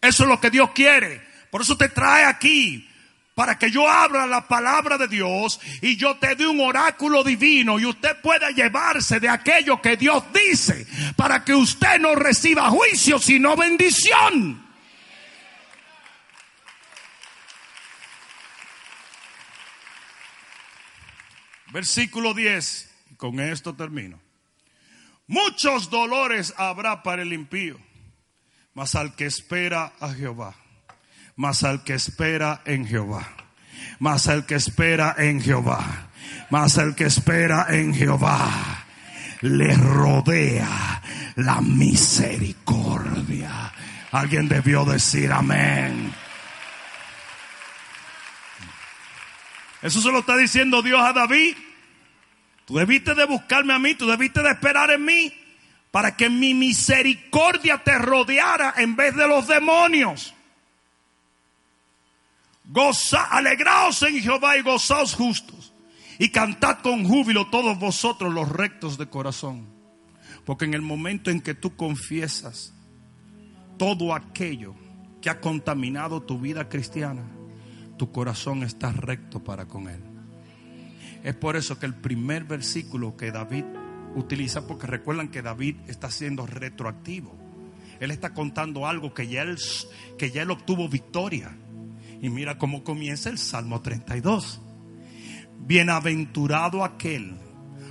Eso 0.01 0.23
es 0.23 0.29
lo 0.29 0.39
que 0.39 0.49
Dios 0.49 0.71
quiere. 0.71 1.25
Por 1.49 1.61
eso 1.61 1.77
te 1.77 1.89
trae 1.89 2.25
aquí, 2.25 2.89
para 3.33 3.57
que 3.57 3.71
yo 3.71 3.89
abra 3.89 4.25
la 4.25 4.47
palabra 4.47 4.97
de 4.97 5.07
Dios 5.07 5.59
y 5.81 5.95
yo 5.95 6.17
te 6.17 6.35
dé 6.35 6.45
un 6.45 6.59
oráculo 6.59 7.23
divino 7.23 7.79
y 7.79 7.85
usted 7.85 8.19
pueda 8.21 8.49
llevarse 8.51 9.19
de 9.19 9.29
aquello 9.29 9.81
que 9.81 9.95
Dios 9.95 10.23
dice, 10.33 10.85
para 11.15 11.45
que 11.45 11.53
usted 11.53 11.99
no 11.99 12.15
reciba 12.15 12.69
juicio, 12.69 13.19
sino 13.19 13.55
bendición. 13.55 14.65
Versículo 21.71 22.33
10 22.33 22.96
con 23.17 23.39
esto 23.39 23.75
termino. 23.75 24.19
Muchos 25.27 25.89
dolores 25.89 26.53
habrá 26.57 27.03
para 27.03 27.23
el 27.23 27.33
impío, 27.33 27.77
mas 28.73 28.95
al 28.95 29.15
que 29.15 29.25
espera 29.25 29.91
a 29.99 30.13
Jehová, 30.13 30.55
mas 31.35 31.63
al 31.63 31.83
que 31.83 31.95
espera 31.95 32.61
en 32.65 32.87
Jehová, 32.87 33.27
mas 33.99 34.27
al 34.27 34.45
que 34.45 34.55
espera 34.55 35.13
en 35.17 35.41
Jehová, 35.41 36.11
mas 36.49 36.77
al 36.77 36.95
que 36.95 37.03
espera 37.05 37.65
en 37.69 37.93
Jehová, 37.93 38.85
le 39.41 39.75
rodea 39.75 41.01
la 41.35 41.59
misericordia. 41.61 43.73
Alguien 44.11 44.47
debió 44.47 44.85
decir 44.85 45.33
amén. 45.33 46.13
Eso 49.81 50.01
se 50.01 50.11
lo 50.11 50.19
está 50.19 50.37
diciendo 50.37 50.81
Dios 50.81 51.01
a 51.01 51.11
David 51.13 51.55
Tú 52.67 52.75
debiste 52.75 53.15
de 53.15 53.23
buscarme 53.23 53.73
a 53.73 53.79
mí, 53.79 53.95
tú 53.95 54.05
debiste 54.05 54.43
de 54.43 54.49
esperar 54.49 54.91
en 54.91 55.05
mí 55.05 55.33
para 55.89 56.17
que 56.17 56.29
mi 56.29 56.53
misericordia 56.53 57.77
te 57.77 57.97
rodeara 57.97 58.73
en 58.75 58.97
vez 58.97 59.15
de 59.15 59.25
los 59.25 59.47
demonios. 59.47 60.33
Goza, 62.65 63.23
alegraos 63.23 64.03
en 64.03 64.19
Jehová 64.19 64.57
y 64.57 64.63
gozaos 64.63 65.15
justos. 65.15 65.73
Y 66.19 66.27
cantad 66.27 66.79
con 66.79 67.05
júbilo 67.05 67.49
todos 67.49 67.79
vosotros 67.79 68.33
los 68.33 68.49
rectos 68.49 68.97
de 68.97 69.07
corazón. 69.07 69.65
Porque 70.43 70.65
en 70.65 70.73
el 70.73 70.81
momento 70.81 71.31
en 71.31 71.39
que 71.39 71.53
tú 71.53 71.77
confiesas 71.77 72.73
todo 73.77 74.13
aquello 74.13 74.75
que 75.21 75.29
ha 75.29 75.39
contaminado 75.39 76.21
tu 76.21 76.37
vida 76.37 76.67
cristiana, 76.67 77.23
tu 77.97 78.11
corazón 78.11 78.63
está 78.63 78.91
recto 78.91 79.41
para 79.41 79.67
con 79.67 79.87
él. 79.87 80.16
Es 81.27 81.35
por 81.35 81.57
eso 81.57 81.77
que 81.77 81.85
el 81.85 81.93
primer 81.93 82.45
versículo 82.45 83.17
que 83.17 83.33
David 83.33 83.65
utiliza, 84.15 84.65
porque 84.65 84.87
recuerdan 84.87 85.27
que 85.27 85.41
David 85.41 85.75
está 85.89 86.09
siendo 86.09 86.47
retroactivo. 86.47 87.35
Él 87.99 88.11
está 88.11 88.33
contando 88.33 88.87
algo 88.87 89.13
que 89.13 89.27
ya 89.27 89.41
él, 89.41 89.59
que 90.17 90.31
ya 90.31 90.43
él 90.43 90.51
obtuvo 90.51 90.87
victoria. 90.87 91.53
Y 92.21 92.29
mira 92.29 92.57
cómo 92.57 92.81
comienza 92.81 93.29
el 93.29 93.39
Salmo 93.39 93.81
32. 93.81 94.61
Bienaventurado 95.65 96.85
aquel 96.85 97.35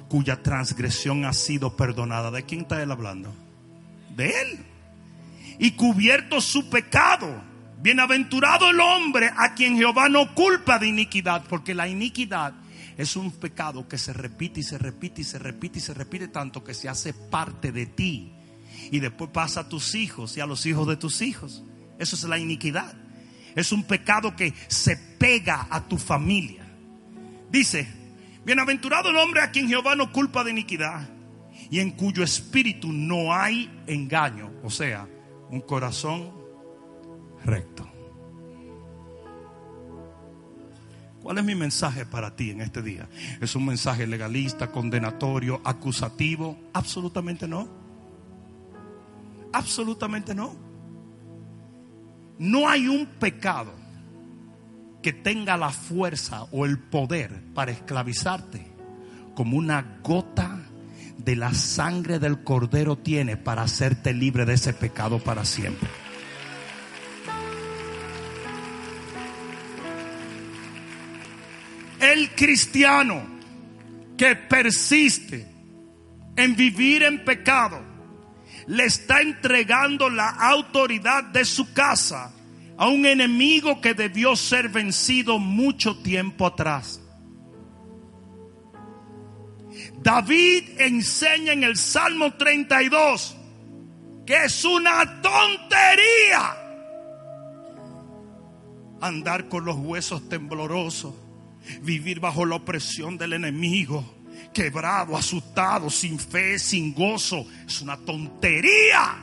cuya 0.08 0.42
transgresión 0.42 1.26
ha 1.26 1.34
sido 1.34 1.76
perdonada. 1.76 2.30
¿De 2.30 2.42
quién 2.44 2.62
está 2.62 2.82
él 2.82 2.90
hablando? 2.90 3.34
De 4.16 4.28
él. 4.30 4.64
Y 5.58 5.72
cubierto 5.72 6.40
su 6.40 6.70
pecado. 6.70 7.42
Bienaventurado 7.82 8.70
el 8.70 8.80
hombre 8.80 9.30
a 9.36 9.52
quien 9.52 9.76
Jehová 9.76 10.08
no 10.08 10.34
culpa 10.34 10.78
de 10.78 10.86
iniquidad, 10.86 11.44
porque 11.46 11.74
la 11.74 11.86
iniquidad 11.86 12.54
es 12.96 13.16
un 13.16 13.30
pecado 13.30 13.86
que 13.88 13.98
se 13.98 14.12
repite 14.12 14.60
y 14.60 14.62
se 14.62 14.78
repite 14.78 15.20
y 15.20 15.24
se 15.24 15.38
repite 15.38 15.78
y 15.78 15.82
se 15.82 15.94
repite 15.94 16.28
tanto 16.28 16.64
que 16.64 16.74
se 16.74 16.88
hace 16.88 17.12
parte 17.12 17.72
de 17.72 17.86
ti. 17.86 18.32
Y 18.90 19.00
después 19.00 19.30
pasa 19.30 19.60
a 19.60 19.68
tus 19.68 19.94
hijos 19.94 20.36
y 20.36 20.40
a 20.40 20.46
los 20.46 20.64
hijos 20.66 20.88
de 20.88 20.96
tus 20.96 21.20
hijos. 21.20 21.62
Eso 21.98 22.16
es 22.16 22.24
la 22.24 22.38
iniquidad. 22.38 22.94
Es 23.54 23.72
un 23.72 23.84
pecado 23.84 24.34
que 24.34 24.54
se 24.68 24.96
pega 24.96 25.66
a 25.70 25.86
tu 25.86 25.98
familia. 25.98 26.66
Dice, 27.50 27.86
bienaventurado 28.44 29.10
el 29.10 29.16
hombre 29.16 29.42
a 29.42 29.50
quien 29.50 29.68
Jehová 29.68 29.94
no 29.94 30.12
culpa 30.12 30.44
de 30.44 30.50
iniquidad 30.50 31.08
y 31.70 31.80
en 31.80 31.92
cuyo 31.92 32.22
espíritu 32.22 32.92
no 32.92 33.34
hay 33.34 33.70
engaño. 33.86 34.52
O 34.62 34.70
sea, 34.70 35.08
un 35.50 35.60
corazón 35.60 36.32
recto. 37.44 37.85
¿Cuál 41.26 41.38
es 41.38 41.44
mi 41.44 41.56
mensaje 41.56 42.06
para 42.06 42.36
ti 42.36 42.52
en 42.52 42.60
este 42.60 42.82
día? 42.82 43.08
¿Es 43.40 43.56
un 43.56 43.66
mensaje 43.66 44.06
legalista, 44.06 44.70
condenatorio, 44.70 45.60
acusativo? 45.64 46.56
Absolutamente 46.72 47.48
no. 47.48 47.68
Absolutamente 49.52 50.36
no. 50.36 50.54
No 52.38 52.68
hay 52.68 52.86
un 52.86 53.06
pecado 53.18 53.72
que 55.02 55.12
tenga 55.12 55.56
la 55.56 55.70
fuerza 55.70 56.44
o 56.52 56.64
el 56.64 56.78
poder 56.78 57.42
para 57.54 57.72
esclavizarte 57.72 58.64
como 59.34 59.56
una 59.56 59.98
gota 60.04 60.60
de 61.18 61.34
la 61.34 61.54
sangre 61.54 62.20
del 62.20 62.44
cordero 62.44 62.98
tiene 62.98 63.36
para 63.36 63.62
hacerte 63.62 64.14
libre 64.14 64.44
de 64.44 64.54
ese 64.54 64.72
pecado 64.74 65.18
para 65.18 65.44
siempre. 65.44 65.88
El 72.12 72.30
cristiano 72.36 73.26
que 74.16 74.36
persiste 74.36 75.44
en 76.36 76.54
vivir 76.54 77.02
en 77.02 77.24
pecado 77.24 77.80
le 78.68 78.84
está 78.84 79.20
entregando 79.20 80.08
la 80.08 80.28
autoridad 80.28 81.24
de 81.24 81.44
su 81.44 81.72
casa 81.72 82.32
a 82.78 82.86
un 82.86 83.06
enemigo 83.06 83.80
que 83.80 83.94
debió 83.94 84.36
ser 84.36 84.68
vencido 84.68 85.40
mucho 85.40 86.00
tiempo 86.00 86.46
atrás. 86.46 87.00
David 90.00 90.78
enseña 90.78 91.54
en 91.54 91.64
el 91.64 91.76
Salmo 91.76 92.34
32 92.34 93.36
que 94.24 94.44
es 94.44 94.64
una 94.64 95.20
tontería 95.22 96.56
andar 99.00 99.48
con 99.48 99.64
los 99.64 99.76
huesos 99.76 100.28
temblorosos 100.28 101.25
vivir 101.82 102.20
bajo 102.20 102.44
la 102.44 102.56
opresión 102.56 103.18
del 103.18 103.34
enemigo, 103.34 104.04
quebrado, 104.52 105.16
asustado, 105.16 105.90
sin 105.90 106.18
fe, 106.18 106.58
sin 106.58 106.94
gozo, 106.94 107.46
es 107.66 107.80
una 107.82 107.96
tontería. 107.96 109.16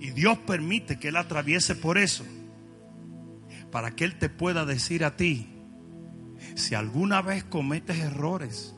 Y 0.00 0.10
Dios 0.10 0.38
permite 0.38 0.98
que 0.98 1.08
Él 1.08 1.16
atraviese 1.16 1.74
por 1.74 1.98
eso, 1.98 2.24
para 3.70 3.92
que 3.92 4.04
Él 4.04 4.18
te 4.18 4.28
pueda 4.28 4.64
decir 4.64 5.04
a 5.04 5.16
ti, 5.16 5.48
si 6.54 6.74
alguna 6.74 7.22
vez 7.22 7.44
cometes 7.44 7.98
errores, 7.98 8.74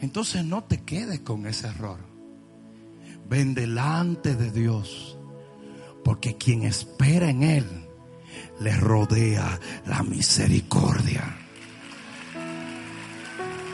entonces 0.00 0.44
no 0.44 0.64
te 0.64 0.82
quedes 0.82 1.20
con 1.20 1.46
ese 1.46 1.68
error. 1.68 2.00
Ven 3.28 3.54
delante 3.54 4.36
de 4.36 4.50
Dios, 4.50 5.18
porque 6.04 6.36
quien 6.36 6.62
espera 6.62 7.30
en 7.30 7.42
Él, 7.42 7.87
le 8.60 8.76
rodea 8.76 9.58
la 9.86 10.02
misericordia. 10.02 11.24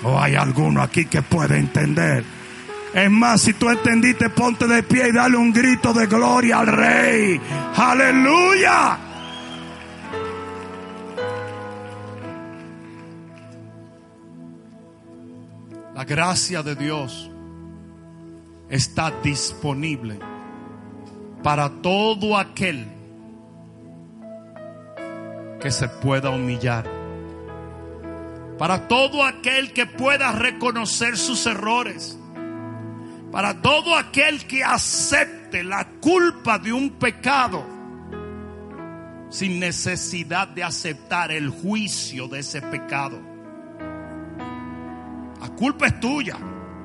¿O 0.02 0.20
hay 0.20 0.34
alguno 0.34 0.82
aquí 0.82 1.06
que 1.06 1.22
puede 1.22 1.58
entender? 1.58 2.24
Es 2.92 3.10
más, 3.10 3.40
si 3.40 3.54
tú 3.54 3.68
entendiste, 3.68 4.30
ponte 4.30 4.68
de 4.68 4.82
pie 4.82 5.08
y 5.08 5.12
dale 5.12 5.36
un 5.36 5.52
grito 5.52 5.92
de 5.92 6.06
gloria 6.06 6.60
al 6.60 6.66
Rey. 6.68 7.40
Aleluya. 7.76 8.98
La 15.94 16.04
gracia 16.04 16.62
de 16.62 16.76
Dios 16.76 17.30
está 18.68 19.12
disponible 19.22 20.18
para 21.42 21.68
todo 21.68 22.36
aquel 22.36 22.93
que 25.64 25.70
se 25.70 25.88
pueda 25.88 26.28
humillar. 26.28 26.84
Para 28.58 28.86
todo 28.86 29.24
aquel 29.24 29.72
que 29.72 29.86
pueda 29.86 30.30
reconocer 30.30 31.16
sus 31.16 31.46
errores. 31.46 32.18
Para 33.32 33.62
todo 33.62 33.96
aquel 33.96 34.46
que 34.46 34.62
acepte 34.62 35.64
la 35.64 35.86
culpa 36.02 36.58
de 36.58 36.70
un 36.70 36.90
pecado 36.90 37.64
sin 39.30 39.58
necesidad 39.58 40.48
de 40.48 40.64
aceptar 40.64 41.32
el 41.32 41.48
juicio 41.48 42.28
de 42.28 42.40
ese 42.40 42.60
pecado. 42.60 43.18
La 45.40 45.48
culpa 45.48 45.86
es 45.86 45.98
tuya. 45.98 46.36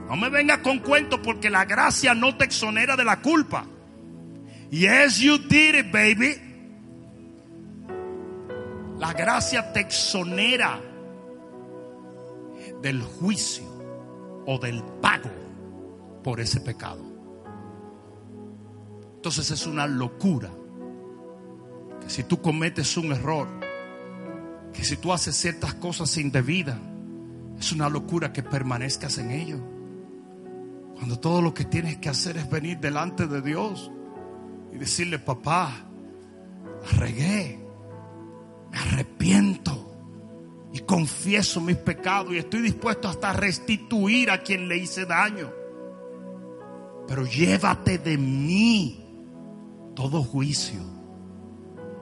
No 0.07 0.15
me 0.15 0.29
vengas 0.29 0.59
con 0.59 0.79
cuento 0.79 1.21
porque 1.21 1.49
la 1.49 1.65
gracia 1.65 2.13
no 2.13 2.37
te 2.37 2.45
exonera 2.45 2.95
de 2.95 3.03
la 3.03 3.19
culpa. 3.19 3.65
Yes, 4.71 5.17
you 5.17 5.37
did 5.37 5.75
it, 5.75 5.91
baby. 5.91 6.48
La 8.99 9.13
gracia 9.13 9.71
te 9.71 9.79
exonera 9.79 10.81
del 12.81 13.01
juicio 13.01 13.63
o 14.45 14.59
del 14.59 14.83
pago 15.01 15.29
por 16.21 16.41
ese 16.41 16.59
pecado. 16.59 17.01
Entonces 19.15 19.51
es 19.51 19.65
una 19.65 19.87
locura 19.87 20.49
que 22.01 22.09
si 22.09 22.23
tú 22.23 22.41
cometes 22.41 22.97
un 22.97 23.13
error, 23.13 23.47
que 24.73 24.83
si 24.83 24.97
tú 24.97 25.13
haces 25.13 25.35
ciertas 25.35 25.75
cosas 25.75 26.17
indebidas, 26.17 26.77
es 27.57 27.71
una 27.71 27.89
locura 27.89 28.33
que 28.33 28.43
permanezcas 28.43 29.17
en 29.17 29.31
ello. 29.31 29.59
Cuando 30.95 31.17
todo 31.19 31.41
lo 31.41 31.53
que 31.53 31.63
tienes 31.63 31.97
que 31.97 32.09
hacer 32.09 32.35
es 32.35 32.49
venir 32.49 32.79
delante 32.79 33.27
de 33.27 33.41
Dios 33.41 33.91
y 34.73 34.77
decirle, 34.77 35.19
papá, 35.19 35.71
regué, 36.97 37.68
me 38.71 38.77
arrepiento 38.77 39.89
y 40.73 40.79
confieso 40.79 41.61
mis 41.61 41.77
pecados 41.77 42.33
y 42.33 42.37
estoy 42.37 42.61
dispuesto 42.61 43.07
hasta 43.07 43.33
restituir 43.33 44.29
a 44.29 44.41
quien 44.41 44.67
le 44.67 44.77
hice 44.77 45.05
daño. 45.05 45.51
Pero 47.07 47.25
llévate 47.25 47.97
de 47.97 48.17
mí 48.17 49.05
todo 49.95 50.23
juicio. 50.23 50.79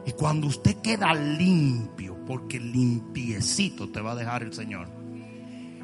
Y 0.06 0.12
cuando 0.12 0.48
usted 0.48 0.76
queda 0.82 1.14
limpio, 1.14 2.18
porque 2.26 2.60
limpiecito 2.60 3.90
te 3.90 4.02
va 4.02 4.12
a 4.12 4.16
dejar 4.16 4.44
el 4.44 4.54
Señor, 4.54 4.90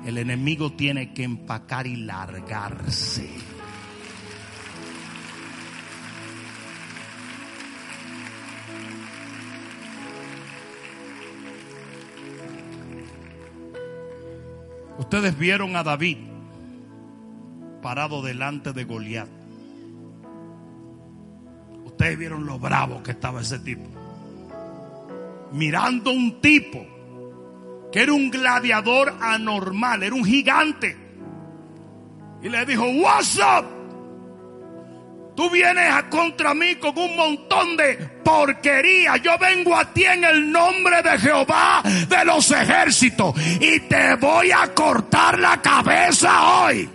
el 0.05 0.17
enemigo 0.17 0.73
tiene 0.73 1.13
que 1.13 1.23
empacar 1.23 1.87
y 1.87 1.95
largarse. 1.95 3.29
Ustedes 15.03 15.37
vieron 15.37 15.75
a 15.75 15.83
David 15.83 16.17
parado 17.81 18.21
delante 18.21 18.71
de 18.71 18.85
Goliat. 18.85 19.27
Ustedes 21.83 22.17
vieron 22.17 22.45
lo 22.45 22.57
bravo 22.57 23.03
que 23.03 23.11
estaba 23.11 23.41
ese 23.41 23.59
tipo. 23.59 23.83
Mirando 25.51 26.09
un 26.09 26.39
tipo 26.39 26.87
que 27.91 28.01
era 28.01 28.13
un 28.13 28.31
gladiador 28.31 29.13
anormal, 29.19 30.03
era 30.03 30.15
un 30.15 30.23
gigante. 30.23 30.95
Y 32.41 32.47
le 32.47 32.65
dijo, 32.65 32.85
what's 32.85 33.37
up? 33.37 33.82
Tú 35.35 35.49
vienes 35.49 35.91
a 35.91 36.09
contra 36.09 36.53
mí 36.53 36.75
con 36.75 36.97
un 36.97 37.15
montón 37.15 37.75
de 37.75 37.95
porquería. 38.23 39.17
Yo 39.17 39.37
vengo 39.39 39.75
a 39.75 39.91
ti 39.91 40.03
en 40.03 40.23
el 40.23 40.51
nombre 40.51 41.01
de 41.01 41.17
Jehová 41.17 41.81
de 41.83 42.25
los 42.25 42.51
ejércitos 42.51 43.35
y 43.59 43.79
te 43.81 44.15
voy 44.15 44.51
a 44.51 44.73
cortar 44.73 45.39
la 45.39 45.59
cabeza 45.61 46.65
hoy. 46.65 46.89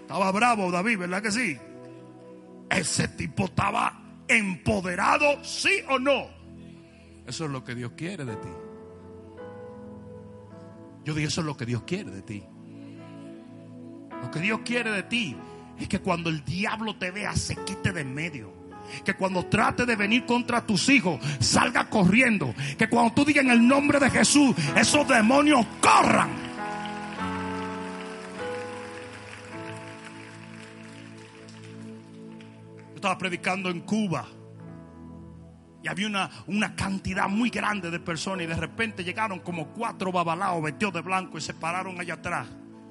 Estaba 0.00 0.32
bravo 0.32 0.70
David, 0.70 0.98
¿verdad 0.98 1.22
que 1.22 1.30
sí? 1.30 1.56
Ese 2.68 3.08
tipo 3.08 3.44
estaba 3.44 4.02
empoderado, 4.26 5.44
sí 5.44 5.80
o 5.88 5.98
no. 5.98 6.26
Eso 7.26 7.44
es 7.44 7.50
lo 7.50 7.62
que 7.62 7.74
Dios 7.74 7.92
quiere 7.96 8.24
de 8.24 8.36
ti. 8.36 8.48
Yo 11.04 11.14
digo, 11.14 11.28
eso 11.28 11.40
es 11.40 11.46
lo 11.46 11.56
que 11.56 11.66
Dios 11.66 11.82
quiere 11.84 12.10
de 12.10 12.22
ti. 12.22 12.44
Lo 14.22 14.30
que 14.30 14.40
Dios 14.40 14.60
quiere 14.64 14.90
de 14.90 15.02
ti 15.02 15.36
es 15.78 15.88
que 15.88 16.00
cuando 16.00 16.30
el 16.30 16.44
diablo 16.44 16.96
te 16.96 17.10
vea 17.10 17.34
se 17.34 17.56
quite 17.56 17.92
de 17.92 18.02
en 18.02 18.14
medio. 18.14 18.62
que 19.04 19.14
cuando 19.14 19.46
trate 19.46 19.86
de 19.86 19.96
venir 19.96 20.26
contra 20.26 20.66
tus 20.66 20.88
hijos, 20.90 21.18
salga 21.40 21.88
corriendo. 21.88 22.54
Que 22.76 22.88
cuando 22.88 23.14
tú 23.14 23.24
digas 23.24 23.44
en 23.44 23.50
el 23.50 23.66
nombre 23.66 23.98
de 23.98 24.10
Jesús, 24.10 24.54
esos 24.76 25.08
demonios 25.08 25.64
corran. 25.80 26.28
Yo 32.90 32.94
estaba 32.96 33.16
predicando 33.16 33.70
en 33.70 33.80
Cuba. 33.80 34.26
Y 35.82 35.88
había 35.88 36.06
una, 36.06 36.30
una 36.46 36.76
cantidad 36.76 37.28
muy 37.28 37.50
grande 37.50 37.90
de 37.90 37.98
personas 37.98 38.44
y 38.44 38.46
de 38.46 38.54
repente 38.54 39.02
llegaron 39.02 39.40
como 39.40 39.68
cuatro 39.68 40.12
babalaos 40.12 40.62
vestidos 40.62 40.94
de 40.94 41.00
blanco 41.00 41.38
y 41.38 41.40
se 41.40 41.54
pararon 41.54 41.98
allá 41.98 42.14
atrás. 42.14 42.46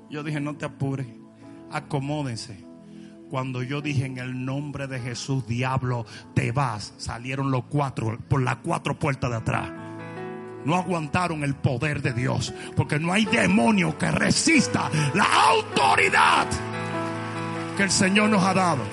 Yo 0.10 0.24
dije, 0.24 0.42
no 0.42 0.58
te 0.58 0.66
apures, 0.66 1.08
acomódense. 1.72 2.66
Cuando 3.30 3.64
yo 3.64 3.82
dije 3.82 4.06
en 4.06 4.18
el 4.18 4.46
nombre 4.46 4.88
de 4.88 5.00
Jesús, 5.00 5.48
diablo, 5.48 6.06
te 6.34 6.52
vas, 6.52 6.94
salieron 6.98 7.50
los 7.50 7.64
cuatro 7.66 8.20
por 8.28 8.42
las 8.42 8.58
cuatro 8.58 9.00
puertas 9.00 9.30
de 9.30 9.38
atrás. 9.38 9.72
No 10.66 10.76
aguantaron 10.76 11.44
el 11.44 11.56
poder 11.56 12.02
de 12.02 12.14
Dios, 12.14 12.54
porque 12.76 13.00
no 13.00 13.14
hay 13.14 13.26
demonio 13.26 13.98
que 13.98 14.12
resista 14.12 14.92
la 15.16 15.26
autoridad 15.50 16.48
que 17.78 17.84
el 17.84 17.92
Señor 17.92 18.30
nos 18.30 18.44
ha 18.44 18.54
dado. 18.54 18.84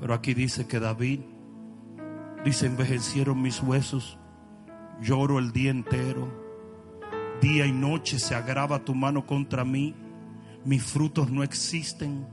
Pero 0.00 0.14
aquí 0.14 0.32
dice 0.32 0.66
que 0.66 0.80
David 0.80 1.20
dice, 2.44 2.66
envejecieron 2.66 3.42
mis 3.42 3.62
huesos, 3.62 4.18
lloro 5.00 5.38
el 5.38 5.52
día 5.52 5.70
entero, 5.70 6.28
día 7.40 7.66
y 7.66 7.72
noche 7.72 8.18
se 8.18 8.34
agrava 8.34 8.84
tu 8.84 8.94
mano 8.94 9.26
contra 9.26 9.64
mí, 9.64 9.94
mis 10.64 10.82
frutos 10.82 11.30
no 11.30 11.42
existen. 11.42 12.26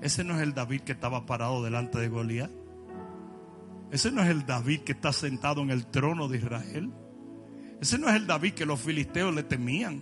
Ese 0.00 0.24
no 0.24 0.34
es 0.34 0.42
el 0.42 0.52
David 0.52 0.80
que 0.80 0.92
estaba 0.92 1.26
parado 1.26 1.62
delante 1.62 1.98
de 1.98 2.08
Goliat. 2.08 2.50
Ese 3.90 4.10
no 4.10 4.22
es 4.22 4.28
el 4.28 4.46
David 4.46 4.80
que 4.80 4.92
está 4.92 5.12
sentado 5.12 5.62
en 5.62 5.70
el 5.70 5.86
trono 5.86 6.28
de 6.28 6.38
Israel. 6.38 6.92
Ese 7.80 7.98
no 7.98 8.08
es 8.08 8.16
el 8.16 8.26
David 8.26 8.54
que 8.54 8.66
los 8.66 8.80
filisteos 8.80 9.34
le 9.34 9.42
temían. 9.42 10.00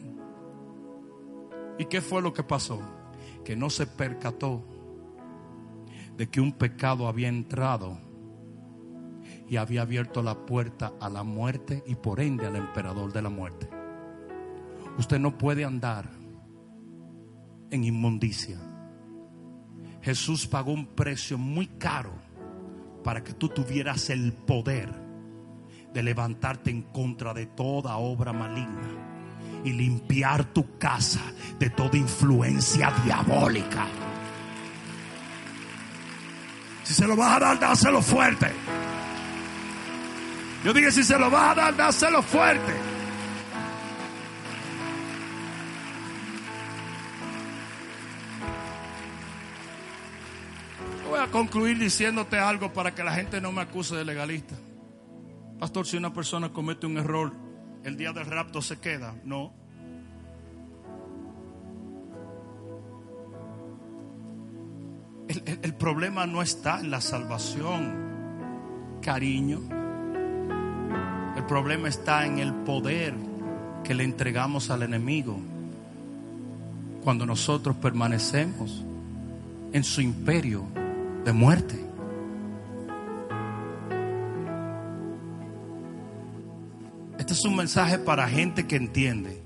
¿Y 1.79 1.87
qué 1.87 2.01
fue 2.01 2.23
lo 2.23 2.33
que 2.33 2.43
pasó? 2.43 2.81
Que 3.45 3.57
no 3.57 3.69
se 3.69 3.87
percató 3.87 4.65
de 6.17 6.29
que 6.29 6.41
un 6.41 6.53
pecado 6.53 7.09
había 7.09 7.29
entrado 7.29 7.99
y 9.51 9.57
había 9.57 9.83
abierto 9.83 10.23
la 10.23 10.47
puerta 10.47 10.93
a 11.01 11.11
la 11.11 11.25
muerte 11.25 11.83
y 11.85 11.97
por 11.97 12.21
ende 12.21 12.47
al 12.47 12.55
emperador 12.55 13.13
de 13.13 13.21
la 13.21 13.31
muerte. 13.31 13.69
Usted 14.97 15.19
no 15.19 15.37
puede 15.37 15.65
andar 15.65 16.09
en 17.73 17.83
inmundicia. 17.83 18.59
Jesús 20.03 20.47
pagó 20.47 20.73
un 20.73 20.87
precio 20.87 21.37
muy 21.37 21.67
caro 21.67 22.13
para 23.03 23.25
que 23.25 23.33
tú 23.33 23.49
tuvieras 23.49 24.09
el 24.11 24.33
poder 24.33 24.89
de 25.93 26.03
levantarte 26.05 26.71
en 26.71 26.83
contra 26.83 27.35
de 27.35 27.47
toda 27.47 27.97
obra 27.97 28.33
maligna 28.33 29.65
y 29.65 29.73
limpiar 29.73 30.45
tu 30.45 30.79
casa 30.79 31.23
de 31.59 31.71
toda 31.71 31.97
influencia 31.99 32.93
diabólica. 33.05 33.85
Si 36.85 36.95
se 36.95 37.05
lo 37.05 37.17
vas 37.17 37.37
a 37.37 37.41
dar, 37.41 37.59
dáselo 37.59 38.01
fuerte. 38.01 38.47
Yo 40.65 40.73
dije, 40.75 40.91
si 40.93 41.03
se 41.03 41.19
lo 41.19 41.31
vas 41.31 41.53
a 41.53 41.55
dar, 41.55 41.77
dáselo 41.77 42.23
fuerte. 42.23 42.73
Voy 51.09 51.19
a 51.19 51.27
concluir 51.31 51.79
diciéndote 51.79 52.39
algo 52.39 52.73
para 52.73 52.95
que 52.95 53.03
la 53.03 53.13
gente 53.13 53.41
no 53.41 53.53
me 53.53 53.63
acuse 53.63 53.97
de 53.97 54.05
legalista. 54.05 54.55
Pastor, 55.59 55.87
si 55.87 55.97
una 55.97 56.13
persona 56.13 56.51
comete 56.53 56.87
un 56.87 56.99
error, 56.99 57.33
el 57.85 57.97
día 57.97 58.13
del 58.13 58.27
rapto 58.27 58.63
se 58.63 58.79
queda. 58.79 59.15
No. 59.25 59.53
El, 65.29 65.43
el- 65.47 65.61
el 65.63 65.75
problema 65.75 66.27
no 66.27 66.43
está 66.43 66.81
en 66.81 66.91
la 66.91 67.01
salvación, 67.01 68.99
cariño. 69.03 69.80
Problema 71.51 71.89
está 71.89 72.27
en 72.27 72.39
el 72.39 72.55
poder 72.55 73.13
que 73.83 73.93
le 73.93 74.05
entregamos 74.05 74.71
al 74.71 74.85
enemigo 74.85 75.37
cuando 77.03 77.27
nosotros 77.27 77.75
permanecemos 77.75 78.85
en 79.73 79.83
su 79.83 80.01
imperio 80.01 80.63
de 81.25 81.33
muerte. 81.33 81.85
Este 87.19 87.33
es 87.33 87.45
un 87.45 87.57
mensaje 87.57 87.99
para 87.99 88.29
gente 88.29 88.69
que 88.69 88.77
entiende 88.77 89.43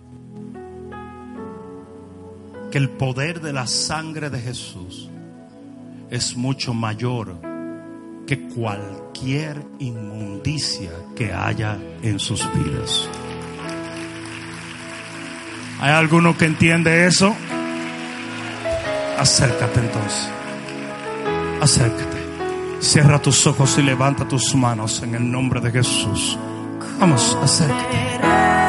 que 2.70 2.76
el 2.76 2.90
poder 2.90 3.40
de 3.40 3.55
la 3.55 3.66
sangre 3.66 4.28
de 4.28 4.40
Jesús 4.42 5.09
es 6.11 6.36
mucho 6.36 6.74
mayor 6.74 7.53
que 8.26 8.48
cualquier 8.48 9.62
inmundicia 9.78 10.90
que 11.16 11.32
haya 11.32 11.78
en 12.02 12.18
sus 12.18 12.46
vidas. 12.54 13.08
¿Hay 15.80 15.92
alguno 15.92 16.36
que 16.36 16.46
entiende 16.46 17.06
eso? 17.06 17.34
Acércate 19.18 19.80
entonces. 19.80 20.28
Acércate. 21.60 22.14
Cierra 22.80 23.20
tus 23.20 23.46
ojos 23.46 23.78
y 23.78 23.82
levanta 23.82 24.26
tus 24.26 24.54
manos 24.54 25.02
en 25.02 25.14
el 25.14 25.30
nombre 25.30 25.60
de 25.60 25.70
Jesús. 25.70 26.38
Vamos, 26.98 27.36
acércate. 27.42 28.63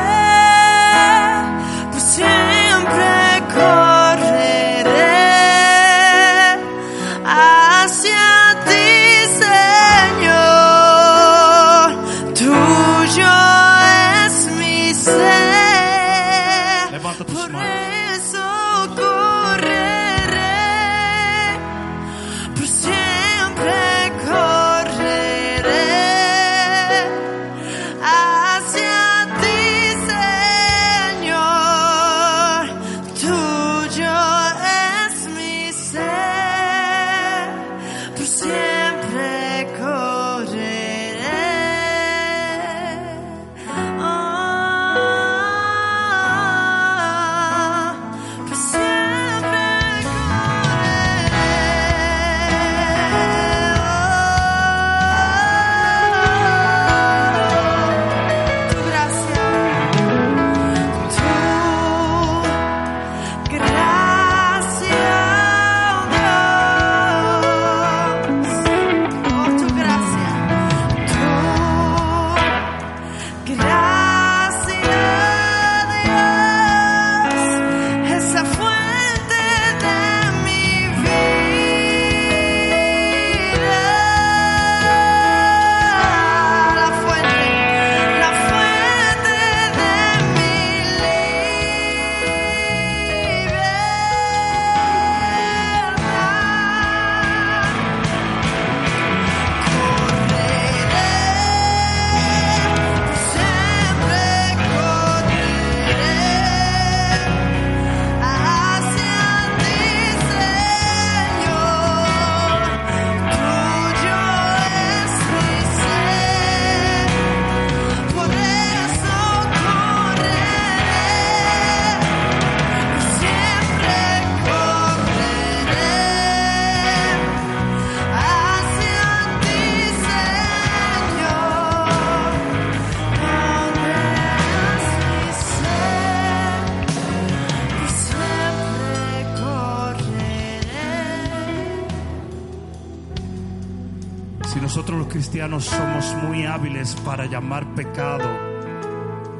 Somos 145.59 146.15
muy 146.23 146.45
hábiles 146.45 146.95
para 147.05 147.25
llamar 147.25 147.65
pecado 147.75 148.25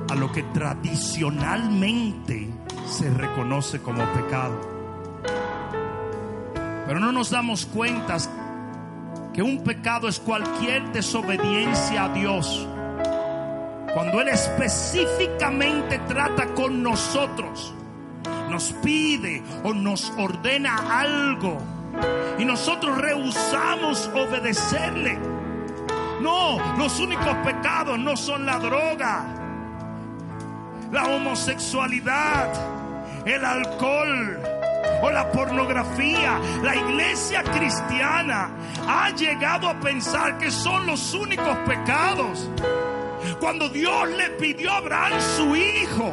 a 0.10 0.16
lo 0.16 0.32
que 0.32 0.44
tradicionalmente 0.44 2.50
se 2.88 3.10
reconoce 3.10 3.82
como 3.82 4.04
pecado. 4.14 4.76
Pero 6.88 7.00
no 7.00 7.12
nos 7.12 7.32
damos 7.32 7.66
cuenta 7.66 8.18
que 9.34 9.42
un 9.42 9.64
pecado 9.64 10.08
es 10.08 10.20
cualquier 10.20 10.92
desobediencia 10.94 12.06
a 12.06 12.14
Dios. 12.14 12.68
Cuando 13.94 14.22
Él 14.22 14.30
específicamente 14.30 16.00
trata 16.08 16.54
con 16.54 16.84
nosotros, 16.84 17.74
nos 18.50 18.72
pide 18.84 19.44
o 19.64 19.74
nos 19.74 20.12
ordena 20.18 21.02
algo 21.02 21.58
y 22.38 22.46
nosotros 22.46 22.98
rehusamos 22.98 24.10
obedecerle. 24.14 25.35
No, 26.26 26.58
los 26.80 27.00
únicos 27.00 27.36
pecados 27.46 28.00
no 28.00 28.18
son 28.18 28.48
la 28.48 28.58
droga, 28.58 29.26
la 30.92 31.04
homosexualidad, 31.04 32.52
el 33.28 33.46
alcohol 33.46 34.40
o 35.04 35.12
la 35.12 35.32
pornografía. 35.32 36.40
La 36.64 36.76
iglesia 36.76 37.44
cristiana 37.44 38.50
ha 38.88 39.12
llegado 39.12 39.70
a 39.70 39.80
pensar 39.80 40.40
que 40.40 40.50
son 40.50 40.88
los 40.88 41.14
únicos 41.14 41.56
pecados. 41.60 42.50
Cuando 43.40 43.70
Dios 43.70 44.10
le 44.10 44.32
pidió 44.32 44.72
a 44.72 44.78
Abraham 44.78 45.22
su 45.38 45.56
hijo, 45.56 46.12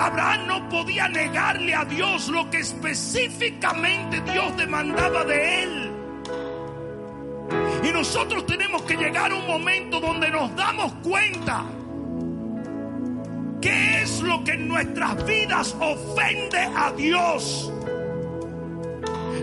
Abraham 0.00 0.46
no 0.46 0.68
podía 0.70 1.08
negarle 1.08 1.74
a 1.74 1.84
Dios 1.84 2.28
lo 2.28 2.48
que 2.48 2.60
específicamente 2.60 4.22
Dios 4.22 4.56
demandaba 4.56 5.24
de 5.24 5.62
él. 5.62 5.89
Y 7.82 7.92
nosotros 7.92 8.46
tenemos 8.46 8.82
que 8.82 8.96
llegar 8.96 9.30
a 9.30 9.34
un 9.34 9.46
momento 9.46 10.00
donde 10.00 10.30
nos 10.30 10.54
damos 10.54 10.92
cuenta 11.02 11.64
qué 13.60 14.02
es 14.02 14.20
lo 14.20 14.42
que 14.44 14.52
en 14.52 14.68
nuestras 14.68 15.24
vidas 15.26 15.76
ofende 15.80 16.58
a 16.58 16.92
Dios. 16.92 17.72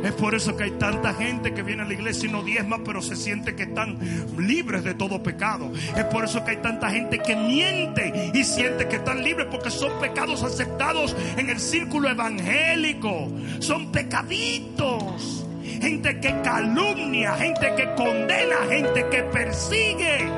Es 0.03 0.13
por 0.13 0.35
eso 0.35 0.55
que 0.55 0.65
hay 0.65 0.71
tanta 0.71 1.13
gente 1.13 1.53
que 1.53 1.63
viene 1.63 1.81
a 1.81 1.85
la 1.85 1.93
iglesia 1.93 2.29
y 2.29 2.31
no 2.31 2.43
diezma, 2.43 2.79
pero 2.83 3.01
se 3.01 3.15
siente 3.15 3.55
que 3.55 3.63
están 3.63 3.97
libres 4.37 4.83
de 4.83 4.93
todo 4.93 5.23
pecado. 5.23 5.71
Es 5.95 6.05
por 6.05 6.23
eso 6.23 6.43
que 6.45 6.51
hay 6.51 6.57
tanta 6.57 6.89
gente 6.89 7.19
que 7.19 7.35
miente 7.35 8.31
y 8.33 8.43
siente 8.43 8.87
que 8.87 8.97
están 8.97 9.23
libres 9.23 9.47
porque 9.49 9.71
son 9.71 9.99
pecados 9.99 10.43
aceptados 10.43 11.15
en 11.37 11.49
el 11.49 11.59
círculo 11.59 12.09
evangélico. 12.09 13.31
Son 13.59 13.91
pecaditos. 13.91 15.46
Gente 15.81 16.19
que 16.19 16.41
calumnia, 16.41 17.33
gente 17.33 17.75
que 17.75 17.93
condena, 17.95 18.55
gente 18.69 19.09
que 19.09 19.23
persigue, 19.23 20.31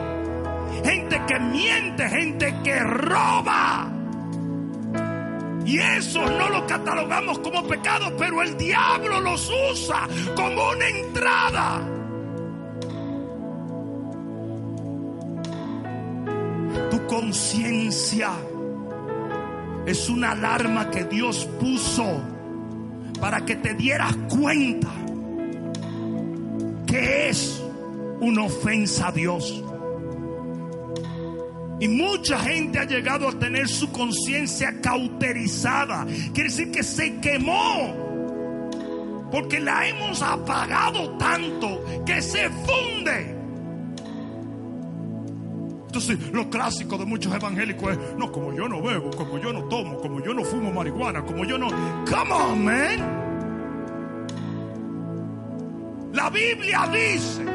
gente 0.84 1.22
que 1.28 1.40
miente, 1.40 2.10
gente 2.10 2.56
que 2.64 2.80
roba. 2.80 3.92
Y 5.66 5.78
eso 5.78 6.26
no 6.26 6.50
lo 6.50 6.66
catalogamos 6.68 7.40
como 7.40 7.66
pecado, 7.68 8.12
pero 8.18 8.42
el 8.42 8.58
diablo 8.58 9.22
los 9.22 9.50
usa 9.72 10.08
como 10.36 10.70
una 10.72 10.90
entrada. 10.90 11.82
Tu 16.92 17.06
conciencia 17.08 18.32
es 19.86 20.10
una 20.10 20.32
alarma 20.32 20.90
que 20.90 21.06
Dios 21.06 21.48
puso 21.60 22.22
para 23.22 23.46
que 23.46 23.56
te 23.56 23.74
dieras 23.76 24.16
cuenta 24.28 24.90
que 26.90 27.30
es 27.30 27.62
una 28.20 28.44
ofensa 28.44 29.10
a 29.10 29.12
Dios. 29.12 29.64
Y 31.80 31.88
mucha 31.88 32.40
gente 32.40 32.80
ha 32.80 32.86
llegado 32.86 33.30
a 33.30 33.32
tener 33.32 33.68
su 33.70 33.92
conciencia 33.92 34.82
cauterizada. 34.82 36.06
Quiere 36.34 36.50
decir 36.50 36.72
que 36.72 36.84
se 36.84 37.20
quemó. 37.22 37.96
Porque 39.32 39.60
la 39.60 39.88
hemos 39.88 40.22
apagado 40.22 41.12
tanto 41.18 41.86
que 42.06 42.22
se 42.22 42.50
funde. 42.50 43.36
Entonces, 45.86 46.20
lo 46.32 46.50
clásico 46.50 46.98
de 46.98 47.06
muchos 47.06 47.34
evangélicos 47.34 47.94
es, 47.94 48.00
no, 48.18 48.32
como 48.32 48.54
yo 48.54 48.68
no 48.68 48.82
bebo, 48.82 49.10
como 49.12 49.40
yo 49.40 49.54
no 49.54 49.64
tomo, 49.66 50.00
como 50.00 50.24
yo 50.24 50.34
no 50.34 50.44
fumo 50.44 50.72
marihuana, 50.72 51.24
como 51.24 51.46
yo 51.46 51.58
no... 51.58 51.68
Come 52.06 52.32
on, 52.32 52.66
man. 52.66 53.29
La 56.14 56.30
Biblia 56.30 56.90
dice 56.92 57.46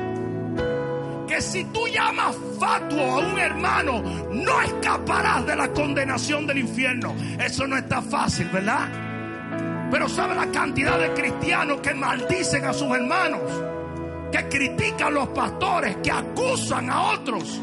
que 1.27 1.41
si 1.41 1.65
tú 1.65 1.89
llamas 1.89 2.37
fatuo 2.61 3.01
a 3.01 3.19
un 3.19 3.39
hermano, 3.39 4.03
no 4.31 4.61
escaparás 4.63 5.45
de 5.47 5.57
la 5.57 5.69
condenación 5.73 6.47
del 6.47 6.59
infierno. 6.59 7.15
Eso 7.39 7.67
no 7.67 7.77
está 7.77 8.01
fácil, 8.01 8.49
¿verdad? 8.51 8.89
Pero 9.91 10.09
sabe 10.09 10.35
la 10.37 10.47
cantidad 10.53 10.99
de 10.99 11.13
cristianos 11.15 11.81
que 11.81 11.95
maldicen 11.95 12.65
a 12.65 12.73
sus 12.73 12.95
hermanos, 12.95 13.41
que 14.31 14.49
critican 14.49 15.09
a 15.09 15.11
los 15.11 15.29
pastores, 15.29 15.97
que 15.97 16.13
acusan 16.13 16.91
a 16.91 17.11
otros. 17.13 17.61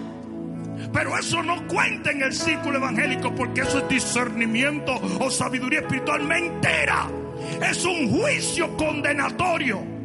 Pero 0.91 1.17
eso 1.17 1.41
no 1.41 1.67
cuenta 1.67 2.11
en 2.11 2.21
el 2.21 2.33
círculo 2.33 2.77
evangélico 2.77 3.33
porque 3.33 3.61
eso 3.61 3.79
es 3.79 3.87
discernimiento 3.87 4.99
o 5.19 5.29
sabiduría 5.29 5.79
espiritual 5.79 6.23
mentira. 6.23 7.07
Es 7.61 7.85
un 7.85 8.09
juicio 8.09 8.75
condenatorio. 8.75 10.00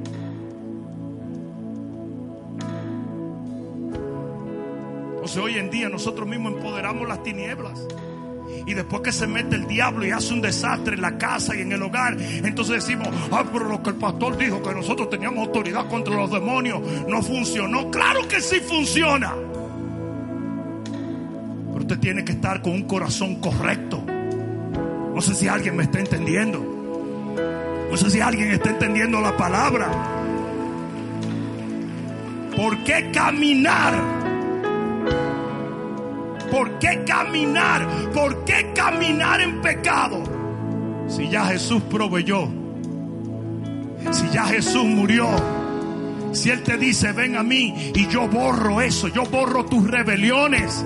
Hoy 5.34 5.58
en 5.58 5.70
día 5.70 5.88
nosotros 5.88 6.28
mismos 6.28 6.52
empoderamos 6.52 7.08
las 7.08 7.20
tinieblas. 7.24 7.88
Y 8.64 8.74
después 8.74 9.02
que 9.02 9.10
se 9.10 9.26
mete 9.26 9.56
el 9.56 9.66
diablo 9.66 10.06
y 10.06 10.12
hace 10.12 10.32
un 10.32 10.40
desastre 10.40 10.94
en 10.94 11.02
la 11.02 11.18
casa 11.18 11.56
y 11.56 11.62
en 11.62 11.72
el 11.72 11.82
hogar, 11.82 12.16
entonces 12.20 12.86
decimos, 12.86 13.08
ah, 13.32 13.44
pero 13.52 13.68
lo 13.68 13.82
que 13.82 13.90
el 13.90 13.96
pastor 13.96 14.36
dijo, 14.38 14.62
que 14.62 14.72
nosotros 14.72 15.10
teníamos 15.10 15.48
autoridad 15.48 15.88
contra 15.88 16.14
los 16.14 16.30
demonios, 16.30 16.80
no 17.08 17.22
funcionó. 17.22 17.90
Claro 17.90 18.28
que 18.28 18.40
sí 18.40 18.60
funciona. 18.60 19.34
Pero 21.72 21.80
usted 21.80 21.98
tiene 21.98 22.24
que 22.24 22.32
estar 22.32 22.62
con 22.62 22.72
un 22.72 22.84
corazón 22.84 23.40
correcto. 23.40 24.04
No 24.06 25.20
sé 25.20 25.34
si 25.34 25.48
alguien 25.48 25.76
me 25.76 25.82
está 25.82 25.98
entendiendo. 25.98 26.60
No 27.90 27.96
sé 27.96 28.10
si 28.10 28.20
alguien 28.20 28.52
está 28.52 28.70
entendiendo 28.70 29.20
la 29.20 29.36
palabra. 29.36 29.88
¿Por 32.56 32.78
qué 32.84 33.10
caminar? 33.12 34.25
¿Por 36.50 36.78
qué 36.78 37.04
caminar? 37.06 37.86
¿Por 38.12 38.44
qué 38.44 38.72
caminar 38.74 39.40
en 39.40 39.60
pecado? 39.60 40.22
Si 41.08 41.28
ya 41.28 41.46
Jesús 41.46 41.82
proveyó. 41.90 42.48
Si 44.10 44.28
ya 44.30 44.44
Jesús 44.44 44.84
murió. 44.84 45.28
Si 46.32 46.50
Él 46.50 46.62
te 46.62 46.76
dice, 46.76 47.12
ven 47.12 47.36
a 47.36 47.42
mí 47.42 47.92
y 47.94 48.06
yo 48.08 48.28
borro 48.28 48.80
eso, 48.80 49.08
yo 49.08 49.24
borro 49.24 49.64
tus 49.64 49.88
rebeliones. 49.88 50.84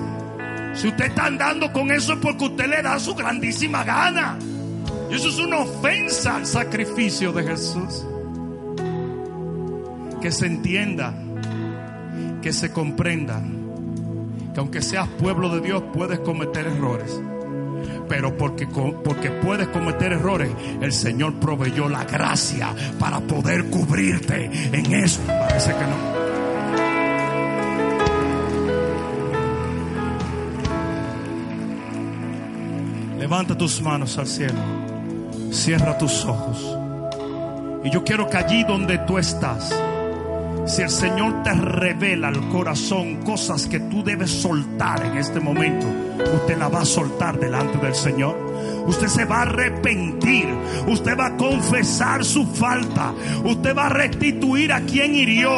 Si 0.73 0.87
usted 0.87 1.05
está 1.05 1.25
andando 1.25 1.71
con 1.73 1.91
eso 1.91 2.13
es 2.13 2.19
porque 2.19 2.45
usted 2.45 2.67
le 2.67 2.81
da 2.81 2.97
su 2.99 3.13
grandísima 3.13 3.83
gana. 3.83 4.37
Y 5.09 5.15
eso 5.15 5.27
es 5.27 5.37
una 5.39 5.59
ofensa 5.59 6.37
al 6.37 6.45
sacrificio 6.45 7.33
de 7.33 7.43
Jesús. 7.43 8.05
Que 10.21 10.31
se 10.31 10.45
entienda, 10.45 11.13
que 12.41 12.53
se 12.53 12.71
comprenda 12.71 13.41
que 14.53 14.59
aunque 14.59 14.81
seas 14.81 15.07
pueblo 15.07 15.49
de 15.49 15.61
Dios 15.61 15.83
puedes 15.93 16.19
cometer 16.19 16.67
errores. 16.67 17.21
Pero 18.07 18.35
porque, 18.37 18.67
puedes 18.67 19.67
cometer 19.69 20.11
errores, 20.11 20.51
el 20.81 20.91
Señor 20.91 21.35
proveyó 21.35 21.87
la 21.87 22.03
gracia 22.03 22.75
para 22.99 23.21
poder 23.21 23.65
cubrirte 23.65 24.51
en 24.73 24.93
eso. 24.93 25.21
Parece 25.27 25.71
que 25.71 25.85
no. 25.85 26.21
Levanta 33.17 33.57
tus 33.57 33.81
manos 33.81 34.17
al 34.17 34.27
cielo. 34.27 34.59
Cierra 35.51 35.97
tus 35.97 36.25
ojos. 36.25 36.77
Y 37.83 37.89
yo 37.89 38.03
quiero 38.03 38.29
que 38.29 38.37
allí 38.37 38.63
donde 38.65 38.97
tú 38.99 39.17
estás, 39.17 39.73
si 40.65 40.81
el 40.81 40.89
Señor 40.89 41.43
te 41.43 41.53
revela 41.53 42.27
al 42.29 42.49
corazón 42.49 43.17
cosas 43.17 43.67
que 43.67 43.79
tú 43.79 44.03
debes 44.03 44.29
soltar 44.29 45.05
en 45.05 45.17
este 45.17 45.39
momento, 45.39 45.85
usted 46.33 46.57
la 46.57 46.69
va 46.69 46.81
a 46.81 46.85
soltar 46.85 47.39
delante 47.39 47.77
del 47.77 47.95
Señor. 47.95 48.50
Usted 48.87 49.07
se 49.07 49.25
va 49.25 49.39
a 49.39 49.41
arrepentir. 49.43 50.47
Usted 50.87 51.17
va 51.17 51.27
a 51.27 51.37
confesar 51.37 52.25
su 52.25 52.45
falta. 52.45 53.13
Usted 53.43 53.75
va 53.75 53.87
a 53.87 53.89
restituir 53.89 54.71
a 54.73 54.81
quien 54.81 55.15
hirió. 55.15 55.51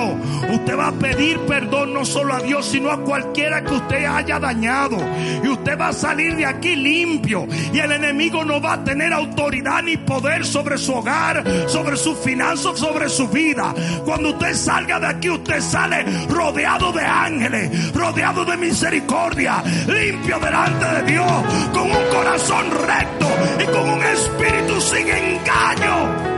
Usted 0.52 0.78
va 0.78 0.88
a 0.88 0.92
pedir 0.92 1.40
perdón 1.42 1.94
no 1.94 2.06
solo 2.06 2.34
a 2.34 2.40
Dios, 2.40 2.66
sino 2.66 2.92
a 2.92 3.02
cualquiera 3.02 3.64
que 3.64 3.74
usted 3.74 4.06
haya 4.06 4.40
dañado. 4.40 4.98
Y 5.44 5.48
usted 5.48 5.80
va 5.80 5.90
a 5.90 5.94
salir 5.94 6.36
de 6.36 6.46
aquí 6.46 6.76
limpio. 6.76 7.48
Y 7.74 7.80
el 7.80 7.92
enemigo 7.92 8.44
no 8.44 8.62
va 8.62 8.74
a 8.74 8.84
tener 8.84 9.14
autoridad 9.14 9.84
ni 9.84 9.98
poder 9.98 10.46
sobre 10.46 10.78
su 10.78 10.94
hogar, 10.94 11.44
sobre 11.68 11.98
sus 11.98 12.18
finanzas, 12.20 12.80
sobre 12.80 13.10
su 13.10 13.28
vida. 13.28 13.74
Cuando 14.06 14.30
usted 14.30 14.54
salga 14.54 15.00
de 15.00 15.08
aquí, 15.08 15.30
usted 15.30 15.62
sale 15.62 16.06
rodeado 16.30 16.92
de 16.92 17.06
ángeles, 17.06 17.94
rodeado 17.94 18.46
de 18.46 18.58
misericordia, 18.58 19.64
limpio 19.88 20.40
delante 20.40 20.86
de 20.86 21.12
Dios, 21.12 21.32
con 21.74 21.84
un 21.84 22.06
corazón 22.12 22.66
recto 22.88 23.13
y 23.60 23.66
con 23.66 23.90
un 23.90 24.04
espíritu 24.04 24.82
sin 24.82 25.08
engaño. 25.10 26.34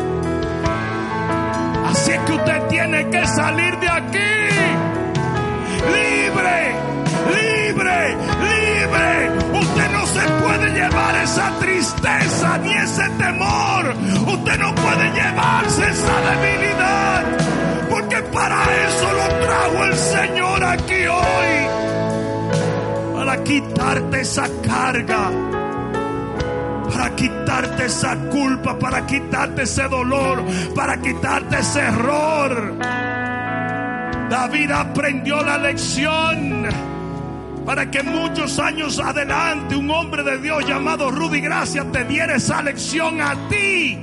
Así 1.89 2.11
es 2.11 2.19
que 2.19 2.33
usted 2.33 2.61
tiene 2.67 3.09
que 3.09 3.27
salir 3.27 3.79
de 3.79 3.89
aquí 3.89 4.45
libre, 5.91 6.75
libre, 7.35 8.17
libre. 8.49 9.31
Usted 9.59 9.91
no 9.91 10.05
se 10.07 10.21
puede 10.43 10.71
llevar 10.71 11.15
esa 11.23 11.51
tristeza 11.59 12.57
ni 12.59 12.73
ese 12.73 13.09
temor. 13.17 13.95
Usted 14.27 14.57
no 14.59 14.75
puede 14.75 15.11
llevarse 15.11 15.89
esa 15.89 16.21
debilidad. 16.29 17.23
Porque 17.89 18.21
para 18.33 18.63
eso 18.87 19.13
lo 19.13 19.45
trajo 19.45 19.83
el 19.85 19.95
Señor 19.95 20.63
aquí 20.63 21.05
hoy. 21.07 21.67
Para 23.15 23.43
quitarte 23.43 24.21
esa 24.21 24.47
carga 24.65 25.31
para 26.91 27.15
quitarte 27.15 27.85
esa 27.85 28.15
culpa, 28.29 28.77
para 28.77 29.05
quitarte 29.05 29.63
ese 29.63 29.87
dolor, 29.87 30.43
para 30.75 30.99
quitarte 31.01 31.59
ese 31.59 31.79
error. 31.79 32.77
David 34.29 34.71
aprendió 34.71 35.43
la 35.43 35.57
lección 35.57 36.65
para 37.65 37.89
que 37.89 38.03
muchos 38.03 38.59
años 38.59 38.99
adelante 38.99 39.75
un 39.75 39.89
hombre 39.89 40.23
de 40.23 40.37
Dios 40.39 40.67
llamado 40.67 41.09
Rudy 41.09 41.41
Gracia 41.41 41.85
te 41.91 42.03
diera 42.05 42.35
esa 42.35 42.61
lección 42.61 43.21
a 43.21 43.35
ti 43.49 43.97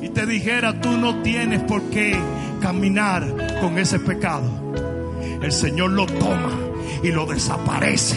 y 0.00 0.08
te 0.08 0.26
dijera 0.26 0.80
tú 0.80 0.96
no 0.96 1.22
tienes 1.22 1.60
por 1.64 1.82
qué 1.90 2.18
caminar 2.60 3.24
con 3.60 3.78
ese 3.78 3.98
pecado. 3.98 4.74
El 5.42 5.50
Señor 5.50 5.90
lo 5.90 6.06
toma 6.06 6.50
y 7.02 7.10
lo 7.10 7.26
desaparece 7.26 8.16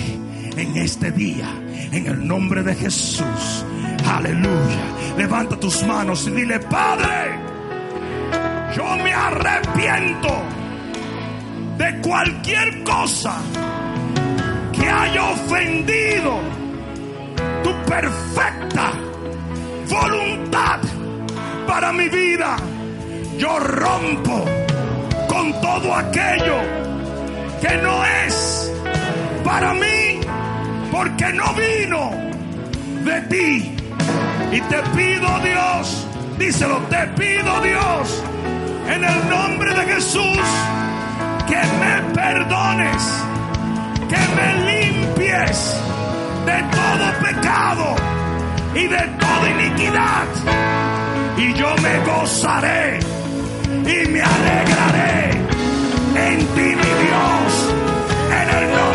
en 0.55 0.77
este 0.77 1.11
día 1.11 1.47
en 1.91 2.07
el 2.07 2.27
nombre 2.27 2.63
de 2.63 2.75
Jesús. 2.75 3.65
Aleluya. 4.07 4.83
Levanta 5.17 5.57
tus 5.59 5.83
manos 5.83 6.27
y 6.27 6.31
dile, 6.31 6.59
Padre, 6.59 7.39
yo 8.75 8.83
me 8.97 9.13
arrepiento 9.13 10.43
de 11.77 12.01
cualquier 12.01 12.83
cosa 12.83 13.37
que 14.73 14.89
haya 14.89 15.23
ofendido 15.31 16.39
tu 17.63 17.71
perfecta 17.89 18.91
voluntad 19.89 20.79
para 21.67 21.91
mi 21.93 22.09
vida. 22.09 22.57
Yo 23.37 23.59
rompo 23.59 24.45
con 25.27 25.61
todo 25.61 25.95
aquello 25.95 26.57
que 27.61 27.77
no 27.77 28.05
es 28.05 28.71
para 29.43 29.73
mí 29.73 30.14
porque 30.95 31.33
no 31.33 31.53
vino 31.55 32.11
de 33.03 33.21
ti. 33.23 33.75
Y 34.53 34.61
te 34.61 34.79
pido 34.95 35.27
Dios, 35.39 36.07
díselo, 36.39 36.77
te 36.89 37.05
pido 37.19 37.61
Dios, 37.61 38.23
en 38.87 39.03
el 39.03 39.29
nombre 39.29 39.73
de 39.73 39.93
Jesús, 39.93 40.45
que 41.49 41.61
me 41.81 41.95
perdones, 42.13 43.03
que 44.11 44.21
me 44.37 44.47
limpies 44.69 45.75
de 46.45 46.59
todo 46.77 47.05
pecado 47.27 47.95
y 48.73 48.87
de 48.87 49.03
toda 49.19 49.49
iniquidad. 49.49 50.27
Y 51.37 51.53
yo 51.55 51.75
me 51.81 51.99
gozaré 52.05 52.99
y 53.69 54.07
me 54.13 54.21
alegraré 54.21 55.31
en 56.27 56.37
ti, 56.55 56.67
mi 56.81 56.91
Dios, 57.03 57.73
en 58.31 58.49
el 58.57 58.71
nombre 58.71 58.94